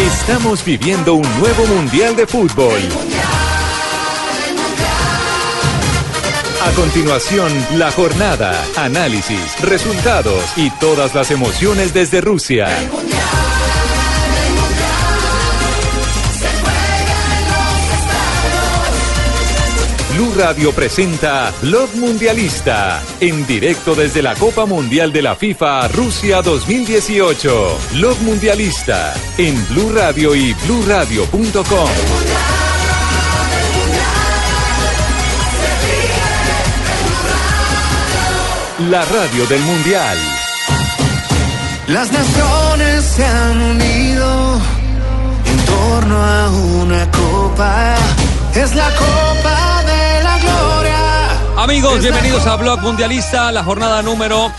Estamos 0.00 0.64
viviendo 0.64 1.12
un 1.12 1.40
nuevo 1.40 1.66
Mundial 1.66 2.16
de 2.16 2.26
Fútbol. 2.26 2.80
A 6.62 6.70
continuación, 6.72 7.52
la 7.76 7.90
jornada, 7.90 8.64
análisis, 8.78 9.60
resultados 9.60 10.42
y 10.56 10.70
todas 10.80 11.14
las 11.14 11.30
emociones 11.30 11.92
desde 11.92 12.22
Rusia. 12.22 12.68
Blue 20.20 20.34
Radio 20.36 20.70
presenta 20.72 21.50
Blog 21.62 21.94
Mundialista, 21.94 23.02
en 23.20 23.46
directo 23.46 23.94
desde 23.94 24.20
la 24.20 24.34
Copa 24.34 24.66
Mundial 24.66 25.14
de 25.14 25.22
la 25.22 25.34
FIFA 25.34 25.88
Rusia 25.88 26.42
2018. 26.42 27.78
Blog 27.92 28.20
Mundialista, 28.20 29.14
en 29.38 29.66
Blue 29.68 29.90
Radio 29.94 30.34
y 30.34 30.52
BlueRadio.com. 30.52 31.90
La 38.90 39.02
radio 39.06 39.46
del 39.46 39.62
Mundial. 39.62 40.18
Las 41.86 42.12
naciones 42.12 43.04
se 43.04 43.24
han 43.24 43.62
unido 43.62 44.60
en 45.46 45.56
torno 45.64 46.22
a 46.22 46.50
una 46.50 47.10
copa. 47.10 47.96
Es 48.54 48.74
la 48.74 48.90
copa. 48.96 49.79
Amigos, 51.60 52.00
bienvenidos 52.00 52.46
a 52.46 52.56
Blog 52.56 52.80
Mundialista, 52.80 53.52
la 53.52 53.62
jornada 53.62 54.00
número 54.00 54.50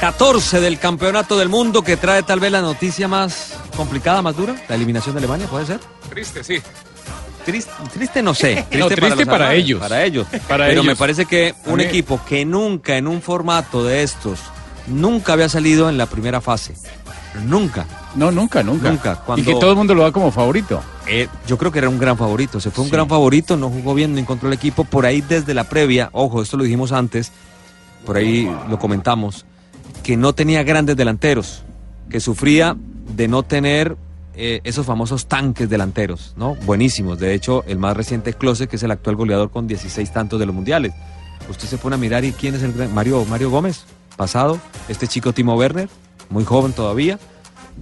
14 0.00 0.62
del 0.62 0.78
Campeonato 0.78 1.36
del 1.36 1.50
Mundo 1.50 1.82
que 1.82 1.98
trae 1.98 2.22
tal 2.22 2.40
vez 2.40 2.50
la 2.50 2.62
noticia 2.62 3.06
más 3.06 3.58
complicada, 3.76 4.22
más 4.22 4.34
dura, 4.34 4.56
la 4.66 4.74
eliminación 4.74 5.14
de 5.14 5.18
Alemania, 5.18 5.46
¿puede 5.46 5.66
ser? 5.66 5.80
Triste, 6.08 6.42
sí. 6.42 6.62
Triste, 7.44 7.70
triste 7.92 8.22
no 8.22 8.32
sé. 8.32 8.64
No, 8.72 8.88
triste 8.88 9.26
para 9.26 9.52
ellos. 9.52 9.78
Para 9.78 10.04
ellos. 10.04 10.26
Para 10.48 10.68
Pero 10.68 10.82
me 10.82 10.92
ellos. 10.92 10.98
parece 10.98 11.26
que 11.26 11.54
un 11.66 11.80
equipo 11.80 12.18
que 12.26 12.46
nunca 12.46 12.96
en 12.96 13.08
un 13.08 13.20
formato 13.20 13.84
de 13.84 14.02
estos, 14.02 14.38
nunca 14.86 15.34
había 15.34 15.50
salido 15.50 15.90
en 15.90 15.98
la 15.98 16.06
primera 16.06 16.40
fase. 16.40 16.74
Nunca. 17.44 17.84
No, 18.14 18.30
nunca, 18.30 18.62
nunca. 18.62 18.90
Nunca. 18.90 19.16
Cuando- 19.16 19.42
Y 19.42 19.46
que 19.54 19.58
todo 19.58 19.70
el 19.70 19.76
mundo 19.76 19.94
lo 19.94 20.02
da 20.02 20.12
como 20.12 20.30
favorito. 20.30 20.80
Eh, 21.08 21.28
yo 21.46 21.56
creo 21.58 21.72
que 21.72 21.78
era 21.78 21.88
un 21.88 21.98
gran 21.98 22.16
favorito. 22.16 22.60
Se 22.60 22.70
fue 22.70 22.84
un 22.84 22.90
Sí. 22.90 22.94
gran 22.94 23.08
favorito, 23.08 23.56
no 23.56 23.70
jugó 23.70 23.94
bien, 23.94 24.12
no 24.12 24.18
encontró 24.20 24.48
el 24.48 24.54
equipo. 24.54 24.84
Por 24.84 25.06
ahí 25.06 25.20
desde 25.22 25.54
la 25.54 25.64
previa, 25.64 26.10
ojo, 26.12 26.42
esto 26.42 26.56
lo 26.56 26.64
dijimos 26.64 26.92
antes, 26.92 27.32
por 28.04 28.16
ahí 28.16 28.50
lo 28.68 28.78
comentamos, 28.78 29.44
que 30.02 30.16
no 30.16 30.34
tenía 30.34 30.62
grandes 30.62 30.96
delanteros, 30.96 31.62
que 32.10 32.20
sufría 32.20 32.76
de 33.16 33.28
no 33.28 33.42
tener 33.42 33.96
eh, 34.34 34.60
esos 34.64 34.86
famosos 34.86 35.26
tanques 35.26 35.68
delanteros, 35.68 36.32
¿no? 36.38 36.54
Buenísimos. 36.64 37.18
De 37.18 37.34
hecho, 37.34 37.64
el 37.66 37.78
más 37.78 37.94
reciente 37.94 38.30
es 38.30 38.36
Klose, 38.36 38.66
que 38.66 38.76
es 38.76 38.82
el 38.82 38.90
actual 38.90 39.14
goleador 39.14 39.50
con 39.50 39.66
16 39.66 40.10
tantos 40.10 40.40
de 40.40 40.46
los 40.46 40.54
mundiales. 40.54 40.94
Usted 41.50 41.68
se 41.68 41.76
pone 41.76 41.96
a 41.96 41.98
mirar 41.98 42.24
y 42.24 42.32
quién 42.32 42.54
es 42.54 42.62
el 42.62 42.72
Mario, 42.88 43.26
Mario 43.26 43.50
Gómez, 43.50 43.84
pasado, 44.16 44.58
este 44.88 45.06
chico 45.06 45.34
Timo 45.34 45.54
Werner, 45.54 45.90
muy 46.30 46.44
joven 46.44 46.72
todavía. 46.72 47.18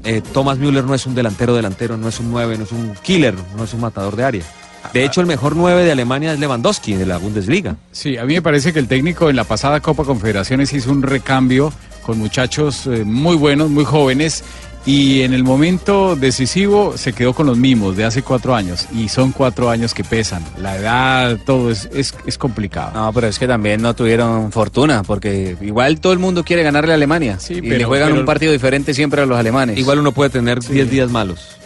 Eh, 0.04 0.22
Thomas 0.32 0.58
Müller 0.58 0.84
no 0.84 0.94
es 0.94 1.06
un 1.06 1.14
delantero 1.14 1.54
delantero, 1.54 1.96
no 1.96 2.08
es 2.08 2.20
un 2.20 2.30
9, 2.30 2.58
no 2.58 2.64
es 2.64 2.72
un 2.72 2.94
killer, 3.02 3.34
no 3.56 3.64
es 3.64 3.74
un 3.74 3.80
matador 3.80 4.16
de 4.16 4.24
área. 4.24 4.44
De 4.92 5.04
hecho, 5.04 5.20
el 5.20 5.26
mejor 5.26 5.56
9 5.56 5.84
de 5.84 5.92
Alemania 5.92 6.32
es 6.32 6.40
Lewandowski, 6.40 6.94
de 6.94 7.06
la 7.06 7.18
Bundesliga. 7.18 7.76
Sí, 7.92 8.16
a 8.16 8.24
mí 8.24 8.34
me 8.34 8.42
parece 8.42 8.72
que 8.72 8.78
el 8.78 8.88
técnico 8.88 9.30
en 9.30 9.36
la 9.36 9.44
pasada 9.44 9.80
Copa 9.80 10.04
Confederaciones 10.04 10.72
hizo 10.72 10.90
un 10.90 11.02
recambio 11.02 11.72
con 12.02 12.18
muchachos 12.18 12.86
eh, 12.86 13.04
muy 13.04 13.36
buenos, 13.36 13.70
muy 13.70 13.84
jóvenes. 13.84 14.42
Y 14.86 15.20
en 15.22 15.34
el 15.34 15.44
momento 15.44 16.16
decisivo 16.16 16.94
se 16.96 17.12
quedó 17.12 17.34
con 17.34 17.46
los 17.46 17.58
mismos 17.58 17.96
de 17.96 18.04
hace 18.04 18.22
cuatro 18.22 18.54
años. 18.54 18.86
Y 18.94 19.08
son 19.10 19.30
cuatro 19.32 19.68
años 19.68 19.92
que 19.92 20.04
pesan. 20.04 20.42
La 20.58 20.76
edad, 20.76 21.38
todo 21.44 21.70
es, 21.70 21.88
es, 21.92 22.14
es 22.26 22.38
complicado. 22.38 22.92
No, 22.94 23.12
pero 23.12 23.26
es 23.26 23.38
que 23.38 23.46
también 23.46 23.82
no 23.82 23.94
tuvieron 23.94 24.50
fortuna, 24.52 25.02
porque 25.02 25.56
igual 25.60 26.00
todo 26.00 26.14
el 26.14 26.18
mundo 26.18 26.44
quiere 26.44 26.62
ganarle 26.62 26.92
a 26.92 26.94
Alemania. 26.94 27.38
Sí, 27.38 27.54
y 27.54 27.60
pero- 27.62 27.76
le 27.76 27.84
juegan 27.84 28.08
pero- 28.08 28.20
un 28.20 28.26
partido 28.26 28.52
diferente 28.52 28.94
siempre 28.94 29.20
a 29.20 29.26
los 29.26 29.38
alemanes. 29.38 29.78
Igual 29.78 29.98
uno 29.98 30.12
puede 30.12 30.30
tener 30.30 30.60
10 30.60 30.90
días 30.90 31.10
malos 31.10 31.56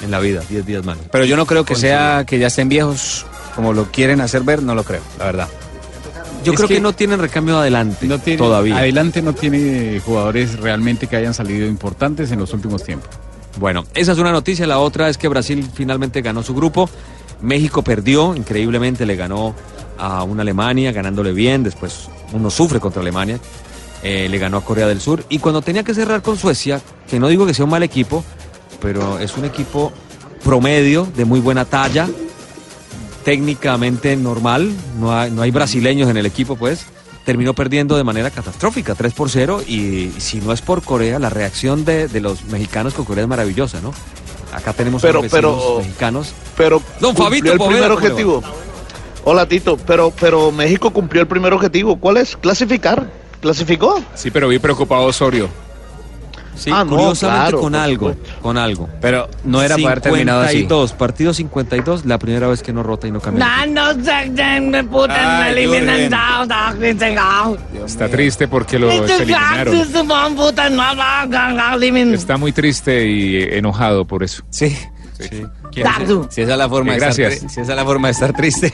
en 0.00 0.10
la 0.12 0.20
vida, 0.20 0.40
10 0.48 0.64
días 0.64 0.84
malos. 0.84 1.04
Pero 1.10 1.24
yo 1.24 1.36
no 1.36 1.46
creo 1.46 1.64
que 1.64 1.74
Con 1.74 1.80
sea 1.80 2.24
que 2.26 2.38
ya 2.38 2.46
estén 2.46 2.68
viejos 2.68 3.26
como 3.56 3.72
lo 3.72 3.90
quieren 3.90 4.20
hacer 4.20 4.42
ver, 4.42 4.62
no 4.62 4.74
lo 4.74 4.84
creo, 4.84 5.00
la 5.18 5.24
verdad. 5.24 5.48
Yo 6.46 6.52
Es 6.52 6.58
creo 6.58 6.68
que, 6.68 6.74
que 6.74 6.80
no 6.80 6.92
tienen 6.92 7.18
recambio 7.18 7.58
adelante 7.58 8.06
No 8.06 8.20
tiene, 8.20 8.38
todavía. 8.38 8.78
Adelante 8.78 9.20
no 9.20 9.32
tiene 9.32 10.00
jugadores 10.00 10.60
realmente 10.60 11.08
que 11.08 11.16
hayan 11.16 11.34
salido 11.34 11.66
importantes 11.66 12.30
en 12.30 12.38
los 12.38 12.52
últimos 12.52 12.84
tiempos. 12.84 13.10
Bueno, 13.58 13.84
esa 13.94 14.12
es 14.12 14.18
una 14.18 14.30
noticia. 14.30 14.66
La 14.66 14.78
otra 14.78 15.08
es 15.08 15.18
que 15.18 15.26
Brasil 15.26 15.66
finalmente 15.74 16.22
ganó 16.22 16.44
su 16.44 16.54
grupo. 16.54 16.88
México 17.42 17.82
perdió, 17.82 18.36
increíblemente 18.36 19.06
le 19.06 19.16
ganó 19.16 19.54
a 19.98 20.22
una 20.22 20.42
Alemania, 20.42 20.92
ganándole 20.92 21.32
bien. 21.32 21.64
Después 21.64 22.08
uno 22.32 22.48
sufre 22.48 22.78
contra 22.78 23.02
Alemania. 23.02 23.40
Eh, 24.02 24.28
le 24.28 24.38
ganó 24.38 24.58
a 24.58 24.64
Corea 24.64 24.86
del 24.86 25.00
Sur. 25.00 25.24
Y 25.28 25.40
cuando 25.40 25.62
tenía 25.62 25.82
que 25.82 25.94
cerrar 25.94 26.22
con 26.22 26.36
Suecia, 26.36 26.80
que 27.08 27.18
no 27.18 27.26
digo 27.26 27.44
que 27.44 27.54
sea 27.54 27.64
un 27.64 27.70
mal 27.72 27.82
equipo, 27.82 28.22
pero 28.80 29.18
es 29.18 29.36
un 29.36 29.44
equipo 29.44 29.92
promedio, 30.44 31.08
de 31.16 31.24
muy 31.24 31.40
buena 31.40 31.64
talla, 31.64 32.08
técnicamente 33.26 34.16
normal. 34.16 34.72
No 35.00 35.12
hay, 35.12 35.32
no 35.32 35.42
hay 35.42 35.50
brasileños 35.50 36.08
en 36.08 36.16
el 36.16 36.26
equipo, 36.26 36.54
pues. 36.54 36.86
Terminó 37.24 37.54
perdiendo 37.54 37.96
de 37.96 38.04
manera 38.04 38.30
catastrófica, 38.30 38.94
3 38.94 39.12
por 39.14 39.28
0. 39.28 39.62
Y 39.66 40.12
si 40.18 40.40
no 40.40 40.52
es 40.52 40.62
por 40.62 40.82
Corea, 40.82 41.18
la 41.18 41.28
reacción 41.28 41.84
de, 41.84 42.06
de 42.06 42.20
los 42.20 42.44
mexicanos 42.44 42.94
con 42.94 43.04
Corea 43.04 43.24
es 43.24 43.28
maravillosa, 43.28 43.80
¿no? 43.80 43.92
Acá 44.52 44.72
tenemos 44.72 45.02
Pero- 45.02 45.18
unos 45.18 45.32
pero- 45.32 45.78
mexicanos. 45.78 46.32
pero 46.56 46.80
Don 47.00 47.16
Fabito 47.16 47.52
el 47.52 47.58
primer 47.58 47.90
objetivo. 47.90 48.42
Hola 49.24 49.46
Tito, 49.48 49.76
pero 49.76 50.12
pero 50.20 50.52
México 50.52 50.92
cumplió 50.92 51.20
el 51.20 51.26
primer 51.26 51.52
objetivo. 51.52 51.96
¿Cuál 51.96 52.18
es? 52.18 52.36
Clasificar. 52.36 53.10
¿Clasificó? 53.40 54.00
Sí, 54.14 54.30
pero 54.30 54.46
vi 54.46 54.60
preocupado 54.60 55.02
Osorio. 55.04 55.48
Sí, 56.56 56.70
Ah, 56.72 56.84
no, 56.84 56.90
curiosamente 56.90 57.42
claro, 57.50 57.60
con 57.60 57.74
algo, 57.74 58.08
supuesto. 58.10 58.40
con 58.42 58.58
algo. 58.58 58.88
Pero 59.00 59.28
no 59.44 59.62
era 59.62 59.76
para 59.76 59.86
haber 59.92 60.00
terminado 60.00 60.40
así. 60.40 60.52
52, 60.60 60.92
partido 60.94 61.34
52, 61.34 62.06
la 62.06 62.18
primera 62.18 62.48
vez 62.48 62.62
que 62.62 62.72
no 62.72 62.82
rota 62.82 63.06
y 63.06 63.10
no 63.10 63.20
cambia. 63.20 63.46
Jürgen. 65.80 66.10
Está 67.84 68.08
triste 68.08 68.48
porque 68.48 68.78
lo 68.78 68.88
eliminaron. 69.14 69.74
Está 72.14 72.36
muy 72.38 72.52
triste 72.52 73.06
y 73.06 73.42
enojado 73.42 74.04
por 74.06 74.22
eso. 74.22 74.42
Sí. 74.50 74.76
Sí. 75.18 75.44
Si 76.30 76.42
esa 76.42 76.52
es 76.52 76.58
la 76.58 76.68
forma 76.68 76.92
de 76.92 76.98
estar 76.98 77.14
gracias. 77.14 77.42
tri- 77.44 77.48
si 77.50 77.60
esa 77.60 77.72
es 77.72 77.76
la 77.76 77.84
forma 77.84 78.08
de 78.08 78.12
estar 78.12 78.32
triste, 78.34 78.72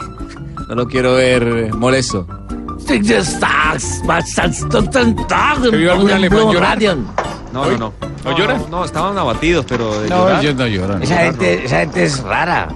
no 0.69 0.75
lo 0.75 0.89
quiero 0.89 1.15
ver 1.15 1.73
molesto. 1.75 2.27
¿Te 5.71 5.77
vio 5.77 5.93
algún 5.93 6.11
alemán 6.17 6.39
llorar? 6.55 6.79
No, 7.53 7.71
no, 7.71 7.77
no. 7.79 7.93
¿No 8.25 8.39
lloran? 8.39 8.63
No, 8.71 8.85
estaban 8.85 9.17
abatidos, 9.19 9.65
pero 9.69 10.01
de 10.01 10.09
No, 10.09 10.25
llorar- 10.27 10.41
ellos 10.43 10.55
no 10.57 10.67
lloran. 10.67 11.03
Esa 11.03 11.19
gente, 11.19 11.65
esa 11.65 11.81
gente 11.81 12.05
es 12.05 12.21
rara. 12.23 12.69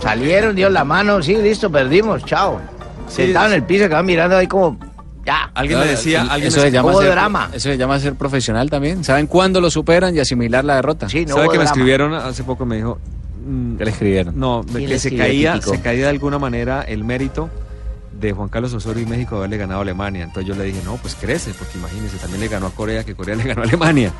Salieron, 0.00 0.54
dio 0.56 0.68
la 0.68 0.84
mano, 0.84 1.22
sí, 1.22 1.36
listo, 1.36 1.70
perdimos, 1.70 2.24
chao. 2.24 2.60
Sentados 3.08 3.48
en 3.50 3.54
el 3.56 3.62
piso, 3.64 3.84
quedaban 3.84 4.06
mirando 4.06 4.36
ahí 4.36 4.46
como, 4.46 4.76
ya. 5.24 5.50
Alguien 5.54 5.78
me 5.78 5.86
decía, 5.86 6.22
alguien 6.22 6.48
eso 6.48 6.56
me 6.58 6.62
se 6.66 6.70
llama 6.72 6.90
hubo 6.90 7.00
ser, 7.02 7.10
drama. 7.12 7.48
Eso 7.52 7.68
se 7.70 7.76
llama 7.78 7.98
ser 8.00 8.14
profesional 8.14 8.68
también. 8.68 9.04
¿Saben 9.04 9.26
cuándo 9.26 9.60
lo 9.60 9.70
superan 9.70 10.14
y 10.16 10.18
asimilar 10.18 10.64
la 10.64 10.76
derrota? 10.76 11.08
Sí, 11.08 11.24
no 11.24 11.34
¿Sabe 11.34 11.46
hubo 11.46 11.52
que 11.52 11.58
me 11.58 11.64
drama. 11.64 11.70
escribieron 11.74 12.14
hace 12.14 12.42
poco? 12.42 12.66
Me 12.66 12.76
dijo. 12.76 12.98
mm, 13.46 13.76
¿Qué 13.76 13.84
le 13.84 13.90
escribieron? 13.92 14.38
No, 14.38 14.62
de 14.62 14.72
¿Quién 14.72 14.82
que 14.84 14.88
le 14.88 14.98
se 14.98 15.08
escribió, 15.08 15.24
caía, 15.52 15.62
se 15.62 15.80
caía 15.80 16.02
de 16.04 16.08
alguna 16.10 16.38
manera 16.38 16.82
el 16.82 17.04
mérito 17.04 17.48
de 18.22 18.32
Juan 18.32 18.48
Carlos 18.48 18.72
Osorio 18.72 19.02
y 19.02 19.06
México 19.06 19.36
haberle 19.36 19.58
ganado 19.58 19.80
a 19.80 19.82
Alemania. 19.82 20.24
Entonces 20.24 20.46
yo 20.48 20.54
le 20.54 20.64
dije, 20.64 20.80
no, 20.84 20.96
pues 20.96 21.14
crece, 21.14 21.52
porque 21.58 21.76
imagínese, 21.78 22.16
también 22.18 22.40
le 22.40 22.48
ganó 22.48 22.66
a 22.66 22.70
Corea, 22.70 23.04
que 23.04 23.14
Corea 23.14 23.36
le 23.36 23.42
ganó 23.48 23.62
a 23.62 23.64
Alemania. 23.64 24.12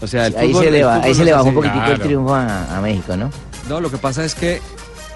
O 0.00 0.06
sea, 0.06 0.26
el 0.26 0.36
ahí 0.36 0.52
fútbol- 0.52 0.64
se 0.64 0.70
le, 0.72 0.78
el 0.80 0.86
va- 0.86 0.94
fútbol 0.96 1.04
ahí 1.08 1.14
se 1.14 1.24
le 1.24 1.32
bajó 1.32 1.44
un 1.44 1.48
así. 1.50 1.56
poquitico 1.68 1.92
el 1.92 2.00
triunfo 2.00 2.34
a, 2.34 2.76
a 2.78 2.80
México, 2.80 3.16
¿no? 3.16 3.30
No, 3.68 3.80
lo 3.80 3.90
que 3.90 3.98
pasa 3.98 4.24
es 4.24 4.34
que 4.34 4.60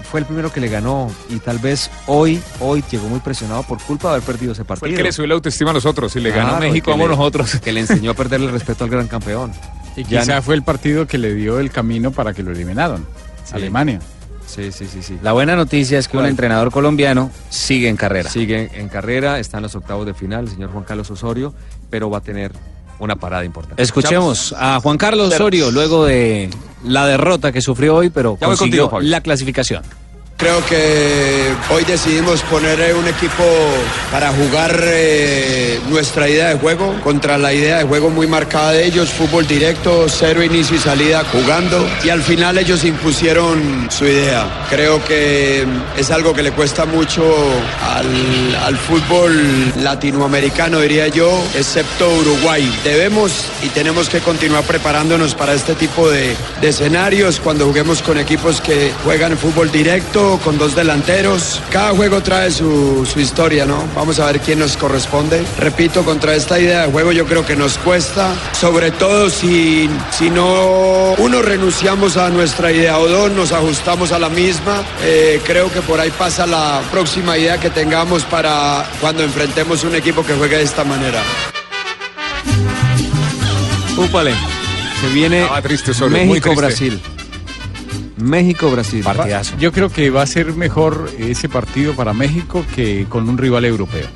fue 0.09 0.21
el 0.21 0.25
primero 0.25 0.53
que 0.53 0.61
le 0.61 0.69
ganó 0.69 1.11
y 1.29 1.39
tal 1.39 1.57
vez 1.59 1.91
hoy, 2.05 2.41
hoy 2.61 2.81
llegó 2.89 3.09
muy 3.09 3.19
presionado 3.19 3.63
por 3.63 3.81
culpa 3.81 4.07
de 4.09 4.13
haber 4.15 4.25
perdido 4.25 4.53
ese 4.53 4.63
partido. 4.63 4.79
Fue 4.79 4.89
el 4.91 4.95
que 4.95 5.03
le 5.03 5.11
subió 5.11 5.27
la 5.27 5.33
autoestima 5.33 5.71
a 5.71 5.73
los 5.73 5.85
otros. 5.85 6.13
Si 6.13 6.21
le 6.21 6.29
ganó 6.29 6.51
Claro, 6.51 6.61
México, 6.65 6.85
que 6.85 6.91
vamos 6.91 7.09
nosotros. 7.09 7.59
Que 7.59 7.73
le 7.73 7.81
enseñó 7.81 8.11
a 8.11 8.13
perderle 8.15 8.45
el 8.45 8.53
respeto 8.53 8.85
al 8.85 8.89
gran 8.89 9.07
campeón. 9.09 9.51
Y 9.97 10.03
Ya 10.03 10.21
quizá 10.21 10.35
no- 10.35 10.41
fue 10.43 10.55
el 10.55 10.63
partido 10.63 11.05
que 11.07 11.17
le 11.17 11.33
dio 11.33 11.59
el 11.59 11.71
camino 11.71 12.11
para 12.11 12.33
que 12.33 12.41
lo 12.43 12.51
eliminaron. 12.51 13.05
Alemania. 13.51 13.99
Sí, 14.47 14.71
sí, 14.71 14.87
sí, 14.87 15.03
sí. 15.03 15.19
La 15.21 15.33
buena 15.33 15.55
noticia 15.55 15.99
es 15.99 16.07
que 16.07 16.17
un 16.17 16.25
entrenador 16.25 16.71
colombiano 16.71 17.29
sigue 17.49 17.89
en 17.89 17.97
carrera. 17.97 18.29
Sigue 18.29 18.71
en 18.73 18.87
carrera, 18.89 19.39
está 19.39 19.57
en 19.57 19.63
los 19.63 19.75
octavos 19.75 20.05
de 20.05 20.13
final, 20.13 20.45
el 20.45 20.51
señor 20.51 20.71
Juan 20.71 20.85
Carlos 20.85 21.11
Osorio, 21.11 21.53
pero 21.89 22.09
va 22.09 22.19
a 22.19 22.21
tener 22.21 22.53
una 22.99 23.15
parada 23.17 23.45
importante. 23.45 23.83
Escuchemos 23.83 24.55
a 24.57 24.79
Juan 24.79 24.97
Carlos 24.97 25.33
Osorio 25.33 25.69
luego 25.69 26.05
de 26.05 26.49
la 26.83 27.05
derrota 27.05 27.51
que 27.51 27.61
sufrió 27.61 27.95
hoy, 27.95 28.09
pero 28.09 28.37
consiguió 28.37 28.89
contigo, 28.89 29.11
la 29.11 29.21
clasificación. 29.21 29.83
Creo 30.37 30.63
que 30.67 31.51
hoy 31.71 31.83
decidimos 31.85 32.43
poner 32.43 32.93
un 32.93 33.07
equipo 33.07 33.43
para 34.11 34.31
jugar 34.31 34.79
eh, 34.83 35.79
nuestra 35.89 36.29
idea 36.29 36.49
de 36.49 36.59
juego 36.59 36.93
contra 37.03 37.39
la 37.39 37.51
idea 37.53 37.79
de 37.79 37.85
juego 37.85 38.11
muy 38.11 38.27
marcada 38.27 38.73
de 38.73 38.85
ellos, 38.85 39.09
fútbol 39.09 39.47
directo, 39.47 40.05
cero 40.07 40.43
inicio 40.43 40.75
y 40.75 40.79
salida 40.79 41.23
jugando 41.31 41.83
y 42.03 42.09
al 42.09 42.21
final 42.21 42.59
ellos 42.59 42.83
impusieron 42.83 43.87
su 43.89 44.05
idea. 44.05 44.67
Creo 44.69 45.03
que 45.05 45.65
es 45.97 46.11
algo 46.11 46.35
que 46.35 46.43
le 46.43 46.51
cuesta 46.51 46.85
mucho 46.85 47.23
al, 47.83 48.77
fútbol 48.77 49.73
latinoamericano, 49.81 50.81
diría 50.81 51.07
yo, 51.07 51.31
excepto 51.55 52.13
Uruguay. 52.13 52.71
Debemos 52.83 53.31
y 53.63 53.69
tenemos 53.69 54.07
que 54.07 54.19
continuar 54.19 54.63
preparándonos 54.65 55.33
para 55.33 55.53
este 55.53 55.73
tipo 55.73 56.07
de 56.11 56.35
escenarios 56.61 57.39
cuando 57.39 57.65
juguemos 57.65 58.03
con 58.03 58.19
equipos 58.19 58.61
que 58.61 58.91
juegan 59.03 59.35
fútbol 59.35 59.71
directo, 59.71 60.26
con 60.43 60.57
dos 60.57 60.75
delanteros. 60.75 61.61
Cada 61.71 61.91
juego 61.91 62.21
trae 62.21 62.51
su, 62.51 63.07
su 63.11 63.19
historia, 63.19 63.65
¿no? 63.65 63.83
Vamos 63.95 64.19
a 64.19 64.25
ver 64.25 64.41
quién 64.41 64.59
nos 64.59 64.75
corresponde. 64.75 65.43
Repito, 65.59 66.03
contra 66.03 66.35
esta 66.35 66.59
idea 66.59 66.85
de 66.85 66.91
juego 66.91 67.11
yo 67.13 67.25
creo 67.25 67.45
que 67.45 67.55
nos 67.55 67.77
cuesta, 67.77 68.35
sobre 68.51 68.91
todo 68.91 69.29
si, 69.29 69.89
si 70.11 70.29
no 70.29 71.13
uno 71.17 71.41
renunciamos 71.41 72.17
a 72.17 72.29
nuestra 72.29 72.71
idea 72.71 72.99
o 72.99 73.07
dos 73.07 73.31
nos 73.31 73.51
ajustamos 73.53 74.11
a 74.11 74.19
la 74.19 74.29
misma. 74.29 74.83
Eh, 75.03 75.41
creo 75.45 75.71
que 75.71 75.81
por 75.81 75.99
ahí 75.99 76.11
pasa 76.11 76.45
la 76.45 76.81
próxima 76.91 77.37
idea 77.37 77.57
que 77.57 77.69
tengamos 77.69 78.23
para 78.23 78.85
cuando 78.99 79.23
enfrentemos 79.23 79.83
un 79.83 79.95
equipo 79.95 80.25
que 80.25 80.33
juegue 80.33 80.57
de 80.57 80.63
esta 80.63 80.83
manera. 80.83 81.21
Úpale. 83.97 84.33
Se 85.01 85.07
viene 85.09 85.47
México-Brasil. 86.09 87.01
México-Brasil. 88.17 89.03
Partidazo. 89.03 89.57
Yo 89.57 89.71
creo 89.71 89.89
que 89.89 90.09
va 90.09 90.21
a 90.21 90.27
ser 90.27 90.53
mejor 90.53 91.09
ese 91.17 91.49
partido 91.49 91.95
para 91.95 92.13
México 92.13 92.65
que 92.75 93.05
con 93.09 93.29
un 93.29 93.37
rival 93.37 93.65
europeo. 93.65 94.07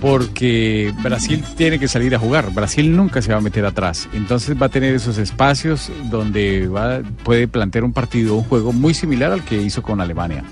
Porque 0.00 0.94
Brasil 1.02 1.44
tiene 1.56 1.80
que 1.80 1.88
salir 1.88 2.14
a 2.14 2.18
jugar. 2.18 2.52
Brasil 2.52 2.94
nunca 2.94 3.20
se 3.20 3.32
va 3.32 3.38
a 3.38 3.40
meter 3.40 3.64
atrás. 3.64 4.08
Entonces 4.12 4.60
va 4.60 4.66
a 4.66 4.68
tener 4.68 4.94
esos 4.94 5.18
espacios 5.18 5.90
donde 6.04 6.68
va, 6.68 7.00
puede 7.24 7.48
plantear 7.48 7.84
un 7.84 7.92
partido, 7.92 8.36
un 8.36 8.44
juego 8.44 8.72
muy 8.72 8.94
similar 8.94 9.32
al 9.32 9.44
que 9.44 9.60
hizo 9.60 9.82
con 9.82 10.00
Alemania. 10.00 10.44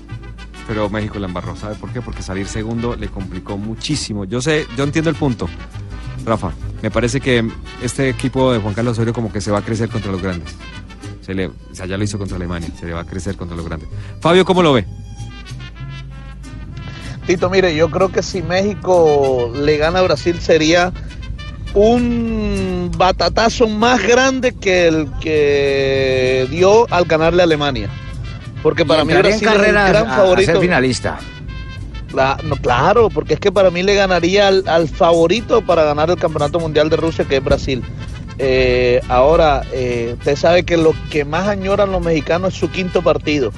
Pero 0.67 0.89
México 0.89 1.17
la 1.17 1.27
embarró, 1.27 1.55
¿sabe 1.55 1.75
por 1.75 1.93
qué? 1.93 2.01
Porque 2.01 2.21
salir 2.21 2.47
segundo 2.47 2.97
le 2.97 3.07
complicó 3.07 3.57
muchísimo. 3.57 4.25
Yo 4.25 4.41
sé, 4.41 4.67
yo 4.75 4.83
entiendo 4.83 5.09
el 5.09 5.15
punto. 5.15 5.47
Rafa, 6.25 6.51
me 6.81 6.91
parece 6.91 7.21
que 7.21 7.49
este 7.81 8.09
equipo 8.09 8.51
de 8.51 8.59
Juan 8.59 8.73
Carlos 8.73 8.93
Osorio 8.93 9.13
como 9.13 9.31
que 9.31 9.39
se 9.39 9.49
va 9.49 9.59
a 9.59 9.61
crecer 9.61 9.87
contra 9.87 10.11
los 10.11 10.21
grandes. 10.21 10.55
Se 11.27 11.35
le, 11.35 11.47
o 11.47 11.53
sea, 11.73 11.85
ya 11.85 11.97
lo 11.97 12.03
hizo 12.03 12.17
contra 12.17 12.37
Alemania, 12.37 12.69
se 12.79 12.85
le 12.87 12.93
va 12.93 13.01
a 13.01 13.05
crecer 13.05 13.35
contra 13.35 13.55
los 13.55 13.65
grandes. 13.65 13.87
Fabio, 14.21 14.45
¿cómo 14.45 14.63
lo 14.63 14.73
ve? 14.73 14.85
Tito, 17.27 17.49
mire, 17.49 17.75
yo 17.75 17.91
creo 17.91 18.09
que 18.11 18.23
si 18.23 18.41
México 18.41 19.51
le 19.53 19.77
gana 19.77 19.99
a 19.99 20.03
Brasil 20.03 20.39
sería 20.39 20.93
un 21.73 22.89
batatazo 22.97 23.67
más 23.67 24.01
grande 24.01 24.53
que 24.55 24.87
el 24.87 25.11
que 25.19 26.47
dio 26.49 26.87
al 26.91 27.03
ganarle 27.05 27.41
a 27.41 27.45
Alemania. 27.45 27.89
Porque 28.63 28.85
para 28.85 29.03
mí 29.03 29.13
Brasil 29.13 29.35
es 29.35 29.41
el 29.41 29.47
carrera 29.59 29.87
gran 29.89 30.07
a- 30.07 30.13
a 30.13 30.17
favorito. 30.17 30.51
ser 30.53 30.61
finalista. 30.61 31.19
No, 32.45 32.55
claro, 32.55 33.09
porque 33.09 33.33
es 33.33 33.39
que 33.41 33.51
para 33.51 33.69
mí 33.69 33.83
le 33.83 33.93
ganaría 33.93 34.47
al, 34.47 34.63
al 34.67 34.87
favorito 34.87 35.61
para 35.61 35.83
ganar 35.83 36.09
el 36.09 36.15
Campeonato 36.17 36.57
Mundial 36.59 36.89
de 36.89 36.95
Rusia, 36.95 37.25
que 37.25 37.35
es 37.35 37.43
Brasil. 37.43 37.83
Eh, 38.39 39.01
ahora, 39.09 39.63
eh, 39.73 40.15
usted 40.17 40.35
sabe 40.35 40.63
que 40.63 40.77
lo 40.77 40.93
que 41.09 41.25
más 41.25 41.47
añoran 41.47 41.91
los 41.91 42.03
mexicanos 42.03 42.53
es 42.53 42.59
su 42.59 42.69
quinto 42.69 43.01
partido. 43.01 43.51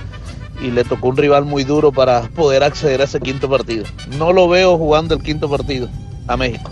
Y 0.61 0.71
le 0.71 0.83
tocó 0.83 1.07
un 1.07 1.17
rival 1.17 1.45
muy 1.45 1.63
duro 1.63 1.91
para 1.91 2.23
poder 2.23 2.63
acceder 2.63 3.01
a 3.01 3.05
ese 3.05 3.19
quinto 3.19 3.49
partido. 3.49 3.85
No 4.17 4.33
lo 4.33 4.49
veo 4.49 4.77
jugando 4.77 5.15
el 5.15 5.23
quinto 5.23 5.49
partido 5.49 5.89
a 6.27 6.35
México. 6.35 6.71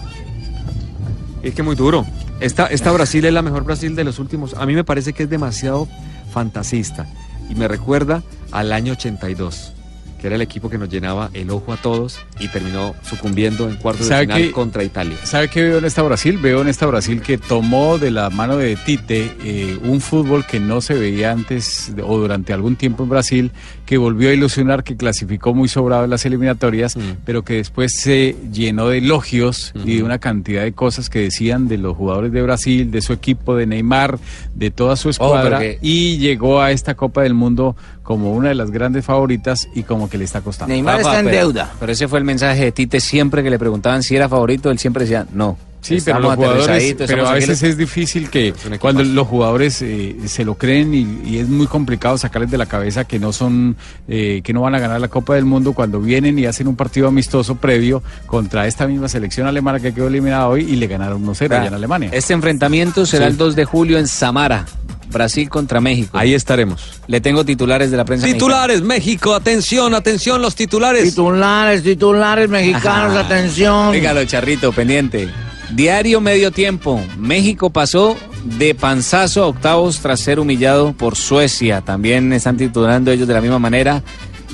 Es 1.42 1.54
que 1.54 1.64
muy 1.64 1.76
duro. 1.76 2.06
Esta, 2.40 2.68
esta 2.68 2.92
Brasil 2.92 3.26
es 3.26 3.34
la 3.34 3.42
mejor 3.42 3.64
Brasil 3.64 3.96
de 3.96 4.04
los 4.04 4.20
últimos. 4.20 4.54
A 4.56 4.66
mí 4.66 4.76
me 4.76 4.84
parece 4.84 5.14
que 5.14 5.24
es 5.24 5.30
demasiado 5.30 5.88
fantasista. 6.32 7.08
Y 7.50 7.56
me 7.56 7.68
recuerda 7.68 8.24
al 8.52 8.74
año 8.74 8.94
82, 8.94 9.74
que 10.20 10.28
era 10.28 10.36
el 10.36 10.42
equipo 10.42 10.70
que 10.70 10.78
nos 10.78 10.90
llenaba 10.90 11.30
el 11.34 11.50
ojo 11.50 11.74
a 11.74 11.78
todos 11.78 12.20
y 12.40 12.48
terminó 12.48 12.96
sucumbiendo 13.04 13.70
en 13.70 13.76
cuartos 13.76 14.08
de 14.08 14.14
¿Sabe 14.14 14.26
final 14.26 14.52
contra 14.52 14.84
Italia. 14.84 15.18
¿Sabe 15.24 15.48
qué 15.48 15.64
veo 15.64 15.78
en 15.78 15.86
esta 15.86 16.02
Brasil? 16.02 16.38
Veo 16.38 16.62
en 16.62 16.68
esta 16.68 16.86
Brasil 16.86 17.22
que 17.22 17.38
tomó 17.38 17.98
de 17.98 18.12
la 18.12 18.30
mano 18.30 18.58
de 18.58 18.76
Tite 18.76 19.32
eh, 19.44 19.78
un 19.84 20.02
fútbol 20.02 20.46
que 20.46 20.60
no 20.60 20.82
se 20.82 20.96
veía 20.96 21.32
antes 21.32 21.94
o 22.04 22.18
durante 22.18 22.54
algún 22.54 22.76
tiempo 22.76 23.04
en 23.04 23.10
Brasil, 23.10 23.52
que 23.88 23.98
volvió 23.98 24.30
a 24.30 24.34
ilusionar, 24.34 24.84
que 24.84 24.96
clasificó 24.98 25.56
muy 25.56 25.68
sobrado 25.70 26.04
en 26.04 26.12
las 26.12 26.26
eliminatorias, 26.26 26.96
Mm. 26.96 27.00
pero 27.26 27.44
que 27.44 27.54
después 27.54 27.94
se 28.00 28.36
llenó 28.52 28.90
de 28.90 29.00
elogios 29.00 29.74
y 29.84 29.96
de 29.98 30.04
una 30.04 30.20
cantidad 30.20 30.62
de 30.62 30.74
cosas 30.74 31.10
que 31.10 31.20
decían 31.20 31.68
de 31.68 31.78
los 31.80 31.96
jugadores 31.98 32.32
de 32.34 32.42
Brasil, 32.44 32.92
de 32.92 33.02
su 33.02 33.14
equipo, 33.14 33.56
de 33.56 33.66
Neymar, 33.66 34.20
de 34.54 34.70
toda 34.72 34.96
su 34.98 35.10
escuadra, 35.10 35.58
porque- 35.58 35.80
y 35.82 36.18
llegó 36.18 36.62
a 36.62 36.72
esta 36.72 36.94
Copa 36.96 37.24
del 37.24 37.34
Mundo 37.34 37.76
como 38.04 38.34
una 38.34 38.50
de 38.50 38.56
las 38.56 38.72
grandes 38.72 39.06
favoritas 39.06 39.68
y 39.74 39.84
como 39.84 40.10
que 40.10 40.18
le 40.18 40.26
está 40.26 40.42
costando. 40.42 40.74
Neymar 40.74 41.00
está 41.00 41.20
en 41.20 41.26
pero- 41.26 41.38
deuda. 41.38 41.74
Pero 41.80 41.92
ese 41.92 42.08
fue 42.08 42.20
el 42.20 42.26
mensaje 42.26 42.66
de 42.66 42.72
Tite 42.74 43.00
siempre 43.00 43.42
que 43.42 43.50
le 43.50 43.58
preguntaban 43.58 44.04
si 44.04 44.16
era 44.16 44.28
favorito, 44.30 44.70
él 44.70 44.80
siempre 44.80 45.04
decía 45.06 45.26
no. 45.34 45.58
Sí, 45.80 46.00
pero 46.04 46.20
los 46.20 46.36
jugadores, 46.36 46.96
pero 47.08 47.28
a 47.28 47.34
veces 47.34 47.64
es 47.64 47.78
difícil 47.78 48.30
que 48.30 48.54
cuando 48.80 49.04
los 49.04 49.26
jugadores 49.28 49.82
eh, 49.82 50.16
se 50.26 50.44
lo 50.44 50.56
creen 50.56 50.94
y, 50.94 51.30
y 51.30 51.38
es 51.38 51.48
muy 51.48 51.68
complicado 51.68 52.18
sacarles 52.18 52.52
de 52.52 52.58
la 52.58 52.66
cabeza 52.66 53.06
que 53.06 53.20
no 53.20 53.32
son, 53.32 53.78
eh, 54.08 54.42
que 54.44 54.52
no 54.54 54.62
van 54.62 54.76
a 54.76 54.80
ganar 54.80 55.00
la 55.00 55.08
Copa 55.08 55.36
del 55.36 55.46
Mundo 55.46 55.74
cuando 55.74 56.02
vienen 56.02 56.38
y 56.40 56.46
hacen 56.46 56.68
un 56.68 56.76
partido 56.76 57.08
amistoso 57.08 57.56
previo 57.56 58.04
contra 58.26 58.68
esta 58.68 58.86
misma 58.88 59.08
selección 59.08 59.48
alemana 59.48 59.80
que 59.80 59.94
quedó 59.94 60.08
eliminada 60.08 60.50
hoy 60.50 60.64
y 60.64 60.76
le 60.76 60.88
ganaron 60.88 61.26
1-0 61.26 61.46
allá 61.56 61.68
en 61.68 61.74
Alemania. 61.74 62.10
Este 62.12 62.34
enfrentamiento 62.34 63.06
será 63.06 63.26
Sí. 63.28 63.32
el 63.32 63.38
2 63.38 63.56
de 63.56 63.66
julio 63.66 63.98
en 63.98 64.08
Samara, 64.08 64.66
Brasil 65.10 65.48
contra 65.50 65.80
México. 65.80 66.18
Ahí 66.18 66.34
estaremos. 66.34 67.00
Le 67.08 67.22
tengo 67.22 67.46
titulares 67.46 67.92
de 67.92 67.98
la 67.98 68.04
prensa. 68.04 68.26
Titulares, 68.26 68.82
México, 68.82 69.34
atención, 69.34 69.94
atención, 69.94 70.42
los 70.42 70.54
titulares. 70.56 71.04
Titulares, 71.12 71.82
titulares 71.84 72.50
mexicanos, 72.50 73.12
Ajá. 73.16 73.20
atención. 73.22 73.94
Dígalo, 73.94 74.26
Charrito, 74.26 74.74
pendiente. 74.74 75.30
Diario 75.72 76.22
Medio 76.22 76.52
Tiempo. 76.52 77.02
México 77.18 77.70
pasó 77.70 78.16
de 78.44 78.74
panzazo 78.76 79.44
a 79.44 79.48
octavos 79.48 80.00
tras 80.00 80.20
ser 80.20 80.40
humillado 80.40 80.94
por 80.94 81.16
Suecia. 81.16 81.82
También 81.82 82.32
están 82.34 82.58
titulando 82.58 83.12
ellos 83.12 83.28
de 83.28 83.34
la 83.34 83.42
misma 83.42 83.60
manera. 83.60 84.04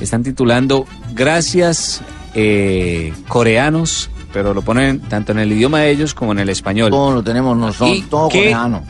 Están 0.02 0.24
titulando 0.24 0.86
Gracias 1.14 2.02
eh, 2.34 3.14
coreanos, 3.28 4.10
pero 4.32 4.54
lo 4.54 4.64
ponen 4.64 5.00
tanto 5.02 5.32
en 5.32 5.40
el 5.40 5.52
idioma 5.52 5.82
de 5.82 5.92
ellos 5.92 6.14
como 6.14 6.32
en 6.32 6.40
el 6.40 6.50
español. 6.50 6.90
Todo 6.90 7.14
lo 7.14 7.24
tenemos 7.24 7.56
nosotros, 7.56 8.10
todo 8.10 8.30
coreano. 8.30 8.84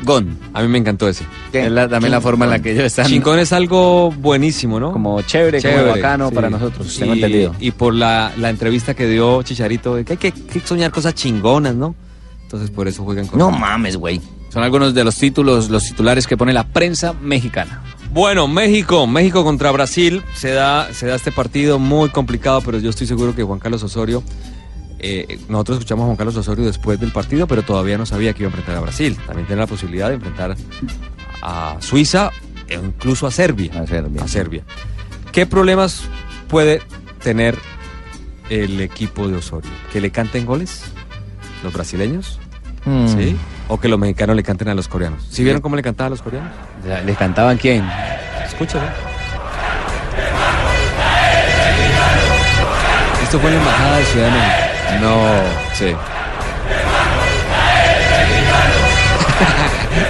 Chingón. 0.00 0.38
A 0.52 0.62
mí 0.62 0.68
me 0.68 0.78
encantó 0.78 1.08
ese. 1.08 1.24
Es 1.52 1.70
la- 1.70 1.88
también 1.88 2.12
la 2.12 2.20
forma 2.20 2.44
en 2.46 2.50
la 2.50 2.58
que 2.60 2.72
ellos 2.72 2.84
están 2.84 3.06
Chingón 3.06 3.38
es 3.38 3.52
algo 3.52 4.10
buenísimo, 4.10 4.80
¿no? 4.80 4.92
como 4.92 5.20
chévere, 5.22 5.62
como 5.62 5.86
bacano 5.86 6.28
sí. 6.28 6.34
para 6.34 6.50
nosotros, 6.50 6.96
tengo 6.98 7.14
y, 7.14 7.18
entendido. 7.18 7.54
Y 7.60 7.70
por 7.72 7.94
la, 7.94 8.32
la 8.36 8.50
entrevista 8.50 8.94
que 8.94 9.06
dio 9.06 9.42
Chicharito, 9.42 9.96
de 9.96 10.04
que 10.04 10.12
hay 10.14 10.18
que, 10.18 10.32
que 10.32 10.60
soñar 10.60 10.90
cosas 10.90 11.14
chingonas, 11.14 11.74
¿no? 11.74 11.94
Entonces 12.42 12.70
por 12.70 12.88
eso 12.88 13.04
juegan 13.04 13.26
con... 13.26 13.38
No 13.38 13.50
mames, 13.50 13.96
güey. 13.96 14.20
Son 14.48 14.64
algunos 14.64 14.92
de 14.92 15.04
los 15.04 15.14
títulos, 15.16 15.70
los 15.70 15.84
titulares 15.84 16.26
que 16.26 16.36
pone 16.36 16.52
la 16.52 16.64
prensa 16.66 17.12
mexicana. 17.12 17.82
Bueno, 18.12 18.48
México, 18.48 19.06
México 19.06 19.44
contra 19.44 19.70
Brasil, 19.70 20.24
se 20.34 20.50
da, 20.50 20.92
se 20.92 21.06
da 21.06 21.14
este 21.14 21.30
partido 21.30 21.78
muy 21.78 22.08
complicado, 22.08 22.60
pero 22.60 22.78
yo 22.78 22.90
estoy 22.90 23.06
seguro 23.06 23.36
que 23.36 23.44
Juan 23.44 23.60
Carlos 23.60 23.84
Osorio, 23.84 24.24
eh, 25.02 25.38
nosotros 25.48 25.78
escuchamos 25.78 26.02
a 26.04 26.06
Juan 26.06 26.16
Carlos 26.16 26.36
Osorio 26.36 26.64
después 26.66 27.00
del 27.00 27.12
partido, 27.12 27.46
pero 27.46 27.62
todavía 27.62 27.96
no 27.96 28.06
sabía 28.06 28.32
que 28.32 28.42
iba 28.42 28.48
a 28.48 28.50
enfrentar 28.50 28.76
a 28.76 28.80
Brasil. 28.80 29.16
También 29.26 29.46
tiene 29.46 29.60
la 29.60 29.66
posibilidad 29.66 30.08
de 30.08 30.14
enfrentar 30.14 30.56
a 31.42 31.76
Suiza 31.80 32.30
e 32.68 32.74
incluso 32.74 33.26
a 33.26 33.30
Serbia. 33.30 33.72
A 33.80 33.86
Serbia. 33.86 34.22
A 34.22 34.28
Serbia. 34.28 34.64
¿Qué 35.32 35.46
problemas 35.46 36.02
puede 36.48 36.82
tener 37.22 37.56
el 38.50 38.80
equipo 38.80 39.28
de 39.28 39.36
Osorio? 39.36 39.70
¿Que 39.92 40.00
le 40.00 40.10
canten 40.10 40.44
goles? 40.44 40.84
¿Los 41.62 41.72
brasileños? 41.72 42.38
Mm. 42.84 43.08
¿Sí? 43.08 43.36
¿O 43.68 43.78
que 43.78 43.88
los 43.88 43.98
mexicanos 43.98 44.36
le 44.36 44.42
canten 44.42 44.68
a 44.68 44.74
los 44.74 44.88
coreanos? 44.88 45.26
¿Sí 45.30 45.44
vieron 45.44 45.62
cómo 45.62 45.76
le 45.76 45.82
cantaban 45.82 46.08
a 46.08 46.10
los 46.10 46.22
coreanos? 46.22 46.52
¿Les 47.06 47.16
cantaban 47.16 47.56
quién? 47.56 47.88
Escúchalo. 48.44 48.86
Esto 53.22 53.38
fue 53.38 53.50
en 53.50 53.56
la 53.56 53.62
embajada 53.62 53.96
de 53.98 54.04
Ciudad 54.06 54.26
de 54.26 54.32
México. 54.32 54.59
No. 55.00 55.16
Sí. 55.74 55.94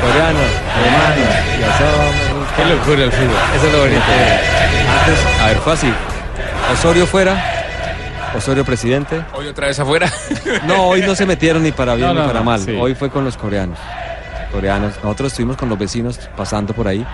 Coreanos, 0.01 0.51
alemanes, 0.77 1.29
ya 1.61 1.79
somos. 1.79 2.47
Qué 2.57 2.65
locura 2.65 3.05
el 3.05 3.13
fútbol. 3.13 3.37
Eso 3.57 3.67
es 3.67 3.73
lo 3.73 3.79
bonito. 3.81 4.03
Antes, 5.01 5.19
a 5.43 5.47
ver, 5.49 5.59
fácil. 5.59 5.95
Osorio 6.73 7.07
fuera. 7.07 7.45
Osorio 8.37 8.65
presidente. 8.65 9.21
Hoy 9.35 9.49
otra 9.49 9.67
vez 9.69 9.79
afuera. 9.81 10.11
No, 10.67 10.85
hoy 10.89 11.03
no 11.03 11.15
se 11.15 11.27
metieron 11.27 11.63
ni 11.63 11.73
para 11.73 11.95
bien 11.95 12.09
No, 12.09 12.15
ni 12.23 12.27
para 12.27 12.41
no, 12.41 12.45
mal. 12.45 12.61
sí. 12.61 12.77
Hoy 12.79 12.95
fue 12.95 13.11
con 13.11 13.25
los 13.25 13.37
coreanos. 13.37 13.79
Coreanos. 14.53 14.95
Nosotros 15.03 15.33
estuvimos 15.33 15.57
con 15.57 15.69
los 15.69 15.79
vecinos 15.79 16.19
pasando 16.37 16.73
por 16.75 16.87
ahí 16.89 17.07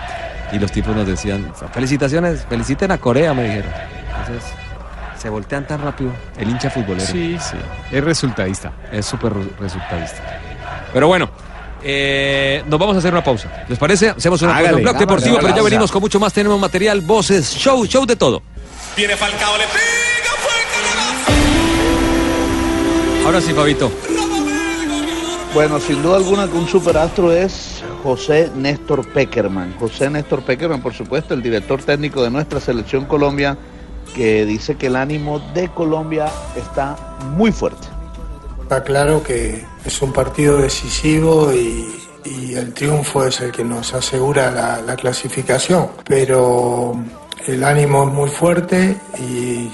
y 0.51 0.59
los 0.59 0.71
tipos 0.71 0.95
nos 0.95 1.05
decían, 1.07 1.51
felicitaciones, 1.73 2.45
feliciten 2.49 2.91
a 2.91 2.97
Corea, 2.97 3.33
me 3.33 3.43
dijeron. 3.43 3.71
Entonces, 4.21 4.51
se 5.27 5.31
voltean 5.31 5.67
tan 5.67 5.81
rápido. 5.81 6.13
El 6.37 6.49
hincha 6.49 6.69
futbolero. 6.69 7.05
Sí, 7.05 7.37
sí. 7.37 7.57
Es 7.91 8.01
resultadista. 8.01 8.71
Es 8.93 9.05
súper 9.05 9.33
resultadista. 9.59 10.39
Pero 10.93 11.09
bueno, 11.09 11.29
eh, 11.83 12.63
nos 12.65 12.79
vamos 12.79 12.95
a 12.95 12.99
hacer 12.99 13.11
una 13.11 13.21
pausa. 13.21 13.65
¿Les 13.67 13.77
parece? 13.77 14.11
Hacemos 14.11 14.41
una 14.41 14.53
Hágale, 14.53 14.69
pausa, 14.69 14.77
un 14.77 14.83
blog 14.83 14.97
deportivo, 14.97 15.37
pero 15.41 15.53
ya 15.53 15.61
venimos 15.63 15.91
con 15.91 16.01
mucho 16.01 16.17
más. 16.17 16.31
Tenemos 16.31 16.57
material, 16.57 17.01
voces, 17.01 17.53
show, 17.53 17.85
show 17.85 18.05
de 18.05 18.15
todo. 18.15 18.41
Viene 18.95 19.17
Falcao, 19.17 19.57
le 19.57 19.65
pega 19.65 19.75
Ahora 23.25 23.41
sí, 23.41 23.51
Fabito. 23.51 23.91
Bueno, 25.53 25.81
sin 25.81 26.01
duda 26.01 26.15
alguna 26.15 26.47
que 26.47 26.55
un 26.55 26.69
superastro 26.69 27.33
es 27.33 27.83
José 28.01 28.49
Néstor 28.55 29.05
Peckerman. 29.09 29.75
José 29.77 30.09
Néstor 30.09 30.43
Peckerman, 30.43 30.81
por 30.81 30.93
supuesto, 30.93 31.33
el 31.33 31.41
director 31.41 31.83
técnico 31.83 32.23
de 32.23 32.29
nuestra 32.29 32.61
selección 32.61 33.03
Colombia, 33.03 33.57
que 34.17 34.45
dice 34.45 34.75
que 34.75 34.87
el 34.87 34.95
ánimo 34.95 35.39
de 35.53 35.69
Colombia 35.69 36.27
está 36.55 36.95
muy 37.35 37.51
fuerte. 37.51 37.87
Está 38.63 38.83
claro 38.83 39.21
que 39.21 39.63
es 39.85 40.01
un 40.01 40.11
partido 40.11 40.57
decisivo 40.57 41.53
y, 41.53 41.87
y 42.25 42.55
el 42.55 42.73
triunfo 42.73 43.25
es 43.25 43.39
el 43.41 43.51
que 43.51 43.63
nos 43.63 43.93
asegura 43.93 44.49
la, 44.51 44.81
la 44.81 44.95
clasificación, 44.95 45.89
pero 46.03 46.99
el 47.45 47.63
ánimo 47.63 48.07
es 48.07 48.13
muy 48.13 48.29
fuerte 48.29 48.97
y, 49.19 49.71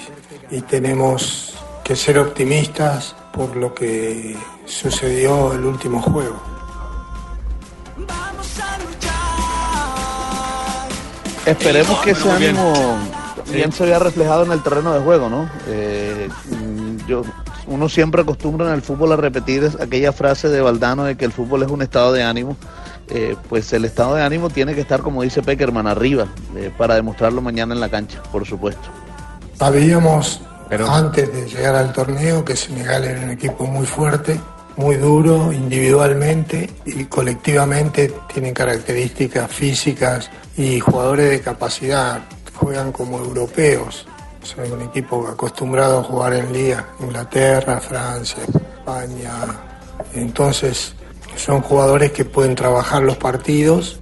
y 0.51 0.61
tenemos 0.67 1.55
que 1.83 1.95
ser 1.95 2.19
optimistas 2.19 3.15
por 3.31 3.55
lo 3.55 3.73
que 3.73 4.35
sucedió 4.65 5.53
el 5.53 5.63
último 5.65 6.01
juego. 6.01 6.39
Esperemos 11.45 11.99
que 12.01 12.11
ese 12.11 12.25
Muy 12.25 13.22
bien. 13.51 13.71
se 13.71 13.85
vea 13.85 13.99
reflejado 13.99 14.43
en 14.45 14.51
el 14.51 14.61
terreno 14.63 14.93
de 14.93 14.99
juego, 15.01 15.29
¿no? 15.29 15.49
Eh, 15.67 16.29
mm, 16.49 17.07
yo, 17.07 17.23
uno 17.67 17.89
siempre 17.89 18.21
acostumbra 18.21 18.67
en 18.67 18.73
el 18.73 18.81
fútbol 18.81 19.11
a 19.13 19.15
repetir 19.15 19.63
es- 19.63 19.79
aquella 19.79 20.11
frase 20.11 20.49
de 20.49 20.61
Valdano 20.61 21.03
de 21.05 21.15
que 21.17 21.25
el 21.25 21.31
fútbol 21.31 21.63
es 21.63 21.69
un 21.71 21.81
estado 21.81 22.13
de 22.13 22.23
ánimo. 22.23 22.55
Eh, 23.09 23.35
pues 23.49 23.71
el 23.73 23.83
estado 23.85 24.15
de 24.15 24.23
ánimo 24.23 24.49
tiene 24.49 24.73
que 24.75 24.81
estar, 24.81 25.01
como 25.01 25.21
dice 25.23 25.41
Peckerman, 25.41 25.87
arriba, 25.87 26.25
eh, 26.55 26.71
para 26.77 26.95
demostrarlo 26.95 27.41
mañana 27.41 27.73
en 27.73 27.81
la 27.81 27.89
cancha, 27.89 28.21
por 28.31 28.45
supuesto. 28.45 28.87
Sabíamos 29.57 30.41
antes 30.89 31.31
de 31.31 31.47
llegar 31.47 31.75
al 31.75 31.93
torneo 31.93 32.43
que 32.43 32.55
Senegal 32.55 33.03
era 33.03 33.21
un 33.21 33.29
equipo 33.31 33.65
muy 33.67 33.85
fuerte, 33.85 34.39
muy 34.77 34.95
duro 34.95 35.51
individualmente 35.53 36.69
y 36.85 37.03
colectivamente 37.05 38.11
tienen 38.33 38.53
características 38.55 39.51
físicas 39.51 40.31
y 40.57 40.79
jugadores 40.79 41.29
de 41.29 41.41
capacidad, 41.41 42.21
juegan 42.63 42.91
como 42.91 43.17
europeos. 43.19 44.05
Son 44.43 44.71
un 44.71 44.81
equipo 44.81 45.27
acostumbrado 45.27 45.99
a 45.99 46.03
jugar 46.03 46.33
en 46.33 46.51
liga, 46.51 46.89
Inglaterra, 46.99 47.79
Francia, 47.79 48.43
España. 48.43 49.31
Entonces 50.13 50.93
son 51.35 51.61
jugadores 51.61 52.11
que 52.11 52.25
pueden 52.25 52.55
trabajar 52.55 53.01
los 53.01 53.17
partidos 53.17 53.99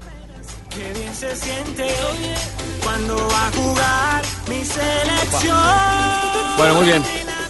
Qué 0.73 0.99
bien 0.99 1.13
se 1.13 1.35
siente 1.35 1.83
oye, 1.83 2.33
cuando 2.81 3.15
va 3.15 3.47
a 3.47 3.51
jugar 3.51 4.23
mi 4.47 4.63
selección. 4.63 5.57
Bueno, 6.57 6.75
muy 6.75 6.85
bien. 6.85 7.03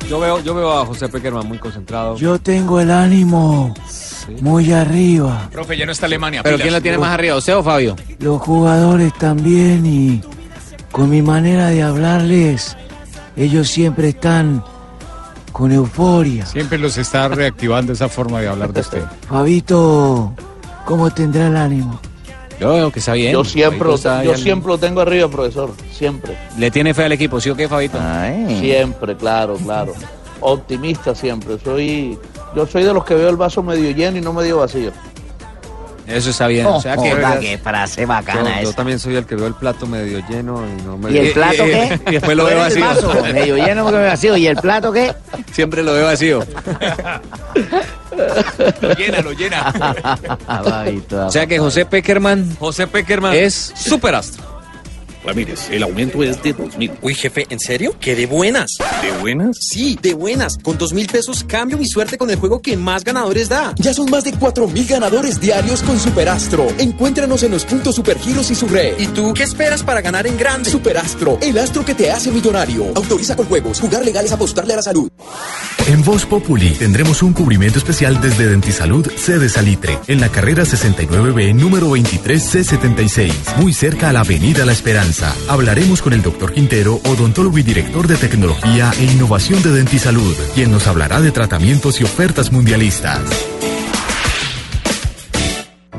Yo 0.10 0.20
veo, 0.20 0.40
yo 0.42 0.56
veo 0.56 0.80
a 0.80 0.86
José 0.88 1.08
Peckerman 1.08 1.48
muy 1.48 1.60
concentrado. 1.60 2.18
Yo 2.18 2.40
tengo 2.40 2.80
el 2.80 2.90
ánimo 2.90 3.76
muy 4.42 4.74
arriba. 4.74 5.50
Profe, 5.52 5.78
ya 5.78 5.86
no 5.86 5.92
está 5.92 6.08
Alemania. 6.08 6.42
¿Pero 6.42 6.56
pilas. 6.56 6.64
quién 6.64 6.74
lo 6.74 6.82
tiene 6.82 6.98
más 6.98 7.12
arriba, 7.12 7.38
usted 7.38 7.56
o 7.56 7.64
Fabio? 7.64 7.96
Los 8.18 8.42
jugadores 8.42 9.14
también 9.20 9.86
y 9.86 10.22
con 10.92 11.10
mi 11.10 11.22
manera 11.22 11.68
de 11.68 11.84
hablarles, 11.84 12.76
ellos 13.36 13.70
siempre 13.70 14.10
están 14.10 14.64
con 15.52 15.72
euforia. 15.72 16.46
Siempre 16.46 16.78
los 16.78 16.98
está 16.98 17.28
reactivando 17.28 17.94
esa 17.94 18.10
forma 18.10 18.42
de 18.42 18.48
hablar 18.50 18.74
de 18.74 18.82
usted. 18.82 19.04
Fabito, 19.30 20.34
¿cómo 20.86 21.10
tendrá 21.12 21.48
el 21.48 21.56
ánimo? 21.58 22.00
Yo 22.60 22.74
veo 22.74 22.92
que 22.92 23.00
está 23.00 23.14
bien. 23.14 23.34
Yo 23.34 23.44
siempre, 23.44 23.80
Fabito 23.80 23.90
lo, 23.90 23.96
está 23.96 24.24
yo 24.24 24.30
ahí 24.32 24.36
al- 24.38 24.44
siempre 24.44 24.68
lo 24.70 24.78
tengo 24.78 25.02
arriba, 25.02 25.28
profesor, 25.30 25.72
siempre. 25.92 26.38
¿Le 26.58 26.70
tiene 26.70 26.94
fe 26.94 27.06
al 27.06 27.12
equipo, 27.12 27.40
sí 27.42 27.50
o 27.50 27.56
qué, 27.56 27.68
Fabito? 27.68 27.98
Siempre, 28.60 29.16
claro, 29.18 29.56
claro. 29.56 29.94
Optimista 30.42 31.16
siempre. 31.16 31.58
Soy, 31.64 32.18
yo 32.56 32.68
soy 32.68 32.84
de 32.84 32.94
los 32.94 33.04
que 33.04 33.16
veo 33.16 33.30
el 33.30 33.36
vaso 33.36 33.64
medio 33.64 33.90
lleno 33.92 34.18
y 34.18 34.22
no 34.22 34.32
medio 34.34 34.58
vacío. 34.60 34.92
Eso 36.12 36.30
está 36.30 36.48
bien. 36.48 36.66
o 36.66 36.82
sea 36.82 36.96
que... 36.98 37.12
Joda, 37.12 37.40
qué 37.40 37.58
frase 37.58 38.06
yo, 38.06 38.64
yo 38.64 38.74
también 38.74 39.00
soy 39.00 39.16
el 39.16 39.26
que 39.26 39.36
veo 39.36 39.48
el 39.48 39.54
plato 39.54 39.86
medio 39.86 40.22
lleno 40.30 40.64
y 40.68 40.82
no 40.84 40.98
me 40.98 41.12
¿Y 41.12 41.18
el 41.18 41.32
plato 41.34 41.64
qué? 41.64 42.00
y 42.08 42.12
después 42.12 42.38
lo 42.38 42.46
veo 42.46 42.58
vacío. 42.58 42.86
medio 43.34 43.56
lleno 43.58 43.84
porque 43.84 44.00
vacío. 44.00 44.38
¿Y 44.38 44.48
el 44.48 44.58
plato 44.58 44.92
qué? 44.92 45.14
Siempre 45.52 45.84
lo 45.84 45.94
veo 45.94 46.06
vacío. 46.06 46.46
lo 48.82 48.94
llena, 48.94 49.22
lo 49.22 49.32
llena. 49.34 49.74
O 51.28 51.32
sea 51.32 51.48
que 51.48 51.60
José 51.60 51.86
Peckerman 51.86 52.56
José 52.58 52.88
Peckerman 52.88 53.34
es 53.34 53.74
superastro. 53.76 54.61
Ramírez, 55.24 55.70
el 55.72 55.84
aumento 55.84 56.24
es 56.24 56.42
de 56.44 56.54
dos 56.54 56.78
mil. 56.78 56.92
Uy, 57.02 57.14
jefe, 57.14 57.46
¿en 57.50 57.60
serio? 57.60 57.96
¿Qué 58.00 58.16
de 58.16 58.26
buenas? 58.26 58.72
¿De 59.02 59.12
buenas? 59.20 59.58
Sí, 59.60 59.98
de 60.02 60.14
buenas. 60.14 60.58
Con 60.58 60.78
dos 60.78 60.94
mil 60.94 61.08
pesos 61.08 61.44
cambio 61.44 61.78
mi 61.78 61.86
suerte 61.86 62.18
con 62.18 62.30
el 62.30 62.38
juego 62.38 62.62
que 62.62 62.78
más 62.78 63.04
ganadores 63.04 63.50
da. 63.50 63.74
Ya 63.78 63.94
son 63.94 64.10
más 64.10 64.24
de 64.24 64.34
4.000 64.34 64.88
ganadores 64.88 65.40
diarios 65.40 65.84
con 65.84 66.00
Superastro. 66.00 66.68
Encuéntranos 66.78 67.44
en 67.44 67.52
los 67.52 67.66
puntos 67.66 67.96
Supergiros 67.96 68.50
y 68.52 68.56
su 68.56 68.68
red. 68.68 69.00
¿Y 69.00 69.08
tú 69.08 69.34
qué 69.34 69.44
esperas 69.44 69.84
para 69.84 70.02
ganar 70.02 70.28
en 70.28 70.38
grande? 70.38 70.70
Superastro, 70.70 71.38
el 71.42 71.58
astro 71.58 71.86
que 71.86 71.96
te 71.96 72.12
hace 72.12 72.32
millonario. 72.32 72.92
Autoriza 72.96 73.36
con 73.36 73.46
juegos. 73.46 73.80
Jugar 73.80 74.06
legal 74.06 74.26
es 74.26 74.32
apostarle 74.32 74.74
a 74.74 74.78
la 74.78 74.82
salud. 74.82 75.10
En 75.88 76.04
Voz 76.04 76.26
Populi 76.26 76.72
tendremos 76.72 77.24
un 77.24 77.34
cubrimiento 77.34 77.80
especial 77.80 78.22
desde 78.22 78.48
Dentisalud 78.48 79.10
sede 79.16 79.50
Salitre, 79.50 79.98
en 80.08 80.22
la 80.22 80.30
carrera 80.30 80.64
69B 80.64 81.54
número 81.56 81.90
23C76, 81.90 83.58
muy 83.58 83.74
cerca 83.74 84.10
a 84.10 84.14
la 84.14 84.22
Avenida 84.22 84.66
La 84.66 84.72
Esperanza. 84.72 85.11
Hablaremos 85.50 86.02
con 86.02 86.14
el 86.14 86.22
doctor 86.22 86.54
Quintero, 86.54 87.02
odontólogo 87.04 87.58
y 87.58 87.64
director 87.64 88.08
de 88.08 88.16
tecnología 88.16 88.92
e 88.98 89.04
innovación 89.04 89.62
de 89.62 89.72
Dentisalud, 89.72 90.36
quien 90.54 90.72
nos 90.72 90.88
hablará 90.88 91.20
de 91.20 91.32
tratamientos 91.32 92.00
y 92.00 92.06
ofertas 92.06 92.52
mundialistas. 92.52 93.22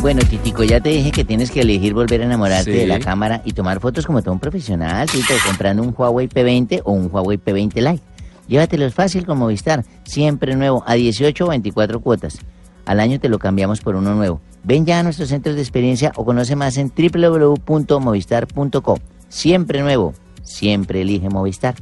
Bueno, 0.00 0.22
Titico, 0.22 0.62
ya 0.62 0.78
te 0.80 0.90
dije 0.90 1.10
que 1.10 1.24
tienes 1.24 1.50
que 1.50 1.62
elegir 1.62 1.92
volver 1.92 2.22
a 2.22 2.24
enamorarte 2.24 2.70
Sí. 2.72 2.78
de 2.78 2.86
la 2.86 3.00
cámara 3.00 3.42
y 3.44 3.50
tomar 3.52 3.80
fotos 3.80 4.06
como 4.06 4.22
todo 4.22 4.32
un 4.32 4.38
profesional, 4.38 5.08
Tito, 5.10 5.34
comprando 5.44 5.82
un 5.82 5.92
Huawei 5.96 6.28
P20 6.28 6.82
o 6.84 6.92
un 6.92 7.08
Huawei 7.12 7.36
P20 7.38 7.74
Lite. 7.82 8.02
Llévatelos 8.46 8.94
fácil 8.94 9.26
con 9.26 9.38
Movistar, 9.38 9.84
siempre 10.04 10.54
nuevo, 10.54 10.84
a 10.86 10.94
18 10.94 11.44
o 11.44 11.48
24 11.48 11.98
cuotas. 12.00 12.38
Al 12.86 13.00
año 13.00 13.18
te 13.20 13.28
lo 13.28 13.38
cambiamos 13.40 13.80
por 13.80 13.96
uno 13.96 14.14
nuevo. 14.14 14.40
Ven 14.62 14.86
ya 14.86 15.00
a 15.00 15.02
nuestros 15.02 15.28
centros 15.30 15.56
de 15.56 15.62
experiencia 15.62 16.12
o 16.16 16.24
conoce 16.24 16.54
más 16.56 16.76
en 16.78 16.90
www.movistar.com. 16.96 18.98
Siempre 19.28 19.82
nuevo, 19.82 20.14
siempre 20.42 21.02
elige 21.02 21.28
Movistar. 21.28 21.74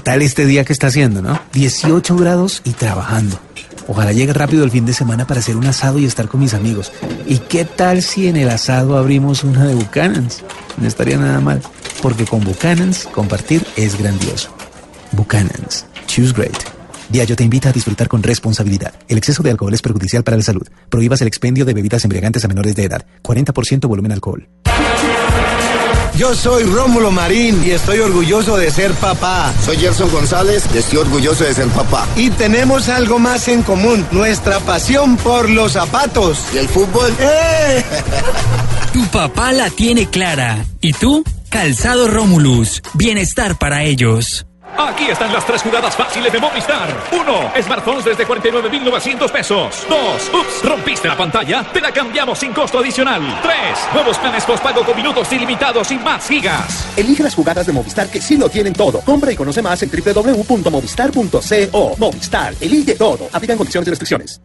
Tal 0.00 0.22
este 0.22 0.46
día 0.46 0.64
que 0.64 0.72
está 0.72 0.88
haciendo, 0.88 1.22
no? 1.22 1.40
18 1.52 2.16
grados 2.16 2.62
y 2.64 2.72
trabajando. 2.72 3.38
Ojalá 3.86 4.12
llegue 4.12 4.32
rápido 4.32 4.64
el 4.64 4.70
fin 4.70 4.86
de 4.86 4.92
semana 4.92 5.26
para 5.26 5.40
hacer 5.40 5.56
un 5.56 5.66
asado 5.66 5.98
y 5.98 6.04
estar 6.04 6.28
con 6.28 6.40
mis 6.40 6.54
amigos. 6.54 6.92
¿Y 7.26 7.38
qué 7.38 7.64
tal 7.64 8.02
si 8.02 8.28
en 8.28 8.36
el 8.36 8.48
asado 8.48 8.96
abrimos 8.96 9.42
una 9.42 9.64
de 9.64 9.74
Buchanan's? 9.74 10.44
No 10.76 10.86
estaría 10.86 11.16
nada 11.16 11.40
mal, 11.40 11.60
porque 12.02 12.24
con 12.24 12.44
Buchanan's 12.44 13.08
compartir 13.10 13.64
es 13.76 13.98
grandioso. 13.98 14.50
Buchanan's. 15.12 15.86
Choose 16.06 16.32
great. 16.32 16.56
Diallo 17.08 17.34
te 17.34 17.42
invita 17.42 17.70
a 17.70 17.72
disfrutar 17.72 18.06
con 18.06 18.22
responsabilidad. 18.22 18.94
El 19.08 19.18
exceso 19.18 19.42
de 19.42 19.50
alcohol 19.50 19.74
es 19.74 19.82
perjudicial 19.82 20.22
para 20.22 20.36
la 20.36 20.44
salud. 20.44 20.66
Prohíbas 20.88 21.20
el 21.22 21.28
expendio 21.28 21.64
de 21.64 21.74
bebidas 21.74 22.04
embriagantes 22.04 22.44
a 22.44 22.48
menores 22.48 22.76
de 22.76 22.84
edad. 22.84 23.04
40% 23.22 23.88
volumen 23.88 24.12
alcohol. 24.12 24.48
Yo 26.16 26.34
soy 26.34 26.64
Rómulo 26.64 27.10
Marín 27.10 27.62
y 27.64 27.70
estoy 27.70 28.00
orgulloso 28.00 28.56
de 28.56 28.70
ser 28.70 28.92
papá. 28.94 29.52
Soy 29.64 29.76
Gerson 29.76 30.10
González 30.10 30.64
y 30.74 30.78
estoy 30.78 30.98
orgulloso 30.98 31.44
de 31.44 31.54
ser 31.54 31.68
papá. 31.68 32.06
Y 32.16 32.30
tenemos 32.30 32.88
algo 32.88 33.18
más 33.18 33.48
en 33.48 33.62
común, 33.62 34.06
nuestra 34.10 34.60
pasión 34.60 35.16
por 35.16 35.48
los 35.48 35.72
zapatos. 35.72 36.38
¿Y 36.54 36.58
el 36.58 36.68
fútbol? 36.68 37.14
¡Eh! 37.18 37.84
Tu 38.92 39.06
papá 39.06 39.52
la 39.52 39.70
tiene 39.70 40.06
clara. 40.06 40.64
¿Y 40.80 40.92
tú? 40.92 41.22
Calzado 41.48 42.08
Romulus. 42.08 42.82
Bienestar 42.94 43.56
para 43.56 43.84
ellos. 43.84 44.46
Aquí 44.78 45.04
están 45.04 45.32
las 45.32 45.46
tres 45.46 45.62
jugadas 45.62 45.96
fáciles 45.96 46.32
de 46.32 46.38
Movistar. 46.38 46.88
Uno, 47.12 47.50
Smartphones 47.60 48.04
desde 48.04 48.24
49,900 48.26 49.30
pesos. 49.30 49.86
Dos, 49.88 50.30
ups, 50.32 50.64
rompiste 50.64 51.08
la 51.08 51.16
pantalla, 51.16 51.64
te 51.72 51.80
la 51.80 51.92
cambiamos 51.92 52.38
sin 52.38 52.52
costo 52.52 52.78
adicional. 52.78 53.22
Tres, 53.42 53.78
nuevos 53.92 54.16
planes 54.18 54.44
postpago 54.44 54.84
con 54.84 54.96
minutos 54.96 55.30
ilimitados 55.32 55.90
y 55.90 55.98
más 55.98 56.28
gigas. 56.28 56.86
Elige 56.96 57.22
las 57.22 57.34
jugadas 57.34 57.66
de 57.66 57.72
Movistar 57.72 58.08
que 58.08 58.20
sí 58.20 58.36
lo 58.36 58.48
tienen 58.48 58.72
todo. 58.72 59.00
Compra 59.00 59.32
y 59.32 59.36
conoce 59.36 59.62
más 59.62 59.82
en 59.82 59.90
www.movistar.co. 59.90 61.96
Movistar, 61.98 62.54
elige 62.60 62.94
todo. 62.94 63.28
Aplican 63.32 63.56
condiciones 63.56 63.88
y 63.88 63.90
restricciones. 63.90 64.40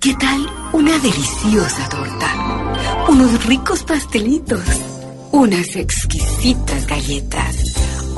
¿Qué 0.00 0.14
tal 0.14 0.50
una 0.72 0.98
deliciosa 0.98 1.88
torta? 1.88 3.06
Unos 3.08 3.44
ricos 3.46 3.84
pastelitos. 3.84 4.64
Unas 5.30 5.76
exquisitas 5.76 6.86
galletas. 6.88 7.61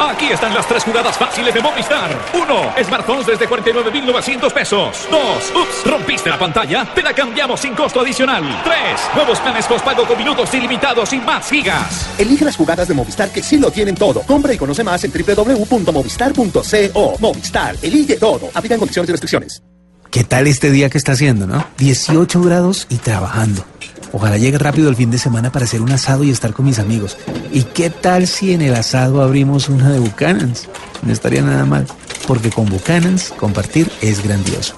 Aquí 0.00 0.32
están 0.32 0.54
las 0.54 0.66
tres 0.66 0.82
jugadas 0.82 1.18
fáciles 1.18 1.52
de 1.52 1.60
Movistar. 1.60 2.18
Uno, 2.32 2.72
Smartphones 2.82 3.26
desde 3.26 3.46
49,900 3.46 4.50
pesos. 4.50 5.06
Dos, 5.10 5.52
ups, 5.54 5.84
rompiste 5.84 6.30
la 6.30 6.38
pantalla, 6.38 6.86
te 6.94 7.02
la 7.02 7.12
cambiamos 7.12 7.60
sin 7.60 7.74
costo 7.74 8.00
adicional. 8.00 8.42
Tres, 8.64 8.98
nuevos 9.14 9.38
planes 9.40 9.66
postpago 9.66 10.06
con 10.06 10.16
minutos 10.16 10.54
ilimitados 10.54 11.12
y 11.12 11.18
más 11.18 11.50
gigas. 11.50 12.08
Elige 12.18 12.46
las 12.46 12.56
jugadas 12.56 12.88
de 12.88 12.94
Movistar 12.94 13.30
que 13.30 13.42
sí 13.42 13.58
lo 13.58 13.70
tienen 13.70 13.94
todo. 13.94 14.22
Compra 14.22 14.54
y 14.54 14.56
conoce 14.56 14.82
más 14.82 15.04
en 15.04 15.12
www.movistar.co. 15.12 17.16
Movistar, 17.18 17.76
elige 17.82 18.16
todo. 18.16 18.48
Aplican 18.54 18.78
condiciones 18.78 19.10
y 19.10 19.12
restricciones. 19.12 19.62
¿Qué 20.10 20.24
tal 20.24 20.46
este 20.46 20.70
día 20.70 20.88
que 20.88 20.96
está 20.96 21.12
haciendo, 21.12 21.46
no? 21.46 21.66
18 21.76 22.40
grados 22.40 22.86
y 22.88 22.96
trabajando. 22.96 23.66
Ojalá 24.12 24.38
llegue 24.38 24.58
rápido 24.58 24.88
el 24.88 24.96
fin 24.96 25.10
de 25.10 25.18
semana 25.18 25.52
para 25.52 25.64
hacer 25.64 25.80
un 25.80 25.92
asado 25.92 26.24
y 26.24 26.30
estar 26.30 26.52
con 26.52 26.66
mis 26.66 26.78
amigos. 26.78 27.16
¿Y 27.52 27.62
qué 27.62 27.90
tal 27.90 28.26
si 28.26 28.52
en 28.52 28.62
el 28.62 28.74
asado 28.74 29.22
abrimos 29.22 29.68
una 29.68 29.90
de 29.90 29.98
Buchanan's? 29.98 30.68
No 31.02 31.12
estaría 31.12 31.42
nada 31.42 31.64
mal, 31.64 31.86
porque 32.26 32.50
con 32.50 32.66
Buchanan's 32.66 33.30
compartir 33.38 33.90
es 34.00 34.22
grandioso. 34.22 34.74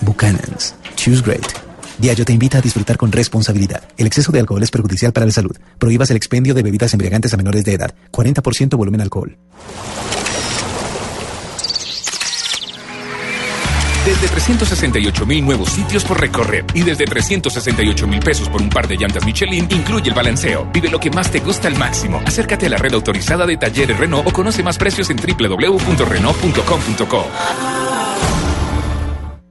Buchanan's. 0.00 0.74
Choose 0.96 1.22
great. 1.22 1.46
Diallo 1.98 2.24
te 2.24 2.32
invita 2.32 2.58
a 2.58 2.60
disfrutar 2.60 2.96
con 2.96 3.12
responsabilidad. 3.12 3.82
El 3.96 4.06
exceso 4.06 4.32
de 4.32 4.40
alcohol 4.40 4.62
es 4.62 4.70
perjudicial 4.70 5.12
para 5.12 5.26
la 5.26 5.32
salud. 5.32 5.56
Prohíbas 5.78 6.10
el 6.10 6.16
expendio 6.16 6.54
de 6.54 6.62
bebidas 6.62 6.92
embriagantes 6.92 7.32
a 7.32 7.36
menores 7.36 7.64
de 7.64 7.74
edad. 7.74 7.94
40% 8.10 8.76
volumen 8.76 9.00
alcohol. 9.00 9.36
Desde 14.04 14.28
368 14.28 15.24
mil 15.24 15.42
nuevos 15.44 15.70
sitios 15.70 16.04
por 16.04 16.20
recorrer 16.20 16.66
y 16.74 16.82
desde 16.82 17.06
368 17.06 18.06
mil 18.06 18.20
pesos 18.20 18.50
por 18.50 18.60
un 18.60 18.68
par 18.68 18.86
de 18.86 18.96
llantas 18.96 19.24
Michelin 19.24 19.66
incluye 19.70 20.10
el 20.10 20.14
balanceo. 20.14 20.68
Vive 20.72 20.90
lo 20.90 21.00
que 21.00 21.10
más 21.10 21.30
te 21.30 21.40
gusta 21.40 21.68
al 21.68 21.78
máximo. 21.78 22.20
Acércate 22.26 22.66
a 22.66 22.68
la 22.68 22.76
red 22.76 22.92
autorizada 22.92 23.46
de 23.46 23.56
talleres 23.56 23.98
Renault 23.98 24.28
o 24.28 24.32
conoce 24.32 24.62
más 24.62 24.76
precios 24.76 25.08
en 25.08 25.16
www.renault.com.co. 25.16 27.93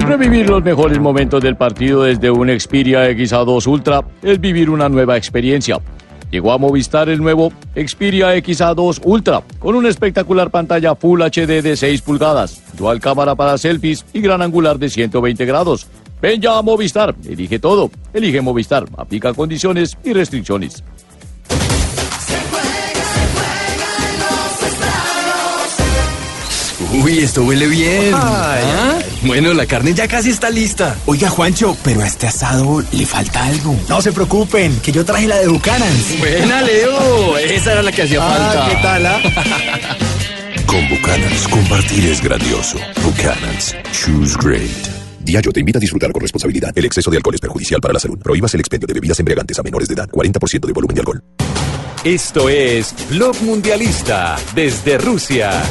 Revivir 0.00 0.50
los 0.50 0.62
mejores 0.62 0.98
momentos 0.98 1.42
del 1.42 1.56
partido 1.56 2.02
desde 2.02 2.30
un 2.30 2.48
Xperia 2.48 3.10
XA2 3.10 3.66
Ultra 3.66 4.04
es 4.22 4.40
vivir 4.40 4.68
una 4.68 4.88
nueva 4.88 5.16
experiencia. 5.16 5.80
Llegó 6.30 6.52
a 6.52 6.58
Movistar 6.58 7.08
el 7.08 7.20
nuevo 7.20 7.52
Xperia 7.74 8.34
XA2 8.36 9.00
Ultra 9.04 9.42
con 9.58 9.74
una 9.74 9.88
espectacular 9.88 10.50
pantalla 10.50 10.94
Full 10.94 11.20
HD 11.22 11.62
de 11.62 11.76
6 11.76 12.02
pulgadas, 12.02 12.62
dual 12.76 13.00
cámara 13.00 13.34
para 13.34 13.58
selfies 13.58 14.04
y 14.12 14.20
gran 14.20 14.42
angular 14.42 14.78
de 14.78 14.90
120 14.90 15.44
grados. 15.44 15.86
Ven 16.20 16.40
ya 16.40 16.56
a 16.56 16.62
Movistar, 16.62 17.14
elige 17.28 17.58
todo, 17.58 17.90
elige 18.12 18.40
Movistar, 18.40 18.86
aplica 18.96 19.34
condiciones 19.34 19.98
y 20.04 20.12
restricciones. 20.12 20.84
Uy, 26.92 27.20
esto 27.20 27.42
huele 27.44 27.66
bien. 27.68 28.12
Ay, 28.14 28.62
¿Ah? 28.64 28.98
Bueno, 29.22 29.54
la 29.54 29.66
carne 29.66 29.94
ya 29.94 30.06
casi 30.08 30.30
está 30.30 30.50
lista. 30.50 30.96
Oiga, 31.06 31.30
Juancho, 31.30 31.76
pero 31.82 32.02
a 32.02 32.06
este 32.06 32.26
asado 32.26 32.82
le 32.92 33.06
falta 33.06 33.44
algo. 33.46 33.74
No 33.88 34.02
se 34.02 34.12
preocupen, 34.12 34.78
que 34.80 34.92
yo 34.92 35.04
traje 35.04 35.26
la 35.26 35.38
de 35.38 35.48
Bucanans. 35.48 36.18
Buena, 36.18 36.60
Leo. 36.62 37.38
Esa 37.38 37.72
era 37.72 37.82
la 37.82 37.92
que 37.92 38.02
hacía 38.02 38.18
Ah, 38.22 38.36
falta. 38.36 38.68
¿qué 38.68 38.82
tal, 38.82 39.06
ah? 39.06 39.20
Con 40.66 40.88
Buchanan's, 40.88 41.48
compartir 41.48 42.06
es 42.06 42.22
grandioso. 42.22 42.78
Buchanan's, 43.02 43.74
choose 43.92 44.36
great. 44.42 44.70
Diallo 45.20 45.52
te 45.52 45.60
invita 45.60 45.78
a 45.78 45.80
disfrutar 45.80 46.10
con 46.12 46.20
responsabilidad. 46.20 46.72
El 46.76 46.84
exceso 46.86 47.10
de 47.10 47.16
alcohol 47.18 47.34
es 47.34 47.40
perjudicial 47.40 47.80
para 47.80 47.94
la 47.94 48.00
salud. 48.00 48.18
Prohíbas 48.18 48.52
el 48.54 48.60
expendio 48.60 48.86
de 48.86 48.94
bebidas 48.94 49.18
embriagantes 49.20 49.58
a 49.58 49.62
menores 49.62 49.86
de 49.88 49.94
edad. 49.94 50.08
40% 50.10 50.66
de 50.66 50.72
volumen 50.72 50.94
de 50.94 51.00
alcohol. 51.00 51.22
Esto 52.04 52.48
es 52.48 52.92
Blog 53.10 53.40
Mundialista 53.42 54.36
desde 54.56 54.98
Rusia. 54.98 55.62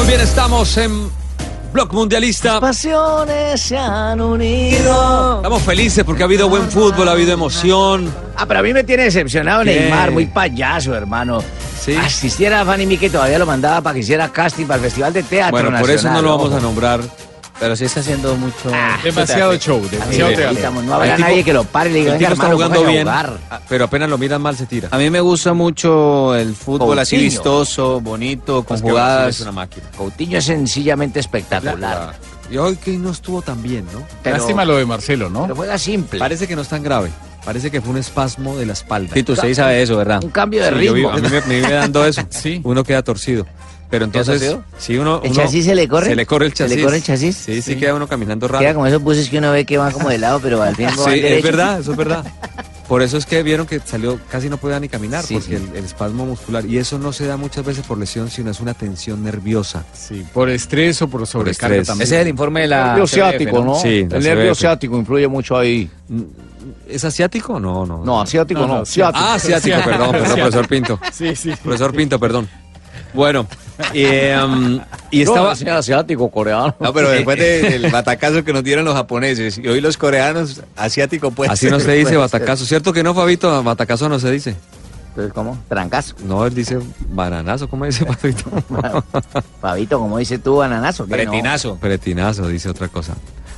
Muy 0.00 0.08
bien, 0.08 0.20
estamos 0.22 0.78
en 0.78 1.10
Blog 1.74 1.92
Mundialista. 1.92 2.58
Pasiones 2.58 3.60
se 3.60 3.76
han 3.76 4.18
unido. 4.18 5.36
Estamos 5.36 5.62
felices 5.62 6.04
porque 6.04 6.22
ha 6.22 6.26
habido 6.26 6.48
buen 6.48 6.70
fútbol, 6.70 7.06
ha 7.06 7.12
habido 7.12 7.32
emoción. 7.32 8.10
Ah, 8.34 8.46
pero 8.46 8.60
a 8.60 8.62
mí 8.62 8.72
me 8.72 8.82
tiene 8.82 9.04
decepcionado 9.04 9.62
¿Qué? 9.62 9.78
Neymar, 9.78 10.10
muy 10.10 10.24
payaso, 10.24 10.94
hermano. 10.94 11.44
Sí. 11.78 11.94
Asistiera 11.94 12.62
a 12.62 12.64
Fanny 12.64 12.86
Mickey, 12.86 13.10
todavía 13.10 13.38
lo 13.38 13.44
mandaba 13.44 13.82
para 13.82 13.92
que 13.94 14.00
hiciera 14.00 14.30
casting 14.30 14.64
para 14.64 14.76
el 14.76 14.84
Festival 14.84 15.12
de 15.12 15.22
Teatro 15.22 15.50
Bueno, 15.50 15.78
por 15.78 15.90
eso 15.90 16.10
no 16.10 16.22
lo 16.22 16.30
vamos 16.30 16.48
ojo. 16.48 16.56
a 16.56 16.60
nombrar. 16.60 17.00
Pero 17.60 17.76
sí 17.76 17.84
está 17.84 18.00
haciendo 18.00 18.34
mucho. 18.36 18.70
Demasiado 19.04 19.54
show, 19.58 19.82
A 19.84 19.88
demasiado 19.90 20.30
me 20.30 20.36
teatro. 20.36 20.56
quitamos, 20.56 20.84
No 20.84 20.94
habrá 20.94 21.06
El 21.10 21.16
tipo- 21.16 21.28
nadie 21.28 21.44
que 21.44 21.52
lo 21.52 21.64
pare 21.64 21.90
y 21.90 21.92
le 21.92 21.98
diga, 22.00 22.12
venga, 22.14 22.18
tipo 22.28 22.32
está 22.32 22.46
hermano, 22.46 22.56
jugando 22.56 22.88
a 22.88 22.90
bien, 22.90 23.02
jugar". 23.02 23.38
ah, 23.50 23.60
pero 23.68 23.84
apenas 23.84 24.08
lo 24.08 24.16
miran 24.18 24.40
mal 24.42 24.56
se 24.56 24.64
tira. 24.66 24.88
A 24.90 24.96
mí 24.98 25.10
me 25.10 25.20
gusta 25.20 25.52
mucho 25.52 26.34
el 26.34 26.54
fútbol 26.56 26.98
así 26.98 27.16
Coutinho. 27.16 27.30
vistoso, 27.30 28.00
bonito, 28.00 28.62
con 28.64 28.76
Es 28.76 28.82
que 28.82 28.88
jugadas. 28.90 29.34
es 29.36 29.40
una 29.42 29.52
máquina. 29.52 29.86
Coutinho 29.96 30.38
es 30.38 30.44
sencillamente 30.46 31.20
espectacular. 31.20 32.14
Y 32.50 32.56
hoy 32.56 32.76
que 32.76 32.92
no 32.92 33.10
estuvo 33.10 33.42
tan 33.42 33.62
bien, 33.62 33.84
¿no? 33.92 34.02
Pero- 34.22 34.38
Lástima 34.38 34.64
lo 34.64 34.76
de 34.76 34.86
Marcelo, 34.86 35.28
¿no? 35.30 35.42
Pero 35.42 35.54
juega 35.56 35.78
simple. 35.78 36.18
Parece 36.18 36.48
que 36.48 36.56
no 36.56 36.62
es 36.62 36.68
tan 36.68 36.82
grave. 36.82 37.10
Parece 37.44 37.70
que 37.70 37.80
fue 37.80 37.90
un 37.92 37.98
espasmo 37.98 38.56
de 38.56 38.66
la 38.66 38.72
espalda. 38.72 39.14
Tito, 39.14 39.32
usted 39.32 39.48
sí 39.48 39.54
sabe 39.54 39.80
eso, 39.82 39.96
¿verdad? 39.96 40.22
Un 40.24 40.30
cambio 40.30 40.62
de 40.64 40.70
Sí, 40.78 40.84
yo 40.86 40.94
ritmo. 40.94 41.10
a 41.10 41.16
mí 41.16 41.22
me, 41.28 41.40
me 41.42 41.56
vive 41.60 41.72
dando 41.72 42.04
eso. 42.04 42.22
Sí. 42.30 42.60
Uno 42.64 42.84
queda 42.84 43.02
torcido. 43.02 43.46
Pero 43.90 44.08
¿Queda 44.10 44.20
entonces, 44.20 44.56
si 44.78 44.96
uno, 44.98 45.20
¿El 45.24 45.32
uno- 45.32 45.42
chasis 45.42 45.64
se 45.64 45.74
le 45.74 45.88
corre? 45.88 46.06
Se 46.06 46.14
le 46.16 46.24
corre 46.24 46.46
el 46.46 46.54
¿Se 46.54 46.62
le 46.64 46.68
chasis. 46.70 46.84
corre 46.84 46.96
el 46.98 47.02
chasis? 47.02 47.36
Sí, 47.36 47.60
sí, 47.60 47.76
queda 47.76 47.94
uno 47.94 48.06
caminando 48.06 48.46
raro. 48.46 48.60
Queda 48.60 48.72
como 48.74 48.86
esos 48.86 49.02
buses 49.02 49.28
que 49.28 49.38
uno 49.38 49.50
ve 49.50 49.64
que 49.66 49.78
van 49.78 49.90
como 49.92 50.08
de 50.08 50.18
lado, 50.18 50.38
pero 50.40 50.62
al 50.62 50.76
fin 50.76 50.86
van 50.96 51.12
Sí, 51.12 51.20
es 51.24 51.42
verdad, 51.42 51.80
eso 51.80 51.90
es 51.90 51.96
verdad. 51.96 52.24
Por 52.86 53.02
eso 53.02 53.16
es 53.18 53.26
que 53.26 53.42
vieron 53.44 53.66
que 53.68 53.80
salió, 53.84 54.18
casi 54.28 54.48
no 54.48 54.56
podía 54.58 54.78
ni 54.80 54.88
caminar, 54.88 55.24
Sí, 55.24 55.34
porque 55.34 55.56
sí. 55.58 55.64
El, 55.70 55.76
el 55.76 55.84
espasmo 55.84 56.26
muscular. 56.26 56.64
Y 56.66 56.78
eso 56.78 56.98
no 56.98 57.12
se 57.12 57.24
da 57.26 57.36
muchas 57.36 57.64
veces 57.64 57.84
por 57.86 57.96
lesión, 57.98 58.30
sino 58.30 58.50
es 58.50 58.58
una 58.60 58.74
tensión 58.74 59.22
nerviosa. 59.24 59.84
Sí, 59.92 60.24
por 60.32 60.50
estrés 60.50 61.00
o 61.02 61.08
por 61.08 61.24
sobrecarga 61.26 61.82
también. 61.84 62.04
Ese 62.06 62.16
es 62.16 62.22
el 62.22 62.28
informe 62.28 62.62
de 62.62 62.66
la 62.68 62.86
nervio 62.88 63.04
CBF, 63.06 63.12
ciático, 63.14 63.64
¿no? 63.64 63.74
Sí, 63.76 64.06
el 64.10 64.22
nervio 64.22 64.52
CBF. 64.54 64.58
ciático 64.60 64.96
influye 64.98 65.28
mucho 65.28 65.56
ahí. 65.56 65.88
¿Es 66.88 67.04
asiático? 67.04 67.58
No, 67.60 67.86
no. 67.86 68.04
No, 68.04 68.20
asiático 68.20 68.60
No, 68.60 68.66
no, 68.66 68.78
no, 68.80 68.84
ciático. 68.86 69.24
Ah, 69.24 69.34
asiático, 69.34 69.76
perdón, 69.84 70.10
perdón, 70.12 70.34
profesor 70.34 70.68
Pinto. 70.68 71.00
Sí, 71.12 71.34
sí. 71.36 71.52
Profesor 71.62 71.94
Pinto, 71.94 72.18
perdón. 72.18 72.48
Bueno, 73.14 73.46
eh, 73.94 74.36
um, 74.44 74.80
y 75.10 75.22
estaba... 75.22 75.54
No, 75.54 75.72
asiático, 75.72 76.30
coreano. 76.30 76.74
No, 76.80 76.92
pero 76.92 77.10
después 77.10 77.38
de- 77.38 77.62
del 77.78 77.90
batacazo 77.90 78.44
que 78.44 78.52
nos 78.52 78.64
dieron 78.64 78.84
los 78.84 78.94
japoneses 78.94 79.58
y 79.58 79.66
hoy 79.68 79.80
los 79.80 79.96
coreanos, 79.96 80.62
asiático 80.76 81.30
pues. 81.30 81.50
Así 81.50 81.68
no 81.70 81.80
se 81.80 81.92
dice 81.92 82.16
batacazo. 82.16 82.64
¿Cierto 82.64 82.92
que 82.92 83.02
no, 83.02 83.14
Fabito? 83.14 83.62
Batacazo 83.62 84.08
no 84.08 84.18
se 84.18 84.30
dice. 84.30 84.56
Entonces, 85.08 85.32
¿cómo? 85.32 85.58
Trancazo. 85.68 86.14
No, 86.24 86.46
él 86.46 86.54
dice 86.54 86.78
bananazo. 87.08 87.68
¿Cómo 87.68 87.84
dice 87.84 88.04
Fabito? 88.14 88.50
Fabito, 89.60 89.98
como 89.98 90.18
dices 90.18 90.42
tú, 90.42 90.56
bananazo. 90.56 91.04
¿qué 91.06 91.10
no? 91.10 91.16
Pretinazo. 91.16 91.76
Pretinazo, 91.76 92.46
dice 92.46 92.68
otra 92.68 92.88
cosa. 92.88 93.14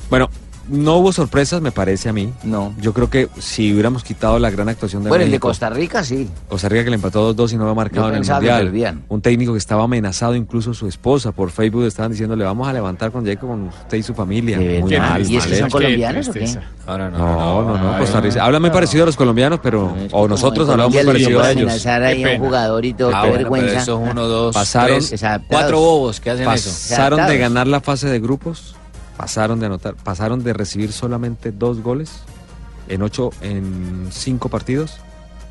Bueno, 0.09 0.29
no 0.69 0.97
hubo 0.97 1.11
sorpresas, 1.11 1.61
me 1.61 1.71
parece 1.71 2.09
a 2.09 2.13
mí. 2.13 2.31
No. 2.43 2.73
Yo 2.79 2.93
creo 2.93 3.09
que 3.09 3.27
si 3.39 3.71
hubiéramos 3.73 4.03
quitado 4.03 4.39
la 4.39 4.49
gran 4.49 4.69
actuación 4.69 5.03
de 5.03 5.09
Bueno, 5.09 5.25
el 5.25 5.31
de 5.31 5.39
Costa 5.39 5.69
Rica 5.69 6.03
sí. 6.03 6.29
Costa 6.47 6.69
Rica 6.69 6.83
que 6.85 6.89
le 6.89 6.95
empató 6.95 7.35
2-2 7.35 7.53
y 7.53 7.57
no 7.57 7.65
lo 7.65 7.71
ha 7.71 7.75
marcado 7.75 8.09
Yo 8.09 8.15
en 8.15 8.23
el 8.23 8.29
Mundial. 8.29 9.01
Un 9.09 9.21
técnico 9.21 9.51
que 9.53 9.57
estaba 9.59 9.83
amenazado, 9.83 10.35
incluso 10.35 10.73
su 10.73 10.87
esposa, 10.87 11.31
por 11.31 11.51
Facebook 11.51 11.85
estaban 11.85 12.11
diciendo, 12.11 12.35
le 12.35 12.45
vamos 12.45 12.67
a 12.67 12.73
levantar 12.73 13.11
con 13.11 13.25
Jacob 13.25 13.49
con 13.49 13.63
usted 13.67 13.97
y 13.97 14.03
su 14.03 14.13
familia. 14.13 14.57
Muy 14.57 14.97
mal, 14.97 15.29
¿Y 15.29 15.37
es 15.37 15.43
que 15.45 15.49
mal 15.51 15.59
son 15.59 15.69
colombianos 15.69 16.27
o 16.29 16.33
qué? 16.33 16.57
Ahora 16.87 17.09
no, 17.09 17.17
No, 17.17 17.61
no, 17.63 17.77
no, 17.77 17.93
Ay, 17.93 17.99
Costa 18.01 18.21
Rica. 18.21 18.35
no. 18.37 18.43
Habla 18.43 18.59
muy 18.59 18.69
parecido 18.69 19.03
a 19.03 19.05
los 19.05 19.15
colombianos, 19.15 19.59
pero... 19.61 19.93
O 20.11 20.27
nosotros 20.27 20.67
hablamos 20.69 20.95
parecido 20.95 21.41
a 21.41 21.51
ellos. 21.51 21.63
amenazar 21.63 22.03
ahí 22.03 22.23
a 22.23 22.29
un 22.35 22.39
jugador 22.39 22.85
y 22.85 22.93
todo, 22.93 23.11
Ah, 23.13 23.23
qué 23.25 23.31
vergüenza. 23.31 23.79
eso 23.81 24.01
es 24.03 24.11
uno, 24.11 24.27
dos, 24.27 24.55
Pasaron- 24.55 25.01
cuatro 25.47 25.79
bobos 25.79 26.19
que 26.19 26.29
hacen 26.31 26.49
eso. 26.49 26.69
Pasaron 26.69 27.27
de 27.27 27.37
ganar 27.37 27.67
la 27.67 27.81
fase 27.81 28.07
de 28.09 28.19
grupos, 28.19 28.75
pasaron 29.17 29.59
de 29.59 29.67
anotar, 29.67 29.95
pasaron 29.95 30.43
de 30.43 30.53
recibir 30.53 30.91
solamente 30.91 31.51
dos 31.51 31.81
goles 31.81 32.21
en 32.87 33.01
ocho, 33.01 33.31
en 33.41 34.07
cinco 34.11 34.49
partidos, 34.49 34.97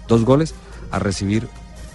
dos 0.09 0.25
goles, 0.25 0.55
a 0.91 0.99
recibir 0.99 1.49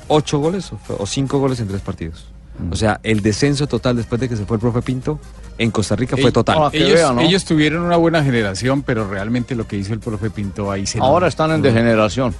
ocho 0.07 0.39
goles 0.39 0.71
o, 0.97 1.05
cinco 1.05 1.39
goles 1.39 1.59
en 1.59 1.67
tres 1.67 1.81
partidos. 1.81 2.25
O 2.71 2.75
sea, 2.75 2.99
el 3.03 3.21
descenso 3.21 3.67
total 3.67 3.97
después 3.97 4.19
de 4.19 4.27
que 4.27 4.35
se 4.35 4.45
fue 4.45 4.57
el 4.57 4.61
profe 4.61 4.81
Pinto 4.81 5.19
en 5.59 5.69
Costa 5.69 5.95
Rica 5.95 6.17
fue 6.17 6.31
total. 6.31 6.57
Ahora 6.57 6.71
que 6.71 6.79
Ellos, 6.79 6.93
vea, 6.93 7.13
¿no? 7.13 7.21
ellos 7.21 7.45
tuvieron 7.45 7.83
una 7.83 7.97
buena 7.97 8.23
generación, 8.23 8.81
pero 8.81 9.07
realmente 9.07 9.53
lo 9.53 9.67
que 9.67 9.77
hizo 9.77 9.93
el 9.93 9.99
profe 9.99 10.31
Pinto 10.31 10.71
ahí 10.71 10.87
se 10.87 10.99
Ahora 10.99 11.27
están 11.27 11.51
en 11.51 11.61
degeneración. 11.61 12.33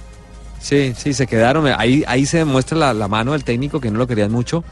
Sí, 0.60 0.92
sí, 0.96 1.14
se 1.14 1.28
quedaron. 1.28 1.68
Ahí, 1.68 2.02
ahí 2.08 2.26
se 2.26 2.38
demuestra 2.38 2.76
la, 2.76 2.94
la 2.94 3.06
mano 3.06 3.30
del 3.32 3.44
técnico 3.44 3.80
que 3.80 3.92
no 3.92 3.98
lo 3.98 4.08
querían 4.08 4.32
mucho. 4.32 4.64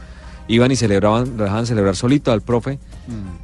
Iban 0.47 0.71
y 0.71 0.75
celebraban, 0.75 1.35
lo 1.37 1.43
dejaban 1.43 1.65
celebrar 1.65 1.95
solito 1.95 2.31
al 2.31 2.41
profe. 2.41 2.79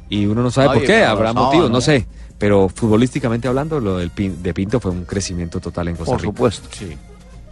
Y 0.08 0.26
uno 0.26 0.42
no 0.42 0.50
sabe 0.50 0.68
Ay, 0.70 0.78
por 0.78 0.86
qué, 0.86 1.04
habrá 1.04 1.32
motivos, 1.32 1.68
no 1.70 1.76
¿no? 1.76 1.80
sé. 1.80 2.06
Pero 2.38 2.68
futbolísticamente 2.68 3.46
hablando, 3.48 3.78
lo 3.80 3.98
del 3.98 4.10
Pin- 4.10 4.36
de 4.42 4.52
Pinto 4.54 4.80
fue 4.80 4.90
un 4.90 5.04
crecimiento 5.04 5.60
total 5.60 5.88
en 5.88 5.96
Costa 5.96 6.12
Por 6.12 6.20
Rica. 6.20 6.32
supuesto. 6.32 6.68
Sí. 6.72 6.96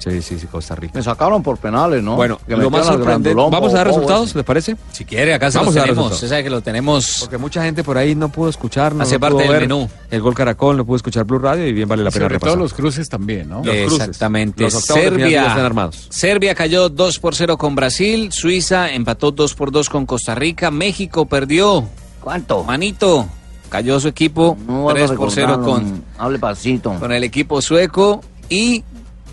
Sí, 0.03 0.21
sí, 0.23 0.39
sí, 0.39 0.47
Costa 0.49 0.75
Rica. 0.75 0.93
Me 0.97 1.03
sacaron 1.03 1.43
por 1.43 1.59
penales, 1.59 2.03
¿no? 2.03 2.17
Bueno, 2.17 2.39
Que 2.47 2.57
lo 2.57 2.71
más 2.71 2.87
sorprendente. 2.87 3.35
Vamos 3.35 3.73
a 3.73 3.77
dar 3.79 3.87
resultados, 3.87 4.31
ese. 4.31 4.39
¿les 4.39 4.45
parece? 4.45 4.77
Si 4.91 5.05
quiere, 5.05 5.33
acá 5.35 5.49
Vamos 5.55 5.75
los 5.75 5.83
a 5.83 5.87
tenemos. 5.87 6.13
Usted 6.13 6.29
sabe 6.29 6.43
que 6.45 6.51
lo 6.51 6.61
tenemos. 6.61 7.19
Porque 7.21 7.39
mucha 7.39 7.63
gente 7.63 7.85
por 7.85 7.97
ahí 7.99 8.15
no 8.15 8.29
pudo 8.29 8.49
escuchar, 8.51 8.95
no 8.95 9.03
Hace 9.05 9.15
no 9.15 9.21
parte 9.21 9.45
del 9.45 9.61
menú. 9.61 9.89
el 10.11 10.21
gol 10.21 10.35
Caracol, 10.35 10.77
no 10.77 10.85
pudo 10.85 10.97
escuchar 10.97 11.25
Blue 11.25 11.39
Radio 11.39 11.67
y 11.67 11.73
bien 11.73 11.89
vale 11.89 12.03
la 12.03 12.11
pena 12.11 12.25
sobre 12.25 12.35
repasar. 12.35 12.55
todo 12.55 12.63
los 12.65 12.75
cruces 12.75 13.09
también, 13.09 13.49
¿no? 13.49 13.63
Los 13.65 13.75
cruces. 13.77 14.01
Exactamente. 14.01 14.65
Los 14.65 14.73
Serbia, 14.75 15.47
están 15.47 15.65
armados. 15.65 16.07
Serbia 16.11 16.55
cayó 16.55 16.89
2 16.89 17.19
por 17.21 17.35
0 17.35 17.57
con 17.57 17.75
Brasil. 17.75 18.33
Suiza 18.33 18.91
empató 18.93 19.31
2 19.31 19.55
por 19.55 19.71
2 19.71 19.89
con 19.89 20.07
Costa 20.07 20.35
Rica. 20.35 20.71
México 20.71 21.27
perdió. 21.27 21.85
¿Cuánto? 22.21 22.65
Manito. 22.65 23.27
Cayó 23.69 23.99
su 24.01 24.09
equipo 24.09 24.57
No 24.67 24.83
vuelvo 24.83 24.91
a 24.91 25.07
3 25.07 25.11
por 25.13 25.31
0 25.31 25.47
recordarlo. 25.57 25.73
con, 25.89 26.05
Hable 26.19 26.39
pasito. 26.39 26.93
con 26.99 27.13
el 27.13 27.25
equipo 27.25 27.63
sueco. 27.63 28.21
Y 28.49 28.85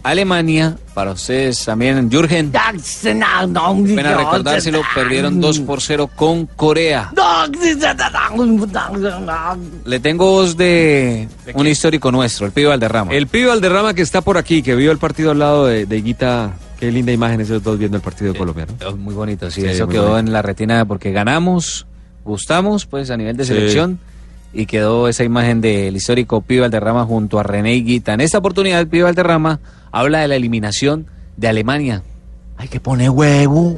Alemania, 0.04 0.78
para 0.94 1.12
ustedes 1.12 1.64
también, 1.66 2.10
Jürgen. 2.10 2.52
Pena 2.52 4.18
recordárselo, 4.18 4.82
perdieron 4.96 5.40
2 5.42 5.60
por 5.62 5.82
0 5.82 6.10
con 6.16 6.46
Corea. 6.46 7.12
Le 9.86 10.00
tengo 10.00 10.26
voz 10.32 10.58
de 10.58 11.28
un 11.54 11.68
histórico 11.68 12.12
nuestro, 12.12 12.46
el 12.46 12.52
pibe 12.52 12.68
Valderrama. 12.70 13.14
El 13.14 13.28
pibe 13.28 13.48
Valderrama 13.48 13.94
que 13.94 14.02
está 14.02 14.22
por 14.22 14.38
aquí, 14.38 14.62
que 14.62 14.76
vio 14.76 14.92
el 14.92 14.98
partido 14.98 15.32
al 15.32 15.40
lado 15.40 15.66
de, 15.66 15.86
de 15.86 15.98
Higuita. 15.98 16.54
Qué 16.80 16.92
linda 16.92 17.12
imagen 17.12 17.42
esos 17.42 17.62
dos 17.62 17.78
viendo 17.78 17.98
el 17.98 18.04
partido 18.04 18.32
de 18.32 18.40
Colombia, 18.40 18.66
¿no? 18.66 18.88
Oh, 18.88 18.96
Muy 18.96 19.14
bonito, 19.14 19.52
sí, 19.52 19.62
Sí, 19.62 19.68
eso 19.68 19.88
quedó 19.88 20.04
bonito. 20.12 20.20
en 20.20 20.32
la 20.32 20.42
retina 20.42 20.86
porque 20.86 21.12
ganamos, 21.12 21.86
gustamos, 22.24 22.86
pues 22.86 23.10
a 23.12 23.18
nivel 23.18 23.36
de 23.36 23.44
Sí. 23.44 23.54
selección 23.54 24.00
y 24.54 24.66
quedó 24.66 25.10
esa 25.10 25.26
imagen 25.26 25.60
del 25.60 25.94
histórico 25.96 26.40
Pibe 26.42 26.62
Valderrama 26.62 27.04
junto 27.06 27.38
a 27.38 27.44
René 27.44 27.76
Higuita. 27.76 28.14
En 28.14 28.22
esta 28.22 28.38
oportunidad, 28.38 28.80
el 28.80 28.88
Pibe 28.88 29.04
Valderrama 29.04 29.60
habla 29.91 30.19
de 30.19 30.28
la 30.28 30.36
eliminación 30.36 31.08
de 31.38 31.47
Alemania. 31.47 32.04
Hay 32.58 32.67
que 32.67 32.80
poner 32.80 33.10
huevo. 33.10 33.78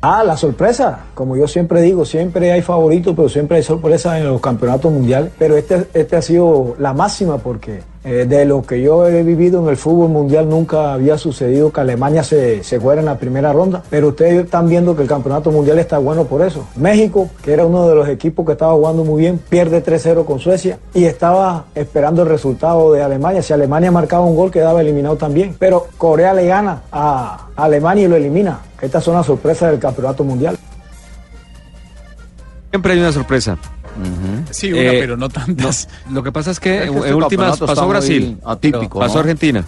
Ah, 0.00 0.22
la 0.24 0.36
sorpresa. 0.36 1.06
Como 1.14 1.36
yo 1.36 1.48
siempre 1.48 1.80
digo, 1.82 2.04
siempre 2.04 2.52
hay 2.52 2.62
favoritos, 2.62 3.16
pero 3.16 3.28
siempre 3.28 3.56
hay 3.56 3.62
sorpresas 3.62 4.18
en 4.18 4.26
los 4.26 4.40
campeonatos 4.40 4.92
mundiales. 4.92 5.32
Pero 5.38 5.56
este, 5.56 5.88
este 5.94 6.16
ha 6.16 6.22
sido 6.22 6.76
la 6.78 6.92
máxima 6.92 7.38
porque 7.38 7.80
eh, 8.08 8.24
de 8.24 8.46
lo 8.46 8.62
que 8.62 8.80
yo 8.80 9.06
he 9.06 9.22
vivido 9.22 9.60
en 9.62 9.68
el 9.68 9.76
fútbol 9.76 10.08
mundial 10.08 10.48
nunca 10.48 10.94
había 10.94 11.18
sucedido 11.18 11.70
que 11.70 11.82
Alemania 11.82 12.22
se, 12.22 12.64
se 12.64 12.80
fuera 12.80 13.02
en 13.02 13.04
la 13.04 13.18
primera 13.18 13.52
ronda. 13.52 13.82
Pero 13.90 14.08
ustedes 14.08 14.46
están 14.46 14.66
viendo 14.66 14.96
que 14.96 15.02
el 15.02 15.08
campeonato 15.08 15.50
mundial 15.50 15.78
está 15.78 15.98
bueno 15.98 16.24
por 16.24 16.40
eso. 16.40 16.66
México, 16.76 17.28
que 17.42 17.52
era 17.52 17.66
uno 17.66 17.86
de 17.86 17.94
los 17.94 18.08
equipos 18.08 18.46
que 18.46 18.52
estaba 18.52 18.72
jugando 18.72 19.04
muy 19.04 19.20
bien, 19.20 19.38
pierde 19.50 19.84
3-0 19.84 20.24
con 20.24 20.38
Suecia 20.38 20.78
y 20.94 21.04
estaba 21.04 21.66
esperando 21.74 22.22
el 22.22 22.30
resultado 22.30 22.94
de 22.94 23.02
Alemania. 23.02 23.42
Si 23.42 23.52
Alemania 23.52 23.90
marcaba 23.90 24.24
un 24.24 24.36
gol, 24.36 24.50
quedaba 24.50 24.80
eliminado 24.80 25.16
también. 25.16 25.54
Pero 25.58 25.88
Corea 25.98 26.32
le 26.32 26.46
gana 26.46 26.84
a 26.90 27.48
Alemania 27.56 28.06
y 28.06 28.08
lo 28.08 28.16
elimina. 28.16 28.60
Estas 28.80 29.04
son 29.04 29.16
las 29.16 29.26
sorpresas 29.26 29.70
del 29.70 29.80
campeonato 29.80 30.24
mundial. 30.24 30.56
Siempre 32.70 32.92
hay 32.94 33.00
una 33.00 33.12
sorpresa. 33.12 33.58
Sí, 34.50 34.72
una, 34.72 34.82
Eh, 34.82 34.96
pero 35.00 35.16
no 35.16 35.28
tantas. 35.28 35.88
Lo 36.10 36.22
que 36.22 36.32
pasa 36.32 36.50
es 36.50 36.60
que, 36.60 36.76
Es 36.84 36.90
que 36.90 36.96
en 36.96 36.98
este 36.98 37.14
últimas 37.14 37.58
pasó 37.58 37.88
Brasil, 37.88 38.38
atípico, 38.44 38.98
pasó 38.98 39.14
¿no? 39.14 39.20
Argentina. 39.20 39.64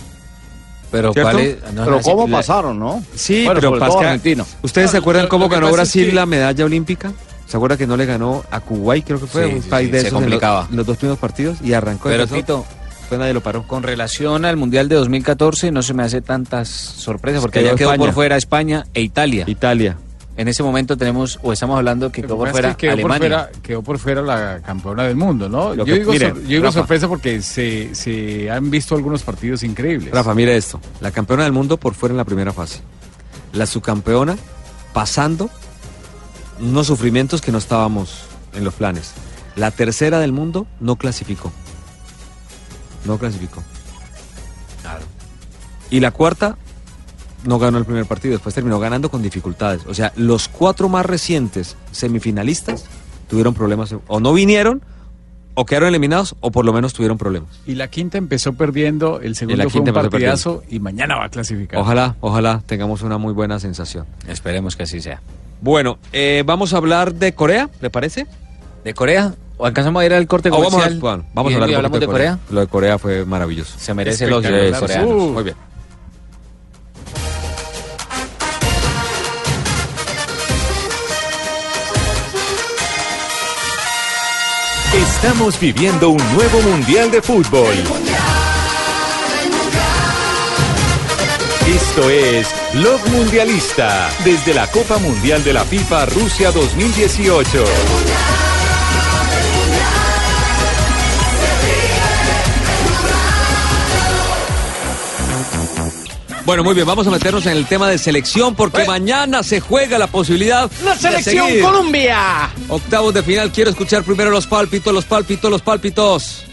Pero 0.90 1.12
¿Cierto? 1.12 1.30
¿cuál 1.32 1.44
es? 1.44 1.56
No, 1.72 1.84
Pero 1.84 1.96
no, 1.96 2.02
cómo 2.02 2.28
pasaron, 2.30 2.78
¿no? 2.78 3.02
Sí, 3.14 3.44
Bueno, 3.44 3.60
pero 3.60 3.98
Argentina. 4.00 4.44
¿Ustedes 4.62 4.90
se 4.90 4.96
acuerdan 4.96 5.28
cómo 5.28 5.48
ganó 5.48 5.70
Brasil 5.70 6.06
que- 6.08 6.12
la 6.12 6.26
medalla 6.26 6.64
olímpica? 6.64 7.12
¿Se 7.46 7.56
acuerdan 7.56 7.78
que 7.78 7.86
no 7.86 7.96
le 7.96 8.06
ganó 8.06 8.44
a 8.50 8.60
Kuwait, 8.60 9.04
creo 9.04 9.20
que 9.20 9.26
fue? 9.26 9.48
Sí, 9.48 9.54
un 9.56 9.62
sí, 9.62 9.68
país 9.68 9.86
sí, 9.86 9.92
de 9.92 9.98
esos 9.98 10.08
en 10.08 10.14
los- 10.14 10.22
complicaba. 10.22 10.66
en 10.70 10.76
los 10.76 10.86
dos 10.86 10.96
primeros 10.96 11.18
partidos 11.18 11.58
y 11.62 11.72
arrancó. 11.72 12.08
Pero 12.08 12.26
Tito, 12.26 12.64
Pues 13.08 13.18
nadie 13.18 13.34
lo 13.34 13.40
paró. 13.40 13.64
con 13.66 13.82
relación 13.82 14.44
al 14.44 14.56
Mundial 14.56 14.88
de 14.88 14.94
2014 14.96 15.70
no 15.72 15.82
se 15.82 15.94
me 15.94 16.02
hace 16.04 16.22
tantas 16.22 16.68
sorpresas 16.68 17.40
porque 17.40 17.58
Quedó 17.60 17.70
ya 17.72 17.76
quedó 17.76 17.88
España. 17.90 18.04
por 18.06 18.14
fuera 18.14 18.36
España 18.36 18.84
e 18.94 19.00
Italia. 19.02 19.44
Italia. 19.48 19.96
En 20.40 20.48
ese 20.48 20.62
momento 20.62 20.96
tenemos, 20.96 21.38
o 21.42 21.52
estamos 21.52 21.76
hablando 21.76 22.10
que 22.10 22.22
quedó 22.22 22.36
que 22.36 22.38
por 22.38 22.50
fuera 22.50 22.70
es 22.70 22.76
que 22.76 22.86
quedó 22.86 23.02
por 23.02 23.12
Alemania. 23.12 23.38
fuera, 23.50 23.60
quedó 23.62 23.82
por 23.82 23.98
fuera 23.98 24.22
la 24.22 24.60
campeona 24.64 25.02
del 25.02 25.14
mundo, 25.14 25.50
¿no? 25.50 25.74
Lo 25.74 25.84
Yo 25.84 25.84
que- 25.84 25.98
digo, 25.98 26.12
mire, 26.12 26.28
sor- 26.30 26.40
yo 26.42 26.48
digo 26.48 26.64
Rafa. 26.64 26.78
sorpresa 26.78 27.08
porque 27.08 27.42
se, 27.42 27.94
se 27.94 28.50
han 28.50 28.70
visto 28.70 28.94
algunos 28.94 29.22
partidos 29.22 29.62
increíbles. 29.64 30.14
Rafa, 30.14 30.32
mire 30.34 30.56
esto. 30.56 30.80
La 31.02 31.10
campeona 31.10 31.42
del 31.44 31.52
mundo 31.52 31.76
por 31.76 31.92
fuera 31.92 32.14
en 32.14 32.16
la 32.16 32.24
primera 32.24 32.54
fase. 32.54 32.80
La 33.52 33.66
subcampeona 33.66 34.38
pasando 34.94 35.50
unos 36.58 36.86
sufrimientos 36.86 37.42
que 37.42 37.52
no 37.52 37.58
estábamos 37.58 38.22
en 38.54 38.64
los 38.64 38.72
planes. 38.72 39.12
La 39.56 39.70
tercera 39.72 40.20
del 40.20 40.32
mundo 40.32 40.66
no 40.80 40.96
clasificó. 40.96 41.52
No 43.04 43.18
clasificó. 43.18 43.62
Y 45.90 46.00
la 46.00 46.12
cuarta 46.12 46.56
no 47.44 47.58
ganó 47.58 47.78
el 47.78 47.84
primer 47.84 48.06
partido, 48.06 48.32
después 48.32 48.54
terminó 48.54 48.78
ganando 48.78 49.10
con 49.10 49.22
dificultades. 49.22 49.82
O 49.86 49.94
sea, 49.94 50.12
los 50.16 50.48
cuatro 50.48 50.88
más 50.88 51.06
recientes 51.06 51.76
semifinalistas 51.92 52.84
tuvieron 53.28 53.54
problemas. 53.54 53.94
O 54.08 54.20
no 54.20 54.32
vinieron, 54.32 54.82
o 55.54 55.64
quedaron 55.66 55.88
eliminados, 55.88 56.36
o 56.40 56.50
por 56.50 56.64
lo 56.64 56.72
menos 56.72 56.92
tuvieron 56.92 57.18
problemas. 57.18 57.48
Y 57.66 57.74
la 57.74 57.88
quinta 57.88 58.18
empezó 58.18 58.52
perdiendo, 58.54 59.20
el 59.20 59.36
segundo 59.36 59.56
la 59.62 59.68
fue 59.68 59.80
un 59.80 59.86
quinta 59.86 59.98
empezó 60.00 60.10
partidazo 60.10 60.62
y 60.68 60.80
mañana 60.80 61.16
va 61.16 61.24
a 61.24 61.28
clasificar. 61.28 61.80
Ojalá, 61.80 62.16
ojalá 62.20 62.62
tengamos 62.66 63.02
una 63.02 63.18
muy 63.18 63.32
buena 63.32 63.58
sensación. 63.58 64.06
Esperemos 64.28 64.76
que 64.76 64.84
así 64.84 65.00
sea. 65.00 65.20
Bueno, 65.60 65.98
eh, 66.12 66.42
vamos 66.46 66.72
a 66.72 66.78
hablar 66.78 67.14
de 67.14 67.34
Corea, 67.34 67.68
¿le 67.80 67.90
parece? 67.90 68.26
¿De 68.84 68.94
Corea? 68.94 69.34
¿O 69.58 69.66
alcanzamos 69.66 70.00
a 70.00 70.06
ir 70.06 70.14
al 70.14 70.26
corte 70.26 70.48
O 70.48 70.52
vamos 70.52 70.68
a, 70.68 70.70
comercial? 70.70 71.00
bueno, 71.00 71.24
vamos 71.34 71.50
y- 71.50 71.54
a 71.54 71.56
hablar 71.56 71.70
y 71.70 71.74
hablamos 71.74 72.00
de 72.00 72.06
Corea. 72.06 72.38
Lo 72.50 72.60
de 72.60 72.66
Corea 72.66 72.98
fue 72.98 73.26
maravilloso. 73.26 73.78
Se 73.78 73.92
merece 73.92 74.24
de 74.24 74.30
los 74.30 74.42
coreanos. 74.42 75.12
Uh, 75.12 75.32
Muy 75.34 75.42
bien. 75.44 75.56
Estamos 85.22 85.60
viviendo 85.60 86.08
un 86.08 86.34
nuevo 86.34 86.62
Mundial 86.62 87.10
de 87.10 87.20
Fútbol. 87.20 87.74
Esto 91.68 92.08
es 92.08 92.48
Blog 92.72 93.06
Mundialista, 93.10 94.08
desde 94.24 94.54
la 94.54 94.66
Copa 94.68 94.96
Mundial 94.96 95.44
de 95.44 95.52
la 95.52 95.66
FIFA 95.66 96.06
Rusia 96.06 96.50
2018. 96.52 97.64
Bueno, 106.50 106.64
muy 106.64 106.74
bien, 106.74 106.84
vamos 106.84 107.06
a 107.06 107.10
meternos 107.12 107.46
en 107.46 107.52
el 107.52 107.64
tema 107.66 107.88
de 107.88 107.96
selección 107.96 108.56
porque 108.56 108.84
mañana 108.84 109.44
se 109.44 109.60
juega 109.60 109.98
la 109.98 110.08
posibilidad. 110.08 110.68
¡La 110.84 110.96
selección. 110.96 111.46
Colombia! 111.62 112.50
Octavos 112.68 113.14
de 113.14 113.22
final, 113.22 113.52
quiero 113.52 113.70
escuchar 113.70 114.02
primero 114.02 114.32
los 114.32 114.48
pálpitos, 114.48 114.92
los 114.92 115.04
pálpitos, 115.04 115.48
los 115.48 115.62
pálpitos. 115.62 116.44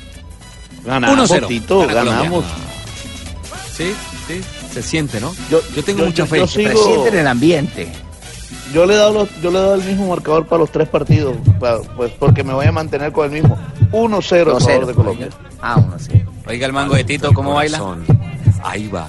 Ganamos, 0.86 1.32
1-0. 1.32 1.48
Tito, 1.48 1.80
Gana 1.88 1.94
ganamos. 2.04 2.46
Sí, 3.76 3.92
sí, 4.28 4.40
se 4.72 4.84
siente, 4.84 5.20
¿no? 5.20 5.34
Yo, 5.50 5.62
Yo 5.76 5.84
tengo 5.84 6.02
yo- 6.02 6.06
mucha 6.06 6.28
fe. 6.28 6.38
yo 6.42 6.48
sigo- 6.48 6.84
Siente 6.86 7.10
en 7.10 7.18
el 7.18 7.28
ambiente. 7.28 7.92
Yo 8.72 8.86
le 8.86 8.94
he 8.94 8.98
dado 8.98 9.14
los- 9.14 9.42
yo 9.42 9.50
le 9.50 9.58
he 9.58 9.62
dado 9.62 9.74
el 9.74 9.84
mismo 9.84 10.10
marcador 10.10 10.46
para 10.46 10.60
los 10.60 10.72
tres 10.72 10.88
partidos, 10.90 11.36
pa- 11.60 11.82
pues 11.96 12.12
porque 12.20 12.44
me 12.44 12.54
voy 12.54 12.68
a 12.68 12.72
mantener 12.72 13.12
con 13.12 13.26
el 13.26 13.32
mismo 13.32 13.58
1-0 13.92 14.56
a 14.58 14.60
favor 14.60 14.86
de 14.86 14.94
Colombia. 14.94 15.30
Ah, 15.60 15.78
uno 15.84 15.98
sí. 15.98 16.22
Oiga 16.46 16.68
el 16.68 16.74
mango 16.74 16.94
de 16.94 17.04
Tito, 17.04 17.34
¿cómo 17.34 17.56
baila? 17.56 17.82
Ahí 18.64 18.88
va. 18.90 19.08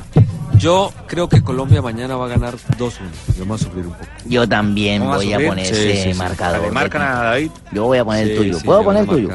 Yo 0.59 0.93
creo 1.07 1.29
que 1.29 1.43
Colombia 1.43 1.81
mañana 1.83 2.17
va 2.17 2.27
a 2.27 2.29
ganar 2.29 2.55
2-1. 2.79 2.91
Yo 3.37 3.41
me 3.41 3.45
voy 3.47 3.55
a 3.55 3.59
sufrir 3.59 3.87
un 3.87 3.93
poco. 3.93 4.07
Yo 4.27 4.49
también 4.49 5.01
¿Vamos 5.01 5.15
a 5.15 5.19
voy 5.19 5.27
a 5.33 5.37
sufrir? 5.37 5.49
poner 5.49 5.67
Sí, 5.67 5.73
ese 5.73 6.03
sí, 6.05 6.13
sí. 6.13 6.19
marcador. 6.19 6.63
¿Le 6.63 6.71
marcan 6.71 7.03
a 7.03 7.23
David? 7.23 7.51
Yo 7.73 7.85
voy 7.85 7.99
a 7.99 8.05
poner 8.05 8.23
el 8.25 8.31
Sí, 8.31 8.37
tuyo. 8.37 8.59
sí, 8.59 8.65
¿Puedo 8.65 8.85
poner 8.85 9.03
el 9.05 9.09
a 9.09 9.13
tuyo? 9.13 9.29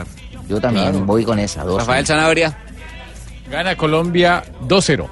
Yo 0.49 0.59
también 0.59 0.89
Claro. 0.91 1.05
voy 1.05 1.23
con 1.23 1.39
esa. 1.39 1.63
2 1.63 1.79
Rafael 1.79 2.05
Sanabria. 2.05 2.57
Gana 3.49 3.75
Colombia 3.77 4.43
2-0. 4.67 5.07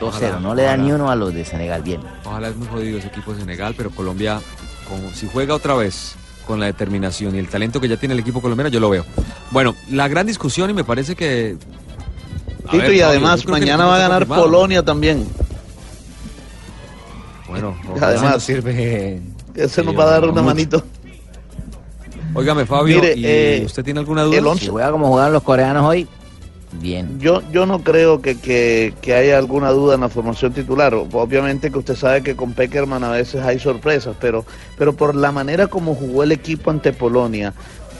2-0. 0.00 0.40
No 0.40 0.54
le 0.54 0.62
dan 0.64 0.84
ni 0.84 0.92
uno 0.92 1.10
a 1.10 1.16
los 1.16 1.32
de 1.34 1.44
Senegal. 1.44 1.82
Bien. 1.82 2.00
Ojalá 2.24 2.48
es 2.48 2.56
muy 2.56 2.66
jodido 2.68 2.98
ese 2.98 3.08
equipo 3.08 3.32
de 3.34 3.40
Senegal, 3.40 3.74
pero 3.76 3.90
Colombia, 3.90 4.40
como 4.88 5.10
si 5.12 5.28
juega 5.32 5.54
otra 5.54 5.74
vez 5.74 6.14
con 6.46 6.58
la 6.58 6.66
determinación 6.66 7.36
y 7.36 7.38
el 7.38 7.48
talento 7.48 7.80
que 7.80 7.88
ya 7.88 7.96
tiene 7.96 8.14
el 8.14 8.20
equipo 8.20 8.40
colombiano, 8.40 8.68
yo 8.68 8.80
lo 8.80 8.90
veo. 8.90 9.04
Bueno, 9.50 9.76
la 9.90 10.08
gran 10.08 10.26
discusión 10.26 10.70
y 10.70 10.74
me 10.74 10.82
parece 10.84 11.14
que... 11.14 11.56
Tito, 12.70 12.76
ver, 12.84 12.94
y 12.94 13.00
además 13.00 13.46
mañana 13.46 13.84
va 13.86 13.96
a 13.96 13.98
ganar 13.98 14.18
confirmado. 14.26 14.44
Polonia 14.44 14.82
también. 14.82 15.26
Bueno, 17.48 17.76
Además, 18.00 18.42
sirve. 18.42 19.20
ese 19.54 19.82
nos 19.82 19.98
va 19.98 20.04
a 20.04 20.10
dar 20.12 20.22
una 20.24 20.32
mucho. 20.40 20.44
manito. 20.44 20.82
Óigame, 22.34 22.64
Fabio, 22.64 22.96
Mire, 23.00 23.14
¿y 23.14 23.26
eh, 23.26 23.62
¿usted 23.66 23.84
tiene 23.84 24.00
alguna 24.00 24.22
duda? 24.22 24.38
el 24.38 24.46
once- 24.46 24.64
Si 24.64 24.70
juega 24.70 24.90
como 24.90 25.08
jugaron 25.08 25.34
los 25.34 25.42
coreanos 25.42 25.84
hoy, 25.86 26.08
bien. 26.80 27.18
Yo, 27.20 27.42
yo 27.52 27.66
no 27.66 27.82
creo 27.82 28.22
que, 28.22 28.38
que, 28.38 28.94
que 29.02 29.14
haya 29.14 29.36
alguna 29.36 29.68
duda 29.70 29.96
en 29.96 30.00
la 30.00 30.08
formación 30.08 30.54
titular. 30.54 30.94
Obviamente 30.94 31.70
que 31.70 31.78
usted 31.78 31.94
sabe 31.94 32.22
que 32.22 32.34
con 32.34 32.54
Peckerman 32.54 33.04
a 33.04 33.10
veces 33.10 33.42
hay 33.44 33.58
sorpresas, 33.58 34.16
pero, 34.18 34.46
pero 34.78 34.94
por 34.94 35.14
la 35.14 35.30
manera 35.30 35.66
como 35.66 35.94
jugó 35.94 36.22
el 36.22 36.32
equipo 36.32 36.70
ante 36.70 36.94
Polonia, 36.94 37.52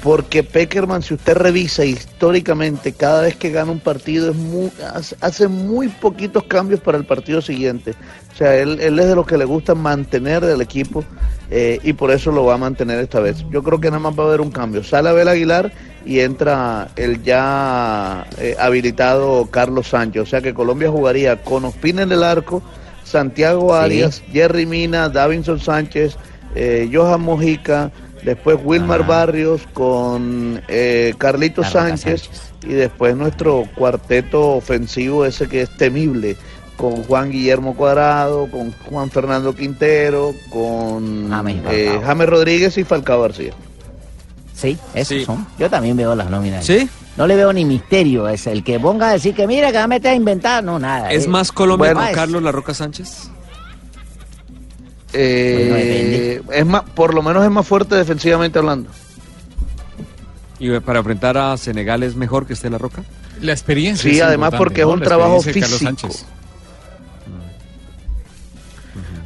porque 0.02 0.42
Peckerman, 0.42 1.02
si 1.02 1.14
usted 1.14 1.34
revisa 1.36 1.84
históricamente, 1.84 2.92
cada 2.92 3.22
vez 3.22 3.36
que 3.36 3.50
gana 3.50 3.70
un 3.70 3.78
partido 3.78 4.30
es 4.30 4.36
muy, 4.36 4.70
hace- 5.20 5.48
muy 5.48 5.88
poquitos 5.88 6.42
cambios 6.44 6.80
para 6.80 6.98
el 6.98 7.04
partido 7.04 7.40
siguiente. 7.40 7.94
O 8.32 8.36
sea, 8.36 8.56
él, 8.56 8.80
él 8.80 8.98
es 8.98 9.06
de 9.06 9.14
los 9.14 9.26
que 9.26 9.38
le 9.38 9.44
gusta 9.44 9.74
mantener 9.74 10.42
el 10.44 10.60
equipo 10.60 11.04
eh, 11.50 11.78
y 11.84 11.92
por 11.92 12.10
eso 12.10 12.32
lo 12.32 12.44
va 12.44 12.54
a 12.54 12.58
mantener 12.58 12.98
esta 12.98 13.20
vez. 13.20 13.44
Yo 13.50 13.62
creo 13.62 13.78
que 13.80 13.88
nada 13.88 14.00
más 14.00 14.18
va 14.18 14.24
a 14.24 14.26
haber 14.28 14.40
un 14.40 14.50
cambio. 14.50 14.82
Sale 14.82 15.08
Abel 15.10 15.28
Aguilar 15.28 15.70
y 16.04 16.18
entra 16.20 16.88
el 16.96 17.22
ya 17.22 18.26
eh, 18.38 18.56
habilitado 18.58 19.46
Carlos 19.50 19.88
Sánchez. 19.88 20.22
O 20.22 20.26
sea 20.26 20.40
que 20.40 20.52
Colombia 20.54 20.90
jugaría 20.90 21.42
con 21.42 21.64
Ospina 21.64 22.02
en 22.02 22.10
el 22.12 22.24
arco, 22.24 22.62
Santiago 23.04 23.68
Sí. 23.76 23.84
Arias, 23.84 24.22
Jerry 24.32 24.66
Mina, 24.66 25.08
Davinson 25.10 25.60
Sánchez, 25.60 26.16
eh, 26.54 26.90
Johan 26.92 27.20
Mojica, 27.20 27.92
después 28.24 28.58
Wilmar 28.62 29.02
Ah. 29.02 29.06
Barrios 29.06 29.62
con 29.72 30.62
eh, 30.68 31.14
Roca 31.18 31.64
Sánchez, 31.64 32.22
Sánchez. 32.22 32.52
y 32.64 32.72
después 32.72 33.16
nuestro 33.16 33.66
cuarteto 33.74 34.50
ofensivo 34.50 35.24
ese 35.24 35.48
que 35.48 35.62
es 35.62 35.76
temible 35.76 36.36
con 36.76 37.02
Juan 37.04 37.30
Guillermo 37.30 37.74
Cuadrado, 37.76 38.50
con 38.50 38.72
Juan 38.90 39.10
Fernando 39.10 39.54
Quintero, 39.54 40.32
con 40.50 41.30
James 41.30 41.62
eh. 41.70 42.00
James 42.04 42.28
Rodríguez 42.28 42.76
y 42.78 42.84
Falcao 42.84 43.20
García. 43.22 43.52
Sí, 44.54 44.76
esos 44.94 45.08
Sí. 45.18 45.24
son. 45.24 45.46
Yo 45.58 45.68
también 45.70 45.96
veo 45.96 46.14
las 46.14 46.30
nóminas. 46.30 46.64
¿Sí? 46.64 46.88
No 47.16 47.26
le 47.26 47.36
veo 47.36 47.52
ni 47.52 47.64
misterio. 47.64 48.26
Es 48.28 48.46
el 48.46 48.64
que 48.64 48.80
ponga 48.80 49.10
a 49.10 49.12
decir 49.12 49.34
que 49.34 49.46
mira, 49.46 49.70
que 49.70 49.76
va 49.78 49.84
a 49.84 49.88
meter 49.88 50.12
a 50.12 50.14
inventar. 50.14 50.64
No, 50.64 50.78
nada. 50.78 51.10
¿Es 51.12 51.26
eh. 51.26 51.28
más 51.28 51.52
Colombia 51.52 51.92
Bueno, 51.92 52.08
Carlos 52.14 52.42
La 52.42 52.52
Roca 52.52 52.72
Sánchez? 52.72 53.28
Eh, 55.12 56.40
Bueno, 56.44 56.60
es 56.60 56.66
más, 56.66 56.82
por 56.94 57.14
lo 57.14 57.22
menos 57.22 57.44
es 57.44 57.50
más 57.50 57.66
fuerte 57.66 57.94
defensivamente 57.94 58.58
hablando. 58.58 58.90
¿Y 60.58 60.78
para 60.80 61.00
enfrentar 61.00 61.36
a 61.36 61.56
Senegal 61.56 62.02
es 62.02 62.14
mejor 62.14 62.46
que 62.46 62.52
esté 62.52 62.70
La 62.70 62.78
Roca? 62.78 63.02
La 63.40 63.52
experiencia. 63.52 64.10
Sí, 64.10 64.18
es 64.18 64.22
además 64.22 64.52
importante, 64.52 64.58
porque 64.58 64.80
es 64.82 64.86
un 64.86 65.00
La 65.00 65.06
trabajo 65.06 65.42
físico. 65.42 65.66
Sánchez. 65.66 66.24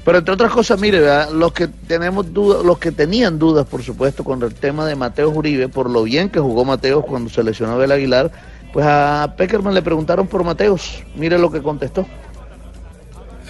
Pero 0.07 0.19
entre 0.19 0.35
otras 0.35 0.53
cosas, 0.53 0.81
mire, 0.81 1.01
¿verdad? 1.01 1.31
los 1.33 1.53
que 1.53 1.67
tenemos 1.67 2.33
dudas, 2.33 2.65
los 2.65 2.79
que 2.79 2.93
tenían 2.93 3.41
dudas, 3.41 3.67
por 3.67 3.83
supuesto, 3.83 4.23
con 4.23 4.41
el 4.41 4.55
tema 4.55 4.87
de 4.87 4.95
Mateo 4.95 5.31
Uribe, 5.31 5.69
por 5.69 5.91
lo 5.91 6.05
bien 6.05 6.31
que 6.31 6.39
jugó 6.39 6.65
Mateos 6.65 7.05
cuando 7.05 7.29
se 7.29 7.43
lesionó 7.43 7.73
a 7.73 7.75
Abel 7.75 7.91
Aguilar, 7.91 8.31
pues 8.73 8.87
a 8.89 9.35
Peckerman 9.37 9.75
le 9.75 9.83
preguntaron 9.83 10.29
por 10.29 10.45
Mateos. 10.45 11.03
Mire 11.17 11.41
lo 11.41 11.51
que 11.51 11.61
contestó. 11.61 12.07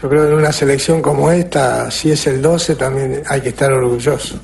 Yo 0.01 0.09
creo 0.09 0.23
que 0.23 0.29
en 0.29 0.35
una 0.35 0.53
selección 0.53 1.01
como 1.01 1.31
esta, 1.31 1.91
si 1.91 2.11
es 2.11 2.27
el 2.27 2.43
12, 2.43 2.77
también 2.77 3.23
hay 3.29 3.41
que 3.41 3.49
estar 3.49 3.73
orgulloso. 3.73 4.39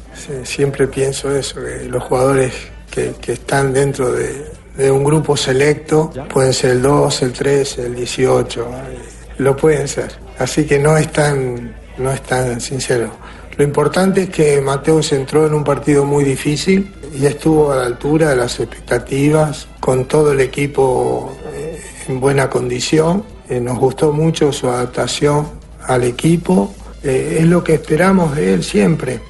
Siempre 0.44 0.88
pienso 0.88 1.34
eso, 1.34 1.60
que 1.62 1.84
los 1.88 2.02
jugadores 2.04 2.52
que, 2.90 3.14
que 3.20 3.32
están 3.32 3.72
dentro 3.72 4.12
de, 4.12 4.46
de 4.76 4.90
un 4.90 5.04
grupo 5.04 5.36
selecto 5.36 6.10
pueden 6.32 6.52
ser 6.52 6.70
el 6.70 6.82
12, 6.82 7.24
el 7.26 7.32
13, 7.32 7.86
el 7.86 7.94
18, 7.94 8.60
eh, 8.62 8.98
lo 9.38 9.56
pueden 9.56 9.88
ser. 9.88 10.12
Así 10.38 10.64
que 10.64 10.78
no 10.78 10.96
es 10.96 11.12
tan, 11.12 11.74
no 11.98 12.10
es 12.10 12.22
tan 12.22 12.60
sincero. 12.60 13.10
Lo 13.56 13.64
importante 13.64 14.22
es 14.22 14.30
que 14.30 14.60
Mateo 14.60 15.02
se 15.02 15.16
entró 15.16 15.46
en 15.46 15.52
un 15.52 15.62
partido 15.62 16.04
muy 16.04 16.24
difícil 16.24 16.94
y 17.14 17.26
estuvo 17.26 17.70
a 17.70 17.76
la 17.76 17.84
altura 17.84 18.30
de 18.30 18.36
las 18.36 18.58
expectativas, 18.58 19.68
con 19.78 20.06
todo 20.06 20.32
el 20.32 20.40
equipo 20.40 21.36
eh, 21.52 21.80
en 22.08 22.18
buena 22.18 22.48
condición. 22.48 23.24
Eh, 23.52 23.60
nos 23.60 23.78
gustó 23.78 24.12
mucho 24.12 24.50
su 24.52 24.66
adaptación 24.68 25.46
al 25.86 26.04
equipo. 26.04 26.72
Eh, 27.02 27.38
es 27.40 27.46
lo 27.46 27.62
que 27.62 27.74
esperamos 27.74 28.34
de 28.34 28.54
él 28.54 28.64
siempre. 28.64 29.20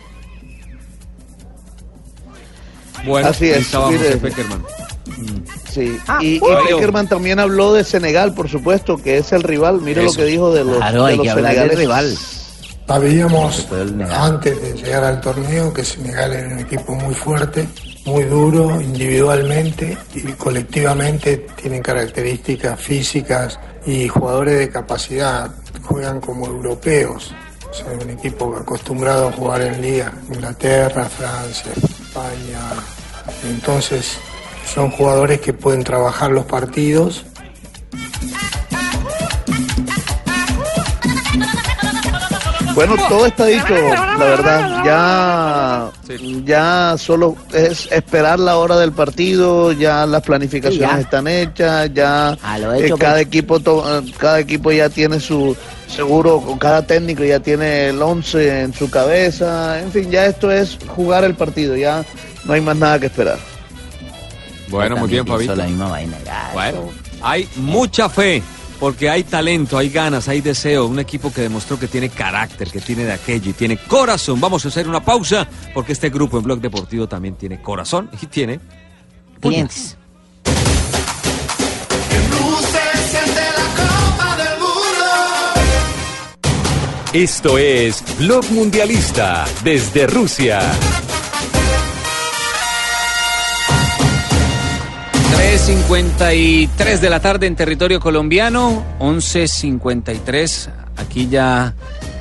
Bueno, 3.04 3.28
Así 3.28 3.48
es, 3.50 3.58
estaba 3.58 3.90
mire. 3.90 4.04
José 4.04 4.16
Peckerman. 4.18 4.62
Sí, 5.68 5.96
Ah, 6.06 6.18
y, 6.22 6.36
y. 6.36 6.40
Peckerman 6.68 7.08
también 7.08 7.40
habló 7.40 7.72
de 7.72 7.82
Senegal, 7.82 8.32
por 8.34 8.48
supuesto, 8.48 8.96
que 8.96 9.18
es 9.18 9.32
el 9.32 9.42
rival. 9.42 9.80
Mire 9.80 10.04
Eso. 10.04 10.12
lo 10.12 10.16
que 10.16 10.24
dijo 10.30 10.52
de 10.54 10.64
los, 10.64 10.76
Claro, 10.76 11.06
de 11.06 11.16
los 11.16 11.26
senegaleses. 11.26 11.78
rival. 11.78 12.16
Sabíamos 12.86 13.66
antes 14.10 14.60
de 14.62 14.74
llegar 14.74 15.02
al 15.04 15.20
torneo 15.20 15.72
que 15.72 15.82
Senegal 15.82 16.32
era 16.32 16.48
un 16.48 16.58
equipo 16.60 16.94
muy 16.94 17.14
fuerte, 17.14 17.66
muy 18.04 18.24
duro 18.24 18.80
individualmente 18.80 19.96
y 20.14 20.22
colectivamente 20.32 21.46
tienen 21.56 21.82
características 21.82 22.80
físicas 22.80 23.58
y 23.86 24.08
jugadores 24.08 24.58
de 24.58 24.70
capacidad, 24.70 25.50
juegan 25.84 26.20
como 26.20 26.46
europeos. 26.46 27.34
O 27.72 28.04
un 28.04 28.10
equipo 28.10 28.54
acostumbrado 28.54 29.28
a 29.28 29.32
jugar 29.32 29.62
en 29.62 29.80
liga, 29.80 30.12
Inglaterra, 30.28 31.06
Francia, 31.06 31.72
España. 31.72 32.60
Entonces, 33.48 34.18
son 34.66 34.90
jugadores 34.90 35.40
que 35.40 35.54
pueden 35.54 35.82
trabajar 35.82 36.30
los 36.32 36.44
partidos 36.44 37.24
Bueno, 42.86 42.96
todo 43.08 43.26
está 43.26 43.46
dicho, 43.46 43.74
la 43.74 44.16
verdad. 44.24 44.82
Ya, 44.84 45.90
ya 46.44 46.98
solo 46.98 47.36
es 47.52 47.88
esperar 47.92 48.38
la 48.40 48.56
hora 48.56 48.76
del 48.76 48.92
partido. 48.92 49.72
Ya 49.72 50.04
las 50.06 50.22
planificaciones 50.22 50.88
Sí, 50.90 50.94
ya. 50.96 51.00
están 51.00 51.26
hechas. 51.28 51.90
Ya 51.94 52.30
A 52.42 52.58
lo 52.58 52.72
eh, 52.74 52.86
hecho, 52.86 52.96
cada 52.98 53.14
pues. 53.14 53.26
equipo, 53.26 53.60
to- 53.60 53.98
eh, 54.00 54.12
cada 54.18 54.40
equipo 54.40 54.72
ya 54.72 54.88
tiene 54.88 55.20
su 55.20 55.56
seguro, 55.88 56.40
con 56.40 56.58
cada 56.58 56.82
técnico 56.86 57.22
ya 57.22 57.38
tiene 57.40 57.88
el 57.90 58.00
11 58.02 58.62
en 58.62 58.72
su 58.74 58.90
cabeza. 58.90 59.78
En 59.80 59.92
fin, 59.92 60.10
ya 60.10 60.26
esto 60.26 60.50
es 60.50 60.78
jugar 60.88 61.22
el 61.24 61.34
partido. 61.34 61.76
Ya 61.76 62.04
no 62.44 62.52
hay 62.52 62.60
más 62.60 62.76
nada 62.76 62.98
que 62.98 63.06
esperar. 63.06 63.38
Bueno, 64.68 64.96
muy 64.96 65.08
bien, 65.08 65.26
Fabito. 65.26 65.54
la 65.54 65.64
misma 65.66 65.88
vaina. 65.88 66.16
ya, 66.24 66.50
Bueno, 66.54 66.88
hay 67.22 67.46
mucha 67.56 68.08
fe, 68.08 68.42
porque 68.82 69.08
hay 69.08 69.22
talento, 69.22 69.78
hay 69.78 69.90
ganas, 69.90 70.26
hay 70.26 70.40
deseo. 70.40 70.86
Un 70.86 70.98
equipo 70.98 71.32
que 71.32 71.42
demostró 71.42 71.78
que 71.78 71.86
tiene 71.86 72.08
carácter, 72.08 72.68
que 72.68 72.80
tiene 72.80 73.04
de 73.04 73.12
aquello 73.12 73.50
y 73.50 73.52
tiene 73.52 73.76
corazón. 73.76 74.40
Vamos 74.40 74.64
a 74.64 74.68
hacer 74.68 74.88
una 74.88 75.04
pausa, 75.04 75.46
porque 75.72 75.92
este 75.92 76.10
grupo 76.10 76.36
en 76.36 76.42
Blog 76.42 76.60
Deportivo 76.60 77.06
también 77.06 77.36
tiene 77.36 77.62
corazón 77.62 78.10
y 78.20 78.26
tiene 78.26 78.58
Clientes. 79.40 79.96
Esto 87.12 87.58
es 87.58 88.02
Blog 88.18 88.50
Mundialista 88.50 89.44
desde 89.62 90.08
Rusia. 90.08 90.60
3.53 95.52 96.98
de 97.00 97.10
la 97.10 97.20
tarde 97.20 97.46
en 97.46 97.54
territorio 97.54 98.00
colombiano, 98.00 98.82
11.53 99.00 100.70
aquí 100.96 101.28
ya 101.28 101.74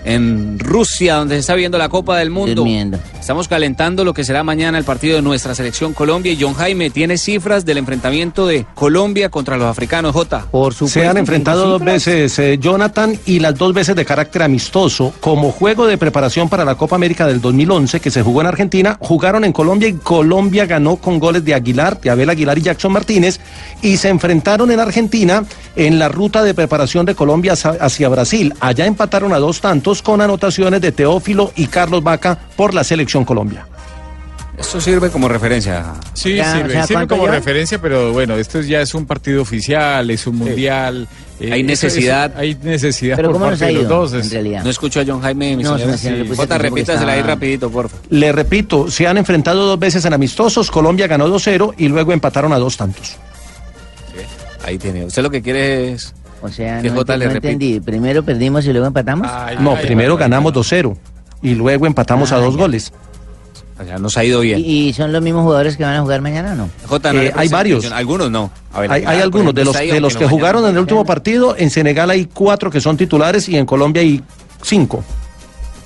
en 0.05 0.59
Rusia, 0.59 1.15
donde 1.15 1.35
se 1.35 1.39
está 1.39 1.55
viendo 1.55 1.77
la 1.77 1.89
Copa 1.89 2.17
del 2.17 2.29
Mundo. 2.29 2.55
Durmiendo. 2.55 2.99
Estamos 3.19 3.47
calentando 3.47 4.03
lo 4.03 4.13
que 4.13 4.23
será 4.23 4.43
mañana 4.43 4.77
el 4.77 4.83
partido 4.83 5.15
de 5.15 5.21
nuestra 5.21 5.55
selección 5.55 5.93
Colombia 5.93 6.31
y 6.31 6.37
John 6.41 6.53
Jaime 6.53 6.89
tiene 6.89 7.17
cifras 7.17 7.65
del 7.65 7.77
enfrentamiento 7.77 8.47
de 8.47 8.65
Colombia 8.73 9.29
contra 9.29 9.57
los 9.57 9.67
africanos, 9.67 10.13
J. 10.13 10.47
Por 10.51 10.73
Se 10.73 11.07
han 11.07 11.17
enfrentado 11.17 11.67
dos 11.67 11.83
veces 11.83 12.37
eh, 12.39 12.57
Jonathan 12.59 13.17
y 13.25 13.39
las 13.39 13.55
dos 13.55 13.73
veces 13.73 13.95
de 13.95 14.05
carácter 14.05 14.43
amistoso. 14.43 15.13
Como 15.19 15.51
juego 15.51 15.85
de 15.85 15.97
preparación 15.97 16.49
para 16.49 16.65
la 16.65 16.75
Copa 16.75 16.95
América 16.95 17.27
del 17.27 17.41
2011 17.41 17.99
que 17.99 18.11
se 18.11 18.21
jugó 18.21 18.41
en 18.41 18.47
Argentina, 18.47 18.97
jugaron 18.99 19.43
en 19.43 19.53
Colombia 19.53 19.87
y 19.87 19.93
Colombia 19.93 20.65
ganó 20.65 20.95
con 20.95 21.19
goles 21.19 21.45
de 21.45 21.53
Aguilar, 21.53 21.99
de 22.01 22.09
Abel 22.09 22.29
Aguilar 22.29 22.57
y 22.57 22.61
Jackson 22.61 22.91
Martínez 22.91 23.39
y 23.81 23.97
se 23.97 24.09
enfrentaron 24.09 24.71
en 24.71 24.79
Argentina 24.79 25.43
en 25.75 25.99
la 25.99 26.09
ruta 26.09 26.43
de 26.43 26.53
preparación 26.53 27.05
de 27.05 27.15
Colombia 27.15 27.53
hacia- 27.53 28.09
Brasil. 28.09 28.53
Allá 28.59 28.85
empataron 28.85 29.33
a 29.33 29.39
dos 29.39 29.61
tantos 29.61 30.01
con 30.01 30.21
anotaciones 30.21 30.81
de 30.81 30.91
Teófilo 30.91 31.51
y 31.55 31.67
Carlos 31.67 32.03
Vaca 32.03 32.37
por 32.55 32.73
la 32.73 32.83
selección 32.83 33.23
Colombia. 33.25 33.67
Esto 34.57 34.79
sirve 34.79 35.09
como 35.09 35.27
referencia. 35.27 35.85
Sí, 36.13 36.35
Ya, 36.35 36.53
sirve, 36.53 36.67
o 36.67 36.71
sea, 36.71 36.83
sirve 36.83 36.93
¿cuánto 36.99 37.17
como 37.17 37.27
referencia, 37.31 37.81
pero 37.81 38.11
bueno, 38.13 38.35
esto 38.35 38.61
ya 38.61 38.81
es 38.81 38.93
un 38.93 39.07
partido 39.07 39.41
oficial, 39.41 40.07
es 40.11 40.27
un 40.27 40.35
mundial. 40.35 41.07
eh, 41.39 41.51
Hay 41.51 41.61
eso- 41.61 41.67
necesidad. 41.67 42.29
eso- 42.31 42.39
hay 42.39 42.55
necesidad 42.61 43.15
Pero 43.15 43.29
por 43.29 43.33
¿cómo 43.37 43.45
nos 43.49 43.53
parte 43.59 43.65
ha 43.65 43.67
de 43.69 43.73
los 43.73 43.83
ido, 43.85 43.99
dos. 44.01 44.13
en 44.13 44.19
es- 44.19 44.31
realidad? 44.31 44.63
No 44.63 44.69
escucho 44.69 44.99
a 44.99 45.03
John 45.07 45.21
Jaime, 45.21 45.55
mi 45.57 45.63
No, 45.63 45.75
señora. 45.79 45.97
sí, 45.97 46.09
Jota, 46.35 46.59
repítasela 46.59 47.13
ahí 47.13 47.21
rapidito, 47.23 47.71
porfa. 47.71 47.97
Le 48.11 48.31
repito, 48.31 48.91
se 48.91 49.07
han 49.07 49.17
enfrentado 49.17 49.65
dos 49.65 49.79
veces 49.79 50.05
en 50.05 50.13
amistosos, 50.13 50.69
Colombia 50.69 51.07
ganó 51.07 51.27
2-0 51.27 51.73
y 51.77 51.87
luego 51.87 52.11
empataron 52.13 52.53
a 52.53 52.59
dos 52.59 52.77
tantos. 52.77 53.15
Ahí 54.65 54.77
tiene. 54.77 55.05
Usted 55.05 55.21
lo 55.23 55.29
que 55.29 55.41
quiere 55.41 55.93
es... 55.93 56.13
O 56.43 56.49
sea, 56.49 56.81
Que 56.81 56.89
no, 56.89 56.95
Jota 56.95 57.15
ent- 57.15 57.19
le 57.19 57.25
no 57.25 57.33
repita. 57.33 57.51
entendí. 57.51 57.79
Primero 57.79 58.23
perdimos 58.23 58.65
y 58.65 58.71
luego 58.71 58.87
empatamos. 58.87 59.27
no, 59.59 59.75
primero 59.75 60.17
ganamos 60.17 60.53
2-0 60.53 60.97
y 61.43 61.53
luego 61.55 61.85
empatamos 61.85 62.31
a 62.31 62.37
dos 62.37 62.57
goles. 62.57 62.91
O 63.79 63.83
sea, 63.83 63.97
nos 63.97 64.15
ha 64.17 64.23
ido 64.23 64.41
bien. 64.41 64.59
¿Y, 64.59 64.89
y 64.89 64.93
son 64.93 65.11
los 65.11 65.21
mismos 65.23 65.43
jugadores 65.43 65.75
que 65.75 65.83
van 65.83 65.95
a 65.95 66.01
jugar 66.01 66.21
mañana 66.21 66.53
o 66.53 66.55
no? 66.55 66.69
Jota, 66.87 67.13
no 67.13 67.21
Eh, 67.21 67.31
hay 67.35 67.47
varios. 67.47 67.91
Algunos 67.91 68.29
no. 68.29 68.51
A 68.73 68.81
ver, 68.81 68.91
Hay, 68.91 69.01
hay 69.01 69.05
por 69.17 69.23
algunos 69.23 69.55
de 69.55 69.61
ejemplo, 69.61 69.63
los, 69.63 69.75
está 69.75 69.79
ahí, 69.81 69.91
de 69.91 69.99
los 69.99 70.15
que 70.17 70.27
jugaron 70.27 70.63
en 70.65 70.71
el 70.71 70.77
último 70.79 71.03
partido. 71.05 71.55
En 71.57 71.69
Senegal 71.71 72.09
hay 72.11 72.25
cuatro 72.25 72.69
que 72.69 72.79
son 72.81 72.95
titulares 72.97 73.49
y 73.49 73.57
en 73.57 73.65
Colombia 73.65 74.01
hay 74.03 74.21
cinco. 74.63 75.03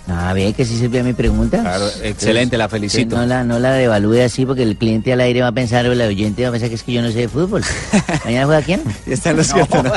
A 0.07 0.33
ver, 0.33 0.53
que 0.53 0.65
sí 0.65 0.77
sirve 0.77 0.99
a 0.99 1.03
mi 1.03 1.13
pregunta. 1.13 1.61
Claro, 1.61 1.89
excelente, 2.03 2.57
la 2.57 2.69
felicito. 2.69 3.15
Que 3.15 3.21
No 3.21 3.25
la, 3.25 3.43
no 3.43 3.57
la 3.57 3.73
devalúe 3.73 4.21
así 4.23 4.45
porque 4.45 4.61
el 4.61 4.77
cliente 4.77 5.11
al 5.11 5.21
aire 5.21 5.41
va 5.41 5.47
a 5.47 5.51
pensar, 5.51 5.85
o 5.87 5.91
el 5.93 6.01
oyente 6.01 6.43
va 6.43 6.49
a 6.49 6.51
pensar 6.51 6.69
que 6.69 6.75
es 6.75 6.83
que 6.83 6.93
yo 6.93 7.01
no 7.01 7.09
sé 7.09 7.21
de 7.21 7.27
fútbol. 7.27 7.63
¿Mañana 8.25 8.45
juega 8.45 8.61
quién? 8.61 8.83
Está 9.07 9.31
en 9.31 9.37
lo 9.37 9.43
cierto, 9.43 9.81
¿no? 9.81 9.91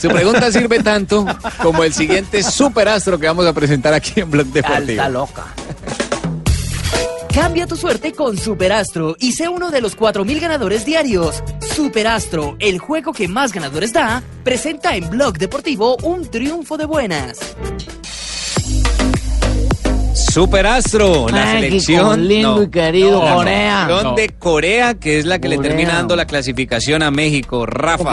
Su 0.00 0.08
pregunta 0.08 0.50
sirve 0.50 0.80
tanto 0.82 1.24
como 1.62 1.84
el 1.84 1.92
siguiente 1.92 2.42
superastro 2.42 3.18
que 3.18 3.26
vamos 3.26 3.46
a 3.46 3.52
presentar 3.52 3.94
aquí 3.94 4.20
en 4.20 4.30
Blog 4.30 4.46
Deportivo. 4.48 4.90
Está 4.90 5.08
loca. 5.08 5.44
Cambia 7.32 7.68
tu 7.68 7.76
suerte 7.76 8.12
con 8.12 8.36
Superastro 8.36 9.14
y 9.20 9.32
sé 9.32 9.48
uno 9.48 9.70
de 9.70 9.80
los 9.80 9.96
4.000 9.96 10.40
ganadores 10.40 10.84
diarios. 10.84 11.44
Superastro, 11.72 12.56
el 12.58 12.80
juego 12.80 13.12
que 13.12 13.28
más 13.28 13.52
ganadores 13.52 13.92
da, 13.92 14.24
presenta 14.42 14.96
en 14.96 15.08
Blog 15.08 15.38
Deportivo 15.38 15.96
un 16.02 16.28
triunfo 16.28 16.76
de 16.76 16.86
buenas. 16.86 17.38
Superastro, 20.38 21.26
la 21.30 21.50
selección 21.50 22.28
lindo 22.28 22.62
y 22.62 22.70
querido 22.70 23.20
Corea. 23.20 23.86
selección 23.86 24.04
No. 24.04 24.14
de 24.14 24.28
Corea, 24.28 24.94
que 24.94 25.18
es 25.18 25.26
la 25.26 25.40
que 25.40 25.48
le 25.48 25.58
termina 25.58 25.94
dando 25.94 26.14
la 26.14 26.26
clasificación 26.26 27.02
a 27.02 27.10
México. 27.10 27.66
Rafa. 27.66 28.12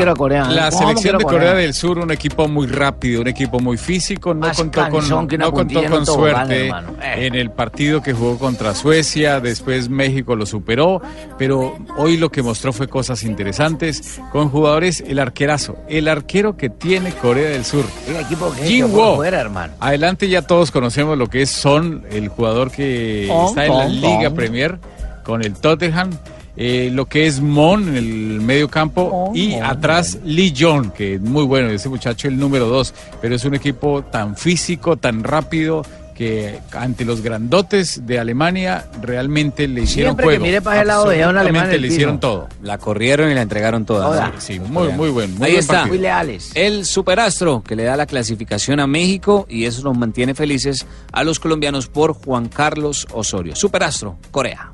La 0.49 0.71
selección 0.71 1.19
de 1.19 1.23
Corea 1.23 1.53
del 1.53 1.75
Sur, 1.75 1.99
un 1.99 2.09
equipo 2.09 2.47
muy 2.47 2.65
rápido, 2.65 3.21
un 3.21 3.27
equipo 3.27 3.59
muy 3.59 3.77
físico, 3.77 4.33
no 4.33 4.47
Más 4.47 4.57
contó 4.57 4.89
con, 4.89 5.07
no 5.07 5.51
contó 5.51 6.05
suerte. 6.05 6.69
Eh. 6.69 7.27
en 7.27 7.35
el 7.35 7.51
partido 7.51 8.01
que 8.01 8.13
jugó 8.13 8.39
contra 8.39 8.73
Suecia, 8.73 9.39
después 9.39 9.89
México 9.89 10.35
lo 10.35 10.47
superó, 10.47 11.03
pero 11.37 11.77
hoy 11.97 12.17
lo 12.17 12.31
que 12.31 12.41
mostró 12.41 12.73
fue 12.73 12.87
cosas 12.87 13.21
interesantes 13.21 14.19
con 14.31 14.49
jugadores, 14.49 15.03
el 15.07 15.19
arquerazo, 15.19 15.77
el 15.87 16.07
arquero 16.07 16.57
que 16.57 16.71
tiene 16.71 17.11
Corea 17.11 17.49
del 17.49 17.65
Sur. 17.65 17.85
El 18.07 18.15
equipo 18.15 18.51
que 18.51 18.83
Wo. 18.83 19.17
fuera, 19.17 19.41
hermano. 19.41 19.73
Adelante 19.79 20.27
ya 20.27 20.41
todos 20.41 20.71
conocemos 20.71 21.17
lo 21.19 21.27
que 21.27 21.43
es 21.43 21.51
Son, 21.51 22.03
el 22.17 22.29
jugador 22.29 22.71
que 22.71 23.25
está 23.47 23.65
en 23.65 23.77
la 23.77 23.87
Liga. 23.87 24.29
Premier 24.31 24.79
con 25.23 25.41
el 25.43 25.53
Tottenham. 25.53 26.11
eh, 26.57 26.89
lo 26.93 27.05
que 27.05 27.27
es 27.27 27.41
Mon 27.41 27.89
en 27.89 27.95
el 27.97 28.41
medio 28.41 28.69
campo 28.69 29.31
y 29.35 29.55
atrás 29.55 30.19
Lee 30.23 30.53
Jong, 30.57 30.91
que 30.91 31.15
es 31.15 31.21
muy 31.21 31.43
bueno, 31.43 31.69
ese 31.69 31.89
muchacho 31.89 32.27
el 32.29 32.37
número 32.39 32.67
dos, 32.67 32.93
pero 33.21 33.35
es 33.35 33.43
un 33.43 33.55
equipo 33.55 34.03
tan 34.03 34.37
físico, 34.37 34.95
tan 34.95 35.23
rápido 35.23 35.83
que 36.15 36.61
ante 36.71 37.03
los 37.03 37.21
grandotes 37.21 38.07
de 38.07 38.19
Alemania 38.19 38.85
realmente 39.01 39.67
le 39.67 39.81
hicieron 39.81 40.11
Siempre 40.11 40.23
que 40.23 40.29
juego. 40.29 40.45
mire 40.45 40.61
para 40.61 40.81
el 40.81 40.87
lado, 40.87 41.11
Absolutamente 41.11 41.75
el 41.75 41.81
le 41.81 41.87
hicieron 41.89 42.19
todo. 42.19 42.47
La 42.63 42.77
corrieron 42.77 43.29
y 43.29 43.35
la 43.35 43.41
entregaron 43.41 43.85
toda. 43.85 44.33
Sí, 44.39 44.59
muy, 44.59 44.89
muy 44.93 45.09
buen. 45.09 45.35
Muy 45.35 45.45
Ahí 45.45 45.51
buen 45.51 45.59
está. 45.59 45.85
Muy 45.85 45.97
leales. 45.97 46.51
El 46.55 46.85
superastro 46.85 47.61
que 47.61 47.75
le 47.75 47.83
da 47.83 47.97
la 47.97 48.05
clasificación 48.05 48.79
a 48.79 48.87
México 48.87 49.45
y 49.49 49.65
eso 49.65 49.83
los 49.83 49.97
mantiene 49.97 50.33
felices 50.33 50.87
a 51.11 51.23
los 51.23 51.39
colombianos 51.39 51.87
por 51.87 52.13
Juan 52.13 52.47
Carlos 52.47 53.05
Osorio. 53.11 53.55
Superastro, 53.55 54.17
Corea. 54.31 54.71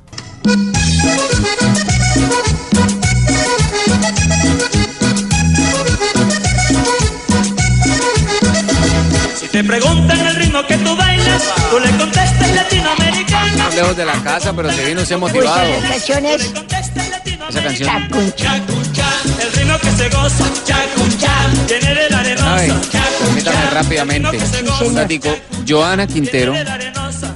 Te 9.52 9.62
preguntan 9.62 10.18
el 10.18 10.34
ritmo 10.36 10.66
que 10.66 10.78
tú 10.78 10.96
bailas, 10.96 11.42
tú 11.70 11.78
le 11.78 11.90
contestas 11.98 12.54
latinoamericano. 12.54 13.46
Estamos 13.46 13.74
lejos 13.74 13.96
de 13.96 14.04
la 14.06 14.14
casa, 14.22 14.52
pero 14.54 14.72
se 14.72 14.84
vino 14.86 15.02
usted 15.02 15.18
motivado. 15.18 15.62
Esa 15.62 15.88
canción. 15.88 16.24
El 16.26 16.40
ritmo 19.52 19.78
que 19.78 19.90
se 19.92 20.08
goza, 20.08 20.44
chacuncha, 20.64 21.32
viene 21.68 21.94
del 21.94 22.14
Ay, 22.14 22.70
arenoso. 22.70 22.80
permítame 23.24 23.70
rápidamente. 23.70 24.38
Un 24.86 24.96
ratico. 24.96 25.36
Joana 25.68 26.06
Quintero 26.06 26.54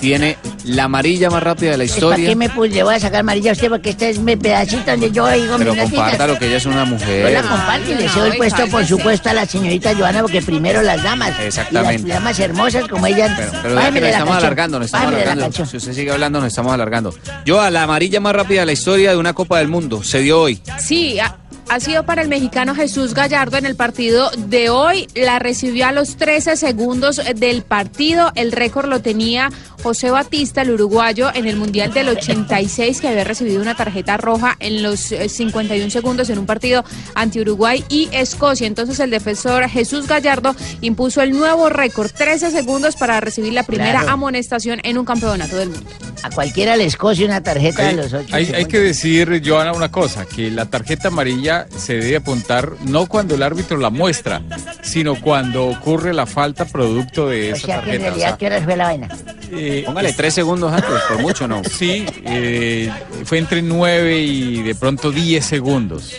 tiene 0.00 0.38
la 0.66 0.84
amarilla 0.84 1.30
más 1.30 1.42
rápida 1.42 1.70
de 1.72 1.76
la 1.78 1.84
¿Para 1.84 1.94
historia. 1.94 2.28
qué 2.28 2.36
me 2.36 2.48
puse? 2.50 2.70
Le 2.70 2.82
voy 2.82 2.94
a 2.94 3.00
sacar 3.00 3.20
amarilla 3.20 3.50
a 3.50 3.52
usted 3.52 3.68
porque 3.68 3.90
este 3.90 4.10
es 4.10 4.18
mi 4.18 4.36
pedacito 4.36 4.90
donde 4.90 5.10
yo 5.10 5.26
digo 5.28 5.54
Pero 5.58 5.74
notitas. 5.74 5.90
compártalo 5.90 6.38
que 6.38 6.46
ella 6.48 6.56
es 6.56 6.66
una 6.66 6.84
Yo 6.84 6.86
mujer. 6.86 7.32
la 7.32 7.42
comparto 7.42 7.90
y 7.90 7.94
le 7.94 8.08
cedo 8.08 8.26
el 8.26 8.36
puesto, 8.36 8.66
por 8.68 8.84
supuesto, 8.86 9.28
a 9.30 9.34
la 9.34 9.46
señorita 9.46 9.94
Joana, 9.96 10.22
porque 10.22 10.42
primero 10.42 10.82
las 10.82 11.02
damas. 11.02 11.32
Exactamente. 11.40 12.02
Y 12.02 12.06
las 12.08 12.18
damas 12.18 12.38
hermosas 12.40 12.88
como 12.88 13.06
ella. 13.06 13.34
Pero 13.36 13.52
de 13.68 13.74
la 13.74 13.82
estamos 13.88 14.02
canción. 14.10 14.36
alargando, 14.36 14.78
nos 14.78 14.86
estamos 14.86 15.06
alargando. 15.14 15.52
Si 15.66 15.76
usted 15.76 15.92
sigue 15.92 16.10
hablando, 16.10 16.40
nos 16.40 16.48
estamos 16.48 16.72
alargando. 16.72 17.14
Yo 17.44 17.60
a 17.60 17.70
la 17.70 17.84
amarilla 17.84 18.20
más 18.20 18.34
rápida 18.34 18.60
de 18.60 18.66
la 18.66 18.72
historia 18.72 19.10
de 19.12 19.16
una 19.16 19.32
Copa 19.32 19.58
del 19.58 19.68
Mundo 19.68 20.02
se 20.02 20.20
dio 20.20 20.40
hoy. 20.40 20.60
Sí, 20.78 21.18
ha, 21.20 21.36
ha 21.68 21.80
sido 21.80 22.04
para 22.04 22.22
el 22.22 22.28
mexicano 22.28 22.74
Jesús 22.74 23.12
Gallardo 23.12 23.56
en 23.58 23.66
el 23.66 23.74
partido 23.74 24.30
de 24.36 24.70
hoy. 24.70 25.08
La 25.14 25.38
recibió 25.38 25.86
a 25.86 25.92
los 25.92 26.16
13 26.16 26.56
segundos 26.56 27.20
del 27.36 27.62
partido. 27.62 28.30
El 28.36 28.52
récord 28.52 28.88
lo 28.88 29.00
tenía 29.00 29.50
José 29.82 30.10
Batista, 30.10 30.62
el 30.62 30.70
uruguayo, 30.70 31.28
en 31.34 31.46
el 31.46 31.56
Mundial 31.56 31.92
del 31.92 32.08
86, 32.10 33.00
que 33.00 33.08
había 33.08 33.24
recibido 33.24 33.60
una 33.60 33.74
tarjeta 33.74 34.16
roja 34.16 34.56
en 34.60 34.82
los 34.82 35.10
eh, 35.12 35.28
51 35.28 35.90
segundos 35.90 36.30
en 36.30 36.38
un 36.38 36.46
partido 36.46 36.84
ante 37.14 37.40
Uruguay 37.40 37.84
y 37.88 38.08
Escocia. 38.12 38.66
Entonces 38.66 38.98
el 39.00 39.10
defensor 39.10 39.68
Jesús 39.68 40.06
Gallardo 40.06 40.54
impuso 40.80 41.20
el 41.20 41.30
nuevo 41.32 41.68
récord, 41.68 42.10
13 42.10 42.50
segundos 42.52 42.96
para 42.96 43.20
recibir 43.20 43.52
la 43.52 43.62
primera 43.64 44.00
Claro. 44.00 44.10
amonestación 44.10 44.80
en 44.82 44.98
un 44.98 45.04
campeonato 45.04 45.56
del 45.56 45.70
mundo. 45.70 45.88
A 46.22 46.30
cualquiera 46.30 46.76
le 46.76 46.84
escoge 46.86 47.24
una 47.24 47.42
tarjeta 47.42 47.84
de 47.84 47.92
los 47.94 48.12
ocho. 48.12 48.34
hay- 48.34 48.52
hay 48.52 48.64
que 48.66 48.80
decir, 48.80 49.40
Joana, 49.44 49.72
una 49.72 49.90
cosa, 49.90 50.24
que 50.26 50.50
la 50.50 50.66
tarjeta 50.66 51.08
amarilla 51.08 51.55
se 51.76 51.94
debe 51.94 52.16
apuntar 52.16 52.72
no 52.86 53.06
cuando 53.06 53.34
el 53.34 53.42
árbitro 53.42 53.78
la 53.78 53.90
muestra, 53.90 54.42
sino 54.82 55.14
cuando 55.20 55.66
ocurre 55.66 56.12
la 56.12 56.26
falta 56.26 56.64
producto 56.66 57.28
de 57.28 57.52
O 57.52 57.56
esa 57.56 57.66
sea 57.66 57.80
que 57.82 57.90
en 57.94 58.02
tarjeta. 58.02 58.04
realidad, 58.10 58.38
¿qué 58.38 58.46
horas 58.46 58.64
fue 58.64 58.76
la 58.76 58.84
vaina? 58.84 59.08
Eh, 59.52 59.82
Póngale 59.86 60.12
tres 60.12 60.34
segundos 60.34 60.72
antes, 60.72 60.90
por 61.08 61.20
mucho 61.20 61.46
no. 61.48 61.62
Sí, 61.64 62.04
eh, 62.24 62.90
fue 63.24 63.38
entre 63.38 63.62
9 63.62 64.20
y 64.20 64.62
de 64.62 64.74
pronto 64.74 65.10
10 65.10 65.44
segundos. 65.44 66.14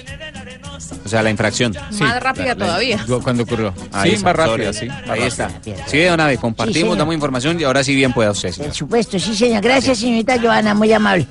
O 1.06 1.10
sea, 1.10 1.22
la 1.24 1.30
infracción. 1.30 1.76
Más 2.00 2.22
rápida 2.22 2.56
todavía. 2.56 3.04
Cuando 3.24 3.44
ocurrió. 3.44 3.74
Ahí 3.92 4.12
sí, 4.12 4.16
está, 4.18 4.26
más 4.34 4.36
rápida, 4.36 4.74
sí. 4.74 4.88
más 4.88 5.10
Ahí 5.10 5.22
está. 5.24 5.50
Sí, 5.88 6.02
don 6.04 6.20
Abe, 6.20 6.38
compartimos, 6.38 6.94
Sí, 6.94 7.00
damos 7.00 7.14
información 7.14 7.60
y 7.60 7.64
ahora 7.64 7.84
sí 7.84 7.96
bien 7.96 8.14
pueda 8.14 8.32
usted. 8.32 8.52
señor. 8.52 8.70
Por 8.70 8.76
supuesto, 8.78 9.20
sí, 9.20 9.36
señor. 9.36 9.62
Gracias, 9.62 10.00
señorita 10.00 10.40
Joana, 10.42 10.74
muy 10.74 10.92
amable. 10.94 11.28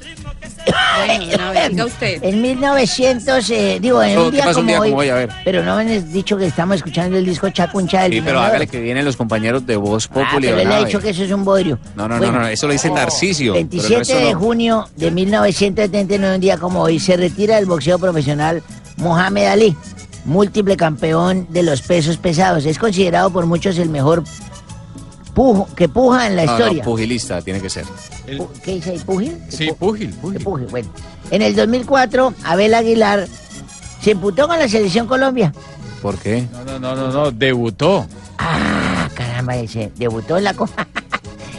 Bueno, 1.52 1.86
usted. 1.86 2.22
En 2.24 2.42
1900, 2.42 3.50
eh, 3.50 3.78
digo, 3.80 4.02
en 4.02 4.18
un 4.18 4.30
¿qué 4.30 4.36
día 4.42 4.52
como 4.52 4.66
día 4.66 4.80
hoy. 4.80 4.88
como 4.90 5.00
hoy? 5.00 5.08
A 5.10 5.14
ver. 5.14 5.28
Pero 5.44 5.62
no 5.62 5.76
me 5.76 5.82
han 5.82 6.12
dicho 6.12 6.36
que 6.36 6.46
estamos 6.46 6.76
escuchando 6.76 7.16
el 7.16 7.24
disco 7.24 7.48
Chacuncha 7.50 8.02
del 8.02 8.12
Sí, 8.14 8.20
pero 8.24 8.40
hágale 8.40 8.66
que 8.66 8.80
vienen 8.80 9.04
los 9.04 9.16
compañeros 9.16 9.66
de 9.66 9.76
Voz 9.76 10.08
Ah, 10.10 10.14
Populi. 10.14 10.48
pero 10.48 10.60
él 10.60 10.72
ha 10.72 10.84
dicho 10.84 10.98
que 11.00 11.10
eso 11.10 11.22
es 11.24 11.30
un 11.30 11.44
bodrio. 11.44 11.78
No, 11.94 12.08
no, 12.08 12.18
Bueno, 12.18 12.32
no, 12.32 12.40
no, 12.40 12.48
eso 12.48 12.66
lo 12.66 12.72
dice 12.72 12.90
Narcisio. 12.90 13.52
pero 13.54 13.62
el 13.62 13.68
27 13.68 13.98
resto 13.98 14.16
de 14.26 14.32
no. 14.32 14.38
junio 14.40 14.88
de 14.96 15.10
1979, 15.10 16.34
un 16.34 16.40
día 16.40 16.58
como 16.58 16.82
hoy, 16.82 16.98
se 16.98 17.16
retira 17.16 17.56
del 17.56 17.66
boxeo 17.66 17.98
profesional 17.98 18.62
Mohamed 18.96 19.46
Ali, 19.46 19.76
múltiple 20.24 20.76
campeón 20.76 21.46
de 21.50 21.62
los 21.62 21.82
pesos 21.82 22.16
pesados. 22.16 22.64
Es 22.64 22.78
considerado 22.78 23.30
por 23.30 23.46
muchos 23.46 23.78
el 23.78 23.88
mejor 23.90 24.24
pujo, 25.34 25.68
que 25.76 25.88
puja 25.88 26.26
en 26.26 26.36
la 26.36 26.44
No, 26.46 26.52
no, 26.52 26.58
historia. 26.58 26.82
pugilista 26.84 27.42
tiene 27.42 27.60
que 27.60 27.70
ser. 27.70 27.84
¿Qué 28.64 28.74
dice 28.74 28.90
ahí? 28.92 28.98
¿Pugil? 28.98 29.38
Sí, 29.48 29.70
púgil. 29.78 30.14
Que 30.32 30.40
puje, 30.40 30.64
bueno. 30.66 30.88
En 31.30 31.42
el 31.42 31.54
2004, 31.54 32.34
Abel 32.44 32.74
Aguilar 32.74 33.26
se 34.00 34.12
emputó 34.12 34.48
con 34.48 34.58
la 34.58 34.68
selección 34.68 35.06
Colombia. 35.06 35.52
¿Por 36.02 36.16
qué? 36.18 36.46
No, 36.52 36.64
no, 36.64 36.78
no, 36.78 36.94
no, 36.96 37.12
no, 37.12 37.30
debutó. 37.30 38.06
Ah, 38.38 39.08
caramba, 39.14 39.56
ese 39.56 39.90
debutó 39.96 40.36
en 40.38 40.44
la 40.44 40.54
Copa. 40.54 40.86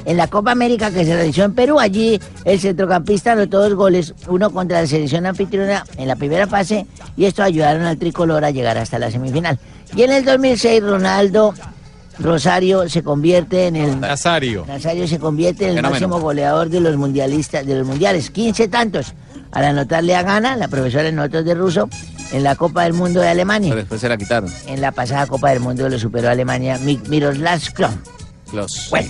En 0.08 0.18
la 0.18 0.28
Copa 0.28 0.52
América 0.52 0.90
que 0.90 1.06
se 1.06 1.14
realizó 1.16 1.44
en 1.44 1.54
Perú, 1.54 1.80
allí 1.80 2.20
el 2.46 2.60
centrocampista 2.60 3.34
anotó 3.34 3.60
dos 3.62 3.74
goles, 3.76 4.16
uno 4.28 4.50
contra 4.52 4.82
la 4.82 4.88
selección 4.88 5.26
anfitriona 5.26 5.86
en 5.98 6.08
la 6.08 6.16
primera 6.16 6.48
fase, 6.48 6.88
y 7.16 7.26
esto 7.26 7.44
ayudaron 7.44 7.84
al 7.84 7.98
tricolor 7.98 8.44
a 8.46 8.52
llegar 8.52 8.78
hasta 8.78 8.98
la 8.98 9.12
semifinal. 9.12 9.60
Y 9.96 10.04
en 10.04 10.12
el 10.14 10.24
2006, 10.26 10.82
Ronaldo 10.82 11.54
Rosario 12.20 12.90
se 12.90 13.04
convierte 13.04 13.68
en 13.68 13.76
el 13.76 14.00
Nazario. 14.00 14.66
Nazario 14.68 15.08
se 15.08 15.20
convierte 15.20 15.66
en 15.66 15.70
el 15.72 15.76
Fenómeno. 15.78 16.08
máximo 16.08 16.20
goleador 16.20 16.70
de 16.70 16.80
los 16.80 16.98
mundialistas, 16.98 17.66
de 17.66 17.76
los 17.76 17.86
mundiales, 17.86 18.32
15 18.32 18.68
tantos. 18.70 19.14
Al 19.52 19.64
anotarle 19.66 20.16
a 20.16 20.24
Gana, 20.24 20.56
la 20.56 20.68
profesora 20.68 21.08
en 21.08 21.16
notas 21.16 21.46
de 21.46 21.54
ruso, 21.54 21.90
en 22.32 22.44
la 22.44 22.56
Copa 22.56 22.84
del 22.84 22.94
Mundo 22.94 23.22
de 23.22 23.30
Alemania. 23.30 23.70
Pero 23.70 23.82
después 23.82 24.02
se 24.02 24.10
la 24.10 24.18
quitaron. 24.18 24.52
En 24.68 24.82
la 24.82 24.92
pasada 24.92 25.28
Copa 25.28 25.52
del 25.52 25.60
Mundo 25.60 25.88
lo 25.88 25.98
superó 26.00 26.30
Alemania 26.30 26.78
Mi- 26.80 27.00
Miroslav 27.08 27.60
Klose. 27.74 27.98
Los. 28.52 28.88
Bueno, 28.90 29.10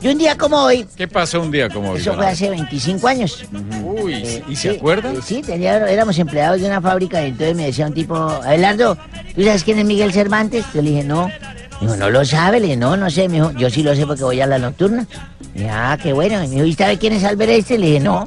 y 0.00 0.08
un 0.08 0.18
día 0.18 0.36
como 0.36 0.56
hoy, 0.58 0.86
¿Qué 0.96 1.08
pasó 1.08 1.40
un 1.40 1.50
día 1.50 1.68
como 1.68 1.90
hoy? 1.92 2.00
eso 2.00 2.14
fue 2.14 2.26
hace 2.26 2.50
25 2.50 3.08
años. 3.08 3.44
Uy, 3.82 4.42
¿y 4.48 4.56
se 4.56 4.70
Sí, 4.72 4.76
acuerda? 4.76 5.12
eh, 5.12 5.18
Sí, 5.24 5.42
tenía- 5.42 5.76
éramos 5.88 6.18
empleados 6.18 6.60
de 6.60 6.66
una 6.66 6.80
fábrica 6.80 7.22
y 7.24 7.28
entonces 7.28 7.56
me 7.56 7.66
decía 7.66 7.86
un 7.86 7.94
tipo, 7.94 8.14
Abelardo, 8.16 8.96
¿tú 9.34 9.42
sabes 9.42 9.64
quién 9.64 9.78
es 9.78 9.84
Miguel 9.84 10.12
Cervantes? 10.12 10.64
Yo 10.74 10.82
le 10.82 10.90
dije, 10.90 11.04
no. 11.04 11.28
Dijo, 11.80 11.94
no 11.96 12.08
lo 12.10 12.24
sabe, 12.24 12.58
le 12.60 12.66
dije, 12.66 12.76
no, 12.78 12.96
no 12.96 13.10
sé. 13.10 13.28
Me 13.28 13.34
dijo, 13.36 13.52
yo 13.52 13.68
sí 13.70 13.82
lo 13.82 13.94
sé 13.94 14.06
porque 14.06 14.24
voy 14.24 14.40
a 14.40 14.46
la 14.46 14.58
nocturna. 14.58 15.06
Y 15.54 15.58
dije, 15.58 15.70
ah, 15.70 15.98
qué 16.02 16.12
bueno. 16.12 16.42
Y 16.42 16.48
me 16.48 16.54
dijo, 16.54 16.64
¿y 16.66 16.72
sabe 16.74 16.98
quién 16.98 17.12
es 17.12 17.24
Albert 17.24 17.50
Einstein? 17.52 17.80
Le 17.80 17.86
dije, 17.88 18.00
no. 18.00 18.26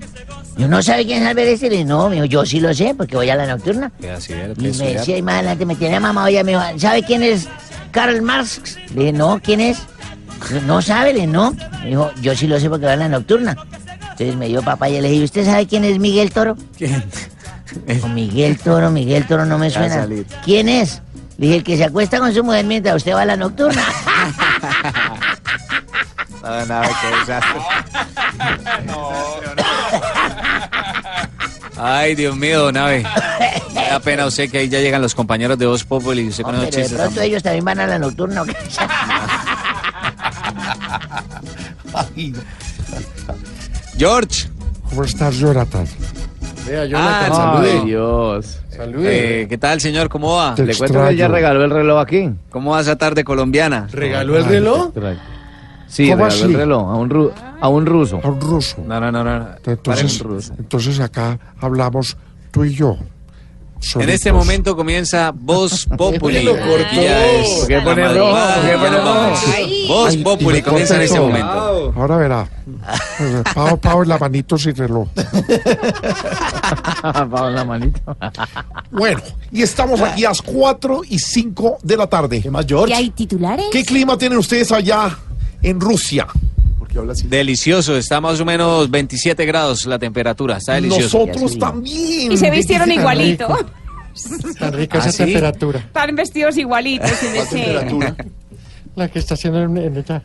Yo 0.58 0.68
no 0.68 0.82
sabe 0.84 1.06
quién 1.06 1.24
es 1.24 1.30
Albert 1.30 1.48
Einstein. 1.48 1.72
Le 1.72 1.78
dije, 1.80 1.88
no, 1.90 2.10
me 2.10 2.16
dijo, 2.16 2.26
yo 2.26 2.46
sí 2.46 2.60
lo 2.60 2.72
sé 2.76 2.94
porque 2.96 3.16
voy 3.16 3.30
a 3.30 3.36
la 3.36 3.48
nocturna. 3.48 3.92
Que 4.00 4.12
así 4.12 4.34
era, 4.34 4.54
Y 4.56 4.62
me 4.62 4.94
decía, 4.94 5.18
y 5.18 5.22
más 5.24 5.36
adelante 5.36 5.66
me 5.66 5.76
tenía 5.76 6.00
mamá, 6.00 6.26
oye, 6.26 6.44
me 6.44 6.52
dijo, 6.52 6.64
¿sabe 6.78 7.02
quién 7.04 7.24
es 7.24 7.48
Karl 7.92 8.22
Marx? 8.22 8.78
Le 8.94 9.00
dije, 9.00 9.14
no, 9.14 9.40
¿quién 9.44 9.62
es? 9.62 9.80
No 10.66 10.82
sabe, 10.82 11.28
no. 11.28 11.52
Me 11.82 11.90
dijo, 11.90 12.12
yo 12.22 12.36
sí 12.36 12.48
lo 12.48 12.60
sé 12.60 12.70
porque 12.70 12.86
va 12.86 12.94
a 12.94 12.98
la 12.98 13.10
nocturna. 13.10 13.56
Entonces 14.12 14.36
me 14.36 14.48
dio 14.48 14.62
papá 14.62 14.90
y 14.90 15.00
le 15.00 15.10
dije, 15.10 15.24
¿usted 15.24 15.46
sabe 15.46 15.66
quién 15.68 15.84
es 15.86 15.98
Miguel 16.00 16.32
Toro? 16.32 16.58
¿Quién? 16.78 17.04
Dijo, 17.88 18.08
Miguel 18.10 18.58
Toro, 18.58 18.90
Miguel 18.92 19.26
Toro 19.28 19.46
no 19.46 19.58
me 19.58 19.70
suena. 19.70 20.08
¿Quién 20.44 20.68
es? 20.70 21.02
Le 21.38 21.46
dije, 21.48 21.58
el 21.60 21.64
que 21.64 21.78
se 21.78 21.86
acuesta 21.86 22.20
con 22.20 22.34
su 22.34 22.44
mujer 22.44 22.66
mientras 22.66 22.96
usted 22.98 23.14
va 23.14 23.22
a 23.22 23.26
la 23.26 23.36
nocturna. 23.38 23.84
No, 26.42 26.66
nada, 26.66 26.90
qué 27.02 27.08
desastre. 27.18 27.62
Ay, 31.78 32.16
Dios 32.16 32.36
mío, 32.36 32.72
nave. 32.72 33.04
Me 33.74 33.88
da 33.88 34.00
pena 34.00 34.26
usted 34.26 34.50
que 34.50 34.60
ahí 34.60 34.70
ya 34.70 34.80
llegan 34.80 35.02
los 35.02 35.16
compañeros 35.16 35.58
de 35.58 35.66
Voz 35.66 35.84
Populi 35.84 36.24
y 36.24 36.28
usted 36.30 36.44
con 36.44 36.54
Pero 36.56 36.64
esos 36.64 36.76
de 36.76 36.82
chistes. 36.82 37.00
pronto 37.00 37.22
ellos 37.22 37.44
también 37.44 37.64
van 37.66 37.80
a 37.80 37.88
la 37.88 38.00
nocturna. 38.00 38.44
George. 43.98 44.48
¿Cómo 44.90 45.04
estás, 45.04 45.36
Jonathan? 45.38 45.86
Vea, 46.66 46.86
Jonathan, 46.86 47.32
Ay, 47.32 47.38
salude. 47.38 47.86
Dios. 47.86 48.60
Eh, 48.98 49.46
¿Qué 49.50 49.58
tal, 49.58 49.82
señor? 49.82 50.10
¿Cómo 50.10 50.36
va? 50.36 50.56
Te 50.56 50.66
Le 50.66 50.76
cuento 50.76 51.06
que 51.08 51.16
ya 51.16 51.28
regaló 51.28 51.64
el 51.64 51.70
reloj 51.72 52.00
aquí. 52.00 52.30
¿Cómo 52.50 52.72
va 52.72 52.82
esa 52.82 52.96
tarde 52.96 53.24
colombiana? 53.24 53.88
¿Regaló 53.92 54.38
el 54.38 54.46
reloj? 54.46 54.92
Sí, 55.88 56.04
¿Cómo 56.10 56.24
regaló 56.26 56.26
así? 56.28 56.44
el 56.44 56.54
reloj 56.54 56.82
a 56.90 56.96
un, 56.96 57.10
ru- 57.10 57.32
a 57.60 57.68
un 57.68 57.86
ruso. 57.86 58.22
A 58.24 58.28
un 58.30 58.40
ruso. 58.40 58.78
No, 58.86 59.00
no, 59.00 59.12
no, 59.12 59.24
no. 59.24 59.48
Entonces, 59.66 60.18
Para 60.20 60.30
un 60.30 60.36
ruso. 60.36 60.54
entonces 60.58 61.00
acá 61.00 61.40
hablamos 61.60 62.16
tú 62.52 62.64
y 62.64 62.74
yo. 62.74 62.98
En 63.96 64.10
este 64.10 64.30
solitos. 64.30 64.34
momento 64.34 64.76
comienza 64.76 65.32
Voz 65.34 65.86
Populi. 65.98 66.44
lo 66.44 66.52
cortó? 66.52 67.02
Es 67.02 67.50
¿Por 67.60 67.68
qué 67.68 67.82
pone. 67.82 68.20
Voz 69.88 70.10
Ay, 70.10 70.18
Populi 70.24 70.62
comienza 70.62 70.96
en 70.96 71.02
este 71.02 71.20
momento. 71.20 71.94
Ahora 71.96 72.18
verá. 72.18 72.50
Pavo 73.82 74.04
en 74.04 74.10
la 74.10 74.18
manito 74.18 74.58
sin 74.58 74.76
reloj. 74.76 75.08
En 77.04 77.56
la 77.56 77.66
manito. 77.66 78.00
Bueno, 78.92 79.22
y 79.52 79.62
estamos 79.62 80.02
aquí 80.02 80.26
a 80.26 80.30
las 80.30 80.42
4 80.42 81.02
y 81.10 81.18
5 81.20 81.78
de 81.82 81.98
la 81.98 82.08
tarde. 82.08 82.42
¿Qué 82.42 82.52
más, 82.52 82.66
¿Y 82.70 82.94
hay 82.94 83.10
titulares? 83.12 83.66
¿Qué 83.72 83.84
clima 83.86 84.18
tienen 84.18 84.38
ustedes 84.38 84.72
allá 84.72 85.18
en 85.62 85.80
Rusia? 85.80 86.28
Delicioso, 87.26 87.98
está 87.98 88.20
más 88.20 88.40
o 88.40 88.46
menos 88.46 88.90
27 88.90 89.46
grados 89.46 89.86
la 89.86 90.00
temperatura, 90.00 90.58
está 90.58 90.74
delicioso. 90.74 91.26
Nosotros 91.26 91.58
también. 91.58 92.32
Y 92.32 92.38
se 92.38 92.50
vistieron 92.50 92.92
igualito. 92.92 93.48
Tan 94.60 94.74
rica 94.74 94.98
¿Ah, 94.98 95.02
esa 95.02 95.12
sí? 95.12 95.18
temperatura. 95.26 95.80
Están 95.80 96.16
vestidos 96.16 96.58
igualitos. 96.58 97.10
sin 97.12 97.34
decir. 97.34 97.66
La 98.96 99.08
que 99.08 99.20
está 99.20 99.36
haciendo 99.36 99.62
en, 99.62 99.78
en 99.78 99.98
ella. 99.98 100.22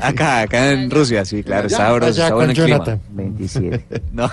Acá, 0.00 0.40
acá 0.40 0.72
en 0.72 0.90
Rusia, 0.90 1.24
sí, 1.24 1.42
claro, 1.42 1.66
está 1.68 1.78
sabroso, 1.78 2.10
está 2.10 2.28
con 2.30 2.36
bueno 2.38 2.50
el 2.52 2.56
clima. 2.58 2.68
Jonathan. 2.78 3.00
27. 3.10 3.84
No. 4.12 4.28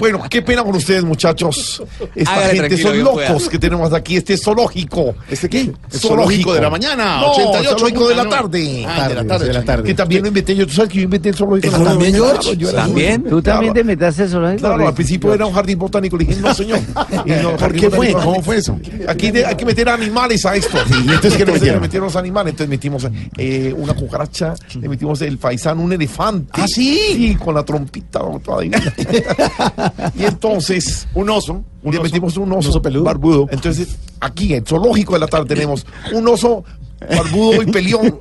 Bueno, 0.00 0.22
qué 0.30 0.40
pena 0.42 0.62
con 0.62 0.74
ustedes, 0.74 1.04
muchachos. 1.04 1.82
Esta 2.14 2.32
Hágale 2.34 2.60
gente 2.60 2.78
son 2.78 2.98
locos 3.02 3.22
pueda. 3.26 3.48
que 3.50 3.58
tenemos 3.58 3.92
aquí. 3.92 4.16
Este 4.16 4.36
zoológico. 4.38 5.14
¿Este 5.28 5.48
qué? 5.48 5.60
El 5.60 5.76
zoológico 5.92 6.54
de 6.54 6.60
la 6.62 6.70
mañana, 6.70 7.20
No, 7.20 7.32
88, 7.32 7.70
zoológico 7.70 8.08
de 8.08 8.14
la 8.14 8.24
no. 8.24 8.30
tarde. 8.30 8.84
Ah, 8.88 9.08
de 9.08 9.14
la 9.14 9.24
tarde, 9.24 9.46
de 9.46 9.52
la 9.52 9.64
tarde. 9.64 9.82
Que 9.84 9.94
también 9.94 10.22
lo 10.22 10.28
inventé 10.28 10.56
yo. 10.56 10.66
¿Tú 10.66 10.72
sabes 10.72 10.90
que 10.90 10.96
yo 10.98 11.02
inventé 11.04 11.28
el 11.30 11.34
zoológico 11.34 11.66
de 11.66 11.72
la 11.72 11.84
tarde? 11.84 11.90
también, 11.90 12.14
George? 12.14 12.56
¿También? 12.72 13.24
¿Tú 13.24 13.42
también 13.42 13.74
te 13.74 13.84
metiste 13.84 14.22
en 14.22 14.28
zoológico? 14.30 14.60
Claro, 14.60 14.88
al 14.88 14.94
principio 14.94 15.34
era 15.34 15.44
un 15.46 15.52
jardín 15.52 15.78
botánico. 15.78 16.16
Le 16.16 16.24
dije, 16.24 16.40
no, 16.40 16.54
señor. 16.54 16.78
Y 17.26 17.30
no, 17.42 17.56
¿Por 17.56 17.72
qué 17.74 17.90
fue? 17.90 18.12
¿Cómo 18.12 18.42
fue 18.42 18.56
eso? 18.58 18.78
Aquí 19.08 19.30
de- 19.30 19.44
hay 19.44 19.54
que 19.56 19.64
meter 19.66 19.88
animales 19.88 20.46
a 20.46 20.54
esto. 20.56 20.78
¿y 20.88 21.08
entonces 21.08 21.36
qué 21.36 21.44
le 21.44 21.52
metieron? 21.52 21.80
metieron 21.82 22.06
los 22.06 22.16
animales. 22.16 22.52
Entonces 22.52 22.70
metimos 22.70 23.06
eh, 23.36 23.74
una 23.76 23.94
cucaracha, 24.08 24.54
le 24.80 24.88
metimos 24.88 25.20
el 25.22 25.38
faisán, 25.38 25.78
un 25.78 25.92
elefante. 25.92 26.50
¿Ah, 26.54 26.66
sí? 26.66 26.98
Sí, 27.14 27.34
con 27.36 27.54
la 27.54 27.64
trompita 27.64 28.20
toda 28.42 28.64
y 28.64 30.24
entonces, 30.24 31.06
Un 31.14 31.30
oso. 31.30 31.64
Un 31.82 31.92
le 31.92 31.98
oso. 31.98 32.02
metimos 32.04 32.36
un 32.36 32.52
oso, 32.52 32.70
oso 32.70 32.82
peludo. 32.82 33.04
barbudo. 33.04 33.46
Entonces, 33.50 33.96
aquí 34.20 34.52
en 34.54 34.64
zoológico 34.66 35.14
de 35.14 35.20
la 35.20 35.26
tarde 35.26 35.46
tenemos 35.54 35.86
un 36.12 36.26
oso 36.28 36.64
barbudo 37.08 37.62
y 37.62 37.66
peleón. 37.66 38.18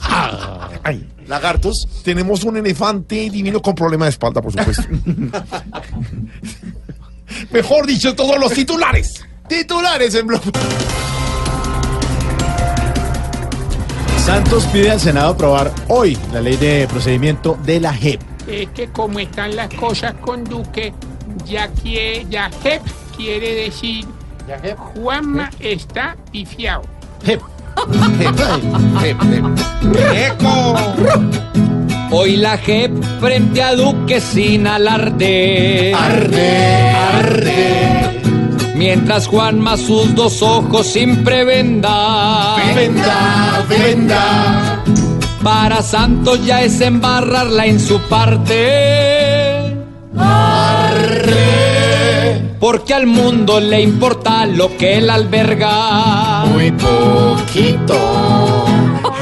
Ay. 0.82 1.06
Lagartos. 1.26 1.88
Tenemos 2.04 2.44
un 2.44 2.56
elefante 2.56 3.28
divino 3.30 3.60
con 3.60 3.74
problema 3.74 4.04
de 4.04 4.10
espalda, 4.10 4.40
por 4.40 4.52
supuesto. 4.52 4.84
Mejor 7.50 7.86
dicho, 7.86 8.14
todos 8.14 8.38
los 8.38 8.52
titulares. 8.52 9.24
Titulares 9.48 10.14
en 10.14 10.28
blog. 10.28 10.40
Santos 14.26 14.64
pide 14.72 14.90
al 14.90 14.98
Senado 14.98 15.34
aprobar 15.34 15.72
hoy 15.86 16.18
la 16.32 16.40
ley 16.40 16.56
de 16.56 16.88
procedimiento 16.88 17.56
de 17.64 17.78
la 17.78 17.94
JEP. 17.94 18.20
Es 18.48 18.68
que 18.70 18.88
como 18.88 19.20
están 19.20 19.54
las 19.54 19.72
cosas 19.74 20.14
con 20.14 20.42
Duque, 20.42 20.92
ya 21.44 21.68
quiere, 21.68 22.26
ya 22.28 22.50
JEP 22.60 22.82
quiere 23.16 23.54
decir 23.54 24.04
Juanma 24.76 25.48
está 25.60 26.16
pifiado. 26.32 26.82
JEP. 27.24 27.40
Hoy 32.10 32.36
la 32.36 32.58
JEP 32.58 33.04
frente 33.20 33.62
a 33.62 33.76
Duque 33.76 34.20
sin 34.20 34.66
alarde. 34.66 35.94
Arde, 35.94 36.90
arde. 36.90 37.95
Mientras 38.76 39.26
Juanma 39.26 39.78
sus 39.78 40.14
dos 40.14 40.42
ojos 40.42 40.86
siempre 40.86 41.44
venda. 41.44 42.56
Venda, 42.74 43.64
venda. 43.68 44.82
Para 45.42 45.80
Santos 45.80 46.44
ya 46.44 46.62
es 46.62 46.80
embarrarla 46.82 47.64
en 47.66 47.80
su 47.80 47.98
parte. 48.00 49.74
Porque 52.60 52.92
al 52.92 53.06
mundo 53.06 53.60
le 53.60 53.80
importa 53.80 54.44
lo 54.44 54.76
que 54.76 54.98
él 54.98 55.08
alberga. 55.08 56.44
Muy 56.52 56.70
poquito. 56.72 57.96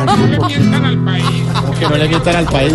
No 0.05 0.27
le 0.27 0.39
mientan 0.39 0.85
al 0.85 0.99
país. 1.05 1.25
Que 1.79 1.89
no 1.89 1.97
le 1.97 2.09
mientan 2.09 2.37
al 2.37 2.47
país. 2.47 2.75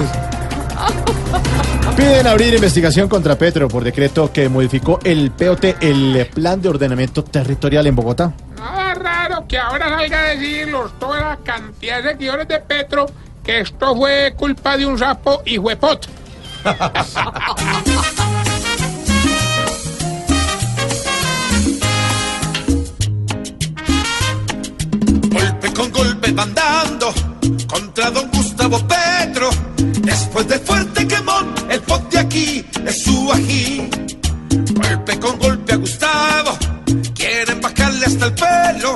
Piden 2.00 2.28
abrir 2.28 2.54
investigación 2.54 3.10
contra 3.10 3.38
Petro 3.38 3.68
por 3.68 3.84
decreto 3.84 4.32
que 4.32 4.48
modificó 4.48 5.00
el 5.04 5.32
POT, 5.32 5.66
el 5.82 6.30
Plan 6.34 6.62
de 6.62 6.70
Ordenamiento 6.70 7.26
Territorial 7.26 7.88
en 7.88 7.96
Bogotá. 7.96 8.32
Nada 8.58 8.94
raro 8.94 9.46
que 9.46 9.58
ahora 9.58 9.90
salga 9.90 10.18
a 10.22 10.24
decirlos 10.30 10.98
toda 10.98 11.20
la 11.20 11.38
cantidad 11.44 12.02
de 12.02 12.12
seguidores 12.12 12.48
de 12.48 12.60
Petro 12.62 13.06
que 13.44 13.60
esto 13.60 13.98
fue 13.98 14.34
culpa 14.38 14.78
de 14.78 14.86
un 14.86 14.98
sapo 14.98 15.42
y 15.46 15.58
huepot. 15.58 16.08
Golpe 25.30 25.74
con 25.74 25.92
golpe 25.92 26.32
van 26.32 26.54
dando 26.54 27.14
contra 27.68 28.10
don 28.10 28.32
Gustavo 28.32 28.80
Petro. 28.88 29.50
Después 30.02 30.48
de 30.48 30.60
fuerte 30.60 31.06
quemón, 31.06 31.59
el 31.80 31.86
pot 31.86 32.12
de 32.12 32.20
aquí 32.20 32.66
es 32.86 33.04
su 33.04 33.32
ají. 33.32 33.90
Golpe 34.74 35.20
con 35.20 35.40
golpe 35.40 35.74
a 35.74 35.76
Gustavo, 35.78 36.58
quieren 37.16 37.62
bajarle 37.62 38.06
hasta 38.06 38.26
el 38.26 38.34
pelo. 38.34 38.94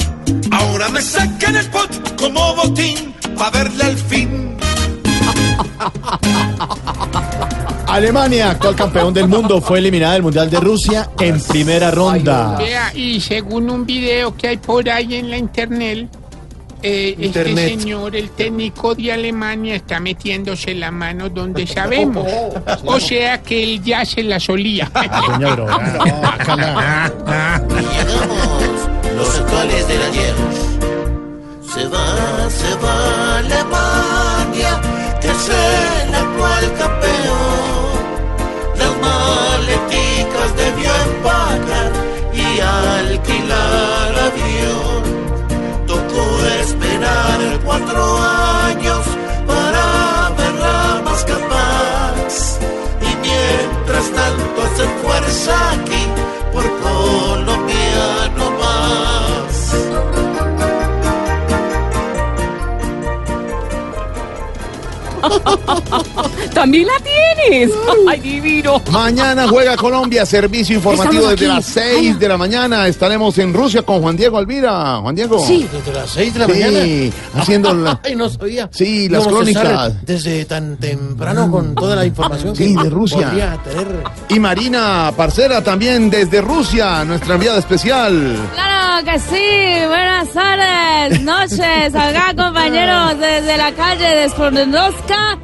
Ahora 0.52 0.90
me 0.90 1.02
sacan 1.02 1.56
el 1.56 1.70
pot 1.70 2.16
como 2.20 2.56
botín 2.56 3.14
pa' 3.38 3.50
verle 3.52 3.84
al 3.84 3.98
fin. 3.98 4.58
Alemania, 7.88 8.52
actual 8.52 8.76
campeón 8.76 9.14
del 9.14 9.28
mundo, 9.28 9.62
fue 9.62 9.80
eliminada 9.80 10.14
del 10.14 10.24
Mundial 10.24 10.50
de 10.50 10.60
Rusia 10.60 11.10
en 11.20 11.40
primera 11.42 11.92
ronda. 11.92 12.58
Vea, 12.58 12.92
y 12.96 13.22
según 13.22 13.70
un 13.70 13.86
video 13.86 14.36
que 14.36 14.48
hay 14.48 14.58
por 14.58 14.90
ahí 14.90 15.16
en 15.16 15.30
la 15.30 15.38
internet, 15.38 16.10
eh, 16.84 17.16
este 17.18 17.56
señor, 17.56 18.14
el 18.14 18.30
técnico 18.32 18.94
de 18.94 19.14
Alemania, 19.14 19.76
está 19.76 20.02
metiéndose 20.02 20.74
la 20.76 20.92
mano 20.92 21.30
donde 21.30 21.66
sabemos. 21.66 22.28
O 22.86 23.00
sea 23.00 23.42
que 23.42 23.64
él 23.64 23.82
ya 23.82 24.04
se 24.06 24.22
la 24.24 24.40
solía. 24.40 24.92
Doña 24.94 25.56
Los 29.16 29.40
actuales 29.40 29.88
del 29.88 30.02
ayer. 30.02 30.36
Se 31.74 31.88
va, 31.88 32.50
se 32.50 32.76
va 32.76 33.38
Alemania, 33.38 34.82
que 35.22 35.30
es 35.30 35.50
el 35.50 36.14
actual 36.14 36.74
campeón. 36.78 37.94
Las 38.78 38.94
maleticas 39.00 40.56
debió 40.58 40.92
empacar 41.06 41.92
y 42.34 42.60
alquilar. 42.60 44.03
Tocó 46.44 46.56
esperar 46.62 47.60
cuatro 47.64 48.18
años 48.22 49.06
para 49.48 50.30
verla 50.38 51.02
más 51.06 51.24
capaz. 51.24 52.60
Y 53.02 53.16
mientras 53.22 54.12
tanto 54.12 54.62
hacer 54.64 54.90
fuerza 55.02 55.72
aquí 55.72 56.06
por 56.52 56.83
También 66.54 66.88
la 66.88 66.94
tienes. 67.04 67.72
Ay, 68.08 68.20
divino. 68.20 68.82
Mañana 68.92 69.48
juega 69.48 69.76
Colombia, 69.76 70.26
servicio 70.26 70.76
informativo 70.76 71.30
Estamos 71.30 71.32
desde 71.32 71.46
aquí. 71.46 71.56
las 71.56 71.66
6 71.66 72.20
de 72.20 72.28
la 72.28 72.38
mañana. 72.38 72.88
Estaremos 72.88 73.38
en 73.40 73.54
Rusia 73.54 73.82
con 73.84 74.02
Juan 74.02 74.16
Diego 74.16 74.38
Alvira. 74.38 74.98
Juan 75.02 75.16
Diego. 75.16 75.40
Sí, 75.46 75.68
desde 75.72 75.94
las 75.94 76.10
6 76.12 76.34
de 76.34 76.40
la 76.40 76.46
sí, 76.46 76.52
mañana. 76.52 77.42
haciendo 77.42 77.74
la- 77.74 78.00
Ay, 78.04 78.16
no 78.16 78.30
sabía. 78.30 78.70
Sí, 78.72 79.10
las 79.10 79.28
crónicas. 79.28 80.06
Desde 80.06 80.46
tan 80.46 80.78
temprano 80.78 81.50
con 81.50 81.76
toda 81.76 81.96
la 81.96 82.06
información. 82.06 82.56
Sí, 82.56 82.76
que 82.76 82.84
de 82.84 82.90
Rusia. 82.90 83.58
tener. 83.64 84.04
Y 84.30 84.40
Marina 84.40 85.12
Parcera 85.16 85.64
también 85.64 86.10
desde 86.10 86.42
Rusia, 86.42 87.04
nuestra 87.06 87.36
enviada 87.36 87.60
especial. 87.60 88.38
Claro 88.54 88.83
que 89.02 89.18
sí, 89.20 89.86
buenas 89.88 90.30
tardes, 90.30 91.20
noches, 91.22 91.96
acá 91.96 92.34
compañeros 92.38 93.18
desde 93.20 93.58
la 93.58 93.72
calle 93.74 94.06
de 94.08 94.30
Spornowska, 94.30 95.38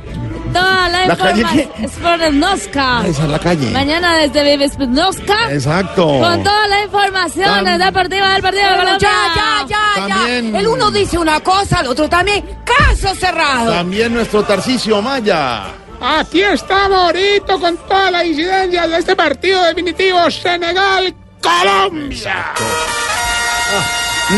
toda 0.53 0.87
la, 0.89 1.07
¿La 1.07 1.15
calle 1.17 1.41
información. 1.41 1.89
Spornowska. 1.89 3.01
Esa 3.07 3.23
es 3.23 3.29
la 3.29 3.39
calle. 3.39 3.71
Mañana 3.71 4.17
desde 4.19 4.69
Spornowska, 4.69 5.51
Exacto. 5.51 6.05
con 6.05 6.43
toda 6.43 6.67
la 6.67 6.83
información 6.83 7.65
Tam- 7.65 7.77
deportiva 7.85 8.33
del 8.33 8.41
partido 8.43 8.69
de 8.69 8.75
Colombia. 8.77 8.97
ya, 8.99 9.33
ya, 9.35 9.65
ya, 9.67 9.79
También- 10.07 10.51
ya. 10.53 10.59
El 10.59 10.67
uno 10.67 10.91
dice 10.91 11.17
una 11.17 11.39
cosa, 11.39 11.79
el 11.81 11.87
otro 11.87 12.07
también. 12.07 12.45
Caso 12.63 13.15
cerrado. 13.15 13.71
También 13.71 14.13
nuestro 14.13 14.43
Tarcisio 14.43 15.01
Maya. 15.01 15.63
Aquí 16.01 16.41
estamos 16.41 16.97
ahorita 16.97 17.57
con 17.59 17.75
toda 17.77 18.09
la 18.11 18.23
incidencia 18.23 18.87
de 18.87 18.99
este 18.99 19.15
partido 19.17 19.61
definitivo 19.63 20.31
Senegal-Colombia. 20.31 22.53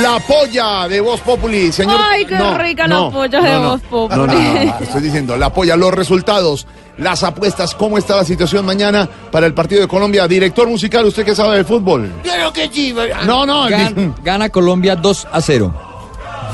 La 0.01 0.19
polla 0.19 0.87
de 0.87 1.01
Voz 1.01 1.19
Populi, 1.19 1.69
señor. 1.71 1.99
Ay, 2.01 2.25
qué 2.25 2.37
rica 2.57 2.87
la 2.87 3.09
polla 3.09 3.41
de 3.41 3.57
Voz 3.57 3.81
Populi. 3.81 4.17
No, 4.19 4.25
no, 4.27 4.33
no, 4.33 4.79
estoy 4.79 5.01
diciendo, 5.01 5.35
la 5.35 5.51
polla, 5.51 5.75
los 5.75 5.93
resultados, 5.93 6.65
las 6.97 7.23
apuestas, 7.23 7.75
cómo 7.75 7.97
está 7.97 8.15
la 8.15 8.23
situación 8.23 8.65
mañana 8.65 9.09
para 9.31 9.45
el 9.47 9.53
partido 9.53 9.81
de 9.81 9.87
Colombia. 9.89 10.27
Director 10.29 10.67
musical, 10.69 11.05
¿usted 11.05 11.25
qué 11.25 11.35
sabe 11.35 11.57
del 11.57 11.65
fútbol? 11.65 12.09
Claro 12.23 12.53
que 12.53 12.69
sí. 12.71 12.95
No, 13.25 13.45
no, 13.45 13.67
Gan- 13.67 14.13
gana 14.23 14.47
Colombia 14.49 14.95
2 14.95 15.27
a 15.29 15.41
0. 15.41 15.73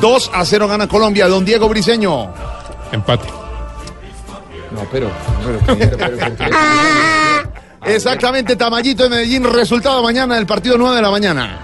2 0.02 0.32
a 0.34 0.44
0 0.46 0.68
gana 0.68 0.88
Colombia. 0.88 1.28
Don 1.28 1.46
Diego 1.46 1.70
Briseño. 1.70 2.30
Empate. 2.92 3.28
No, 4.72 4.82
pero. 4.92 5.10
Exactamente, 7.86 8.56
Tamayito 8.56 9.04
de 9.04 9.10
Medellín. 9.10 9.44
Resultado 9.44 10.02
mañana 10.04 10.36
del 10.36 10.46
partido 10.46 10.76
9 10.78 10.96
de 10.96 11.02
la 11.02 11.12
mañana. 11.12 11.60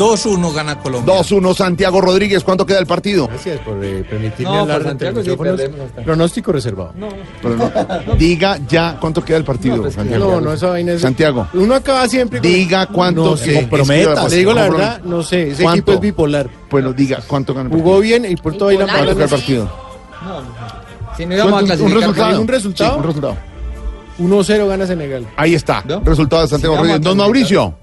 2-1 0.00 0.52
gana 0.54 0.78
Colombia. 0.78 1.14
2-1 1.14 1.54
Santiago 1.54 2.00
Rodríguez. 2.00 2.42
¿Cuánto 2.42 2.64
queda 2.64 2.78
el 2.78 2.86
partido? 2.86 3.26
Gracias 3.28 3.60
por 3.60 3.84
eh, 3.84 4.02
permitirme 4.08 4.52
No, 4.52 4.60
hablar 4.60 4.82
por 4.82 4.90
ante 4.92 5.04
los 5.12 5.24
Santiago 5.26 5.56
sí 5.56 6.02
Pronóstico 6.04 6.52
reservado. 6.52 6.92
Pero 7.42 7.56
no, 7.56 7.70
diga 8.16 8.58
ya 8.68 8.96
cuánto 8.98 9.22
queda 9.24 9.36
el 9.36 9.44
partido, 9.44 9.90
Santiago. 9.90 10.30
No, 10.32 10.40
no, 10.40 10.52
esa 10.54 10.68
vaina 10.70 10.92
es. 10.92 11.02
Santiago. 11.02 11.46
Uno 11.52 11.74
acaba 11.74 12.08
siempre. 12.08 12.40
con- 12.40 12.48
Diga 12.50 12.86
cuánto 12.86 13.24
No 13.24 13.36
se 13.36 13.58
escriba, 13.58 14.28
Le 14.28 14.36
digo 14.36 14.52
la 14.54 14.62
verdad, 14.62 15.00
no 15.02 15.22
sé. 15.22 15.50
Ese 15.50 15.62
¿Cuánto? 15.62 15.78
equipo 15.82 15.92
es 15.92 16.00
bipolar. 16.00 16.48
Bueno, 16.70 16.92
diga 16.92 17.20
cuánto 17.26 17.52
gana 17.52 17.64
el 17.66 17.70
partido. 17.70 17.84
Jugó 17.88 18.00
bien 18.00 18.24
y 18.24 18.36
por 18.36 18.56
todo 18.56 18.70
ahí 18.70 18.78
la 18.78 18.86
¿Cuánto 18.86 19.14
queda 19.14 19.24
el 19.24 19.30
partido? 19.30 19.70
Si 21.16 21.26
no 21.26 21.34
íbamos 21.34 21.52
a 21.52 21.56
Un- 21.56 21.60
un 21.62 21.66
clasificar. 21.66 21.98
resultado. 22.00 22.40
¿Un 22.40 22.48
resultado? 22.48 22.90
Sí, 22.92 22.98
un 22.98 23.04
resultado. 23.04 23.36
1-0 24.18 24.68
gana 24.68 24.86
Senegal. 24.86 25.26
Ahí 25.36 25.54
está. 25.54 25.82
Resultado 26.04 26.42
de 26.42 26.48
Santiago 26.48 26.76
Rodríguez. 26.76 27.00
Don 27.00 27.16
Mauricio. 27.16 27.74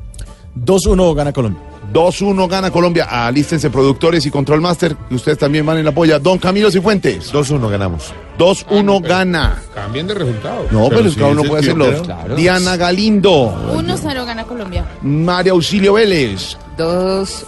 2-1 0.56 1.14
gana 1.14 1.32
Colombia. 1.34 1.62
2-1 1.94 2.48
gana 2.50 2.70
Colombia. 2.72 3.06
Alístense 3.26 3.70
productores 3.70 4.26
y 4.26 4.32
Control 4.32 4.62
Master. 4.62 4.96
que 5.10 5.16
Ustedes 5.16 5.38
también 5.38 5.66
van 5.66 5.78
en 5.78 5.86
la 5.86 5.92
polla. 5.92 6.20
Don 6.20 6.38
Camilo 6.38 6.70
Cifuentes. 6.70 7.34
2-1 7.34 7.70
ganamos. 7.70 8.14
2-1 8.38 9.02
gana. 9.02 9.62
Cambien 9.74 10.08
de 10.08 10.14
resultado. 10.14 10.66
No, 10.72 10.90
pero, 10.90 11.04
cada 11.16 11.28
uno 11.28 11.44
puede 11.44 11.62
hacerlo. 11.62 11.88
Diana 12.36 12.76
Galindo. 12.78 13.54
1-0 13.74 14.26
gana 14.26 14.44
Colombia. 14.44 14.86
María 15.02 15.54
Auxilio 15.54 15.94
Vélez. 15.94 16.58
2-1. 16.78 17.46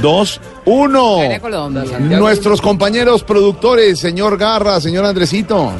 2-1. 0.00 1.22
Gana 1.22 1.40
Colombia. 1.40 1.98
Nuestros 2.00 2.60
compañeros 2.60 3.22
productores, 3.22 3.98
señor 3.98 4.36
Garra, 4.38 4.80
señor 4.80 5.04
Andresito. 5.04 5.70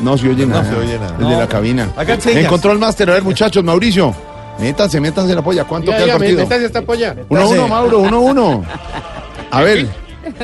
No 0.00 0.18
se 0.18 0.28
oye 0.28 0.44
nada. 0.46 0.64
se 0.68 0.74
oye 0.76 0.98
nada. 0.98 1.16
El 1.18 1.24
de 1.26 1.30
No. 1.34 1.38
la 1.38 1.46
cabina. 1.48 1.88
Señas. 2.18 2.26
En 2.26 2.46
Control 2.46 2.78
Master, 2.78 3.10
a 3.10 3.14
ver, 3.14 3.22
muchachos, 3.22 3.62
Mauricio. 3.62 4.14
Métanse, 4.58 5.00
métanse 5.00 5.30
en 5.30 5.36
la 5.36 5.42
polla. 5.42 5.64
¿Cuánto 5.64 5.90
Ya, 5.90 5.96
queda 5.98 6.04
el 6.04 6.06
dígame, 6.20 6.24
partido? 6.26 6.42
métase 6.44 6.64
esta 6.66 6.82
polla. 6.82 7.14
1-1, 7.28 7.68
Mauro, 7.68 8.00
1-1. 8.02 8.62
A 9.50 9.60
ver, 9.62 9.86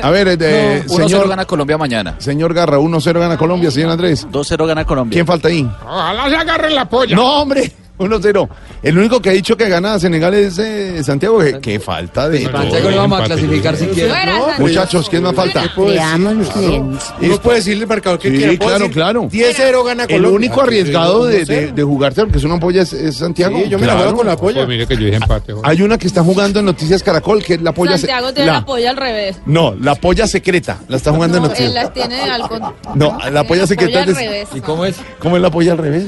a 0.01 0.09
ver, 0.11 0.27
eh, 0.29 0.37
de, 0.37 0.83
1-0 0.87 0.95
señor, 1.07 1.27
gana 1.29 1.45
Colombia 1.45 1.77
mañana. 1.77 2.15
señor 2.19 2.53
Garra, 2.53 2.77
1-0 2.79 3.19
gana 3.19 3.37
Colombia, 3.37 3.71
señor 3.71 3.89
Andrés. 3.91 4.27
2-0 4.31 4.65
gana 4.67 4.85
Colombia. 4.85 5.15
¿Quién 5.15 5.25
falta 5.25 5.47
ahí? 5.47 5.67
Ojalá 5.85 6.29
se 6.29 6.35
agarren 6.35 6.75
la 6.75 6.85
polla. 6.89 7.15
No, 7.15 7.41
hombre, 7.41 7.71
1-0. 8.01 8.49
El 8.83 8.97
único 8.97 9.21
que 9.21 9.29
ha 9.29 9.33
dicho 9.33 9.55
que 9.55 9.69
gana 9.69 9.99
Senegal 9.99 10.33
es 10.33 10.57
eh, 10.59 11.03
Santiago. 11.03 11.39
Qué, 11.39 11.59
qué 11.61 11.79
falta 11.79 12.27
de. 12.29 12.43
Santiago 12.43 12.91
no 12.91 12.97
vamos 12.97 13.21
a 13.21 13.23
clasificar 13.25 13.75
siquiera. 13.77 14.25
No. 14.25 14.47
Muchachos, 14.59 15.09
¿quién 15.09 15.23
más 15.23 15.35
falta? 15.35 15.63
Veamos 15.77 16.49
quién. 16.49 16.97
Uno 17.21 17.41
puede 17.41 17.57
decirle 17.59 17.83
al 17.83 17.89
marcador 17.89 18.19
que 18.19 18.29
Sí, 18.31 18.37
quiera. 18.37 18.57
Claro, 18.57 18.79
decir 18.79 18.91
claro. 18.93 19.23
10-0 19.29 19.85
gana 19.85 20.03
El 20.03 20.09
Colombia. 20.09 20.31
único 20.35 20.61
Ah, 20.61 20.63
arriesgado 20.63 21.25
de, 21.25 21.43
1-0. 21.43 21.45
de, 21.47 21.71
de 21.71 21.83
jugarse, 21.83 22.21
porque 22.21 22.37
es 22.37 22.43
una 22.43 22.59
polla, 22.59 22.81
es, 22.81 22.93
es 22.93 23.17
Santiago. 23.17 23.57
Sí, 23.63 23.69
yo 23.69 23.79
me 23.79 23.85
la 23.85 23.93
Claro. 23.93 23.99
juego 24.09 24.17
con 24.17 24.27
la 24.27 24.37
polla. 24.37 24.65
mire 24.65 24.87
que 24.87 24.95
yo 24.95 25.01
dije 25.05 25.17
empate. 25.17 25.53
Hay 25.63 25.81
una 25.81 25.97
que 25.97 26.07
está 26.07 26.23
jugando 26.23 26.59
en 26.59 26.65
Noticias 26.65 27.03
Caracol, 27.03 27.43
que 27.43 27.55
es 27.55 27.61
la 27.61 27.71
polla. 27.73 27.93
se- 27.97 28.07
Santiago 28.07 28.33
tiene 28.33 28.47
la- 28.47 28.53
la 28.59 28.65
polla 28.65 28.89
al 28.91 28.97
revés. 28.97 29.37
No, 29.45 29.73
la 29.75 29.95
polla 29.95 30.27
secreta. 30.27 30.79
La 30.87 30.97
está 30.97 31.11
jugando 31.11 31.37
en 31.37 31.43
No, 31.43 31.49
él 31.49 31.53
Noticias. 31.53 31.73
las 31.83 31.93
tiene 31.93 32.21
al 32.21 32.41
con... 32.47 32.61
No, 32.95 33.17
la 33.31 33.43
polla 33.45 33.67
secreta 33.67 34.01
es. 34.01 34.15
revés. 34.15 34.47
¿Y 34.53 34.61
cómo 34.61 34.85
es? 34.85 34.95
¿Cómo 35.19 35.35
es 35.35 35.41
la 35.41 35.49
polla 35.51 35.71
al 35.73 35.77
revés? 35.77 36.05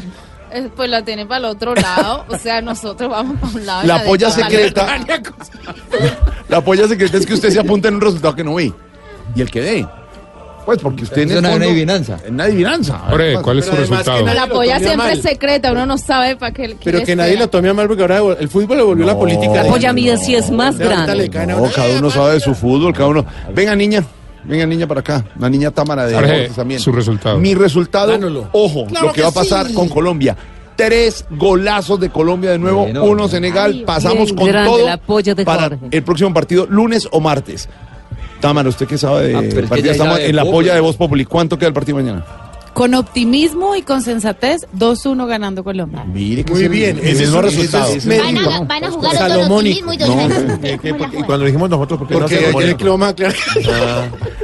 Eh, 0.54 0.70
Pues 0.76 0.90
la 0.90 1.04
tiene 1.04 1.26
para 1.26 1.40
el 1.40 1.46
otro 1.46 1.74
lado. 1.76 2.26
O 2.30 2.38
sea, 2.38 2.62
nosotros 2.62 3.10
vamos 3.10 3.38
para 3.40 3.54
un 3.54 3.66
lado. 3.66 3.88
La 3.88 4.00
de 4.00 4.06
polla 4.06 4.30
secreta. 4.32 4.88
La 6.50 6.62
polla 6.62 6.88
secreta 6.88 7.18
es 7.18 7.26
que 7.26 7.34
usted 7.34 7.50
se 7.50 7.60
apunta 7.60 7.88
en 7.88 7.96
un 7.96 8.02
resultado 8.02 8.36
que 8.36 8.44
no 8.44 8.56
ve. 8.56 8.72
Y 9.36 9.42
el 9.42 9.50
que 9.50 9.62
dé. 9.62 9.88
Pues 10.66 10.80
porque 10.80 11.04
usted 11.04 11.24
en 11.24 11.32
Es 11.32 11.38
una 11.40 11.50
fondo- 11.50 11.66
adivinanza. 11.66 12.20
En 12.26 12.36
una 12.36 12.46
adivinanza. 12.46 12.98
Jorge, 13.10 13.34
¿cuál 13.42 13.60
es 13.60 13.66
su 13.66 13.72
resultado? 13.76 14.24
que 14.26 14.34
La 14.34 14.48
polla 14.48 14.78
siempre 14.80 14.98
mal. 14.98 15.12
es 15.12 15.22
secreta, 15.22 15.72
uno 15.74 15.86
no 15.86 15.98
sabe 15.98 16.38
para 16.38 16.54
qué. 16.54 16.78
Pero 16.82 17.04
que 17.04 17.16
nadie 17.18 17.36
lo 17.36 17.50
tome 17.50 17.68
a 17.70 17.74
mal 17.74 17.88
porque 17.88 18.04
ahora 18.04 18.20
el 18.40 18.48
fútbol 18.48 18.78
lo 18.78 18.86
volvió 18.86 19.06
la 19.06 19.18
política. 19.18 19.64
La 19.64 19.70
polla 19.70 19.92
mía 19.92 20.16
sí 20.18 20.36
es 20.36 20.50
más 20.52 20.78
grande. 20.78 21.28
No, 21.48 21.70
cada 21.72 21.98
uno 22.00 22.10
sabe 22.10 22.34
de 22.36 22.40
su 22.40 22.56
fútbol, 22.56 22.94
cada 22.94 23.08
uno. 23.10 23.26
Venga, 23.54 23.76
niña. 23.76 24.04
Venga, 24.46 24.66
niña, 24.66 24.88
para 24.88 25.00
acá. 25.02 25.26
La 25.40 25.50
niña 25.50 25.72
Támara 25.72 26.06
de 26.06 26.14
Jorge, 26.16 26.32
Deportes 26.32 26.56
también. 26.56 26.80
su 26.80 26.92
resultado. 26.92 27.38
Mi 27.40 27.56
resultado, 27.56 28.14
ojo, 28.52 28.86
Claro 28.88 29.08
lo 29.08 29.12
que, 29.14 29.18
que 29.18 29.22
va 29.24 29.30
a 29.30 29.34
pasar 29.34 29.68
sí. 29.68 29.74
con 29.74 29.88
Colombia. 29.90 30.36
Tres 30.76 31.26
golazos 31.30 32.00
de 32.00 32.10
Colombia 32.10 32.50
de 32.52 32.58
nuevo, 32.60 32.82
Bueno. 32.84 33.04
uno 33.06 33.28
Senegal. 33.28 33.84
Pasamos 33.86 34.26
bien 34.26 34.36
con 34.38 34.48
grande 34.48 34.70
todo 34.70 34.88
de 35.36 35.46
para 35.46 35.70
Jorge. 35.70 35.88
el 35.92 36.04
próximo 36.04 36.34
partido, 36.34 36.66
lunes 36.70 37.08
o 37.12 37.20
martes. 37.20 37.70
Támara, 38.42 38.68
¿usted 38.70 38.88
qué 38.88 38.98
sabe 38.98 39.28
de 39.30 39.36
Ah, 39.36 39.42
partido? 39.70 39.92
Estamos 39.92 40.20
en 40.20 40.36
la 40.36 40.44
polla 40.44 40.74
de 40.74 40.82
Voz 40.82 40.98
Populi. 40.98 41.26
¿Cuánto 41.26 41.58
queda 41.58 41.68
el 41.68 41.74
partido 41.74 41.98
mañana? 41.98 42.26
Con 42.74 42.96
optimismo 42.96 43.76
y 43.76 43.84
con 43.84 44.02
sensatez, 44.02 44.66
2-1 44.76 45.28
ganando 45.28 45.64
Colombia. 45.64 46.04
Mire 46.06 46.44
que 46.44 46.54
Muy 46.54 46.68
bien, 46.68 47.00
el 47.04 47.16
mismo 47.16 47.38
es- 47.40 47.44
resultado. 47.46 47.94
es 47.94 48.06
Van 48.08 48.38
a, 48.38 48.60
van 48.62 48.84
a 48.84 48.92
jugar 48.92 49.18
con 49.18 49.52
optimismo 49.52 49.94
y 49.94 49.98
dolor. 49.98 50.32
Eh, 50.64 50.80
que 50.82 50.94
porque- 50.96 51.20
y 51.20 51.24
cuando 51.24 51.46
dijimos 51.46 51.70
nosotros, 51.70 52.00
porque 52.00 52.14
no 52.16 52.20
Porque 52.22 52.36
se 52.38 52.46
ayer 52.58 52.76
que 52.76 52.84
lo 52.86 52.98
más 52.98 53.14
claro. 53.14 53.36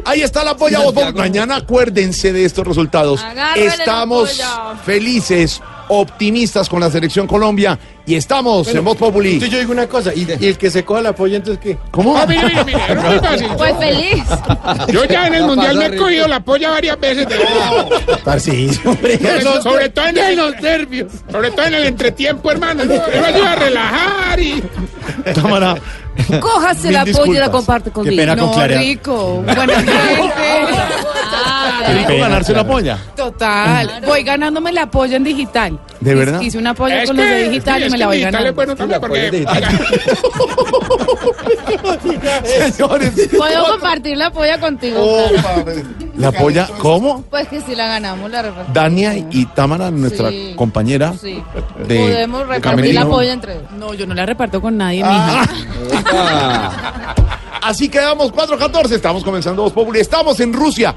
Ahí 0.05 0.21
está 0.21 0.43
la 0.43 0.55
polla. 0.55 0.79
Mañana 1.15 1.55
acuérdense 1.57 2.31
de 2.31 2.45
estos 2.45 2.67
resultados. 2.67 3.25
Estamos 3.55 4.39
felices, 4.85 5.61
optimistas 5.89 6.69
con 6.69 6.79
la 6.79 6.89
selección 6.89 7.27
Colombia 7.27 7.77
y 8.05 8.15
estamos 8.15 8.67
en 8.73 8.83
Voz 8.83 8.95
Populi. 8.97 9.33
Entonces 9.33 9.51
yo 9.51 9.59
digo 9.59 9.71
una 9.71 9.87
cosa, 9.87 10.13
y, 10.15 10.27
y 10.39 10.45
el 10.47 10.57
que 10.57 10.71
se 10.71 10.83
coja 10.85 11.01
la 11.01 11.13
polla, 11.13 11.37
entonces 11.37 11.61
¿qué? 11.61 11.77
¿Cómo? 11.91 12.17
Ah, 12.17 12.25
mire, 12.27 12.41
mire, 12.47 12.63
mire, 12.63 12.79
es 12.89 13.03
muy 13.03 13.19
fácil. 13.19 13.47
Pues 13.57 13.75
feliz. 13.77 14.23
Yo 14.91 15.03
ya 15.05 15.27
en 15.27 15.33
el 15.35 15.43
mundial 15.47 15.75
me 15.77 15.85
he 15.87 15.95
cogido 15.95 16.27
la 16.27 16.39
polla 16.39 16.69
varias 16.71 16.99
veces. 16.99 17.27
De 17.27 17.35
hombre. 18.85 19.17
Sobre, 19.43 19.61
sobre 19.61 19.89
todo 19.89 20.07
en 20.07 20.17
el, 20.17 20.35
los 20.37 20.61
nervios. 20.61 21.11
Sobre 21.31 21.51
todo 21.51 21.65
en 21.65 21.73
el 21.75 21.83
entretiempo, 21.85 22.49
hermano. 22.51 22.83
Yo 22.83 22.89
me 23.21 23.27
ayuda 23.27 23.51
a 23.51 23.55
relajar 23.55 24.39
y. 24.39 24.63
Cámara. 25.35 25.75
Cójase 26.41 26.87
Mil 26.89 26.93
la 26.93 27.05
polla 27.05 27.31
y 27.31 27.39
la 27.39 27.51
comparte 27.51 27.91
conmigo. 27.91 28.15
pena 28.17 28.35
con 28.35 28.45
No, 28.47 28.53
Clara. 28.53 28.77
rico. 28.79 29.41
Buena 29.45 29.65
gente. 29.67 29.91
Rico 31.87 32.17
ganarse 32.17 32.53
la 32.53 32.65
polla. 32.65 32.97
Total. 33.15 34.01
Voy 34.05 34.23
ganándome 34.23 34.71
la 34.71 34.89
polla 34.89 35.17
en 35.17 35.23
digital. 35.23 35.79
¿De 35.99 36.15
verdad? 36.15 36.41
Hice 36.41 36.57
una 36.57 36.73
polla 36.73 37.01
Es 37.03 37.07
con 37.09 37.17
los 37.17 37.25
de 37.25 37.49
digital 37.49 37.83
y 37.85 37.89
me 37.89 37.97
la 37.97 38.07
voy 38.07 38.21
ganando. 38.21 38.53
bueno 38.53 38.75
también 38.75 38.99
porque. 39.01 39.45
Señores. 42.43 43.11
Puedo 43.37 43.65
compartir 43.71 44.17
la 44.17 44.31
polla 44.31 44.59
contigo. 44.59 44.97
Oh. 45.01 45.29
La 46.17 46.31
polla, 46.31 46.67
¿cómo? 46.79 47.23
Pues 47.29 47.47
que 47.47 47.61
si 47.61 47.75
la 47.75 47.87
ganamos, 47.87 48.29
la 48.29 48.41
repartimos. 48.41 48.73
Dania 48.73 49.15
y 49.15 49.45
Támara, 49.47 49.89
nuestra 49.91 50.29
Sí. 50.29 50.53
compañera 50.55 51.13
Sí. 51.13 51.41
de 51.87 51.97
Podemos 51.99 52.41
repartir 52.41 52.61
camerino. 52.61 52.99
la 53.01 53.07
polla 53.09 53.33
entre. 53.33 53.57
No, 53.77 53.93
yo 53.93 54.05
no 54.05 54.13
la 54.13 54.25
reparto 54.25 54.61
con 54.61 54.77
nadie, 54.77 55.01
Ah. 55.05 55.45
mija. 55.93 57.15
Así 57.61 57.89
quedamos 57.89 58.31
4-14. 58.31 58.95
Estamos 58.95 59.23
comenzando 59.23 59.63
Voz 59.63 59.73
Populi. 59.73 59.99
Estamos 59.99 60.39
en 60.39 60.53
Rusia. 60.53 60.93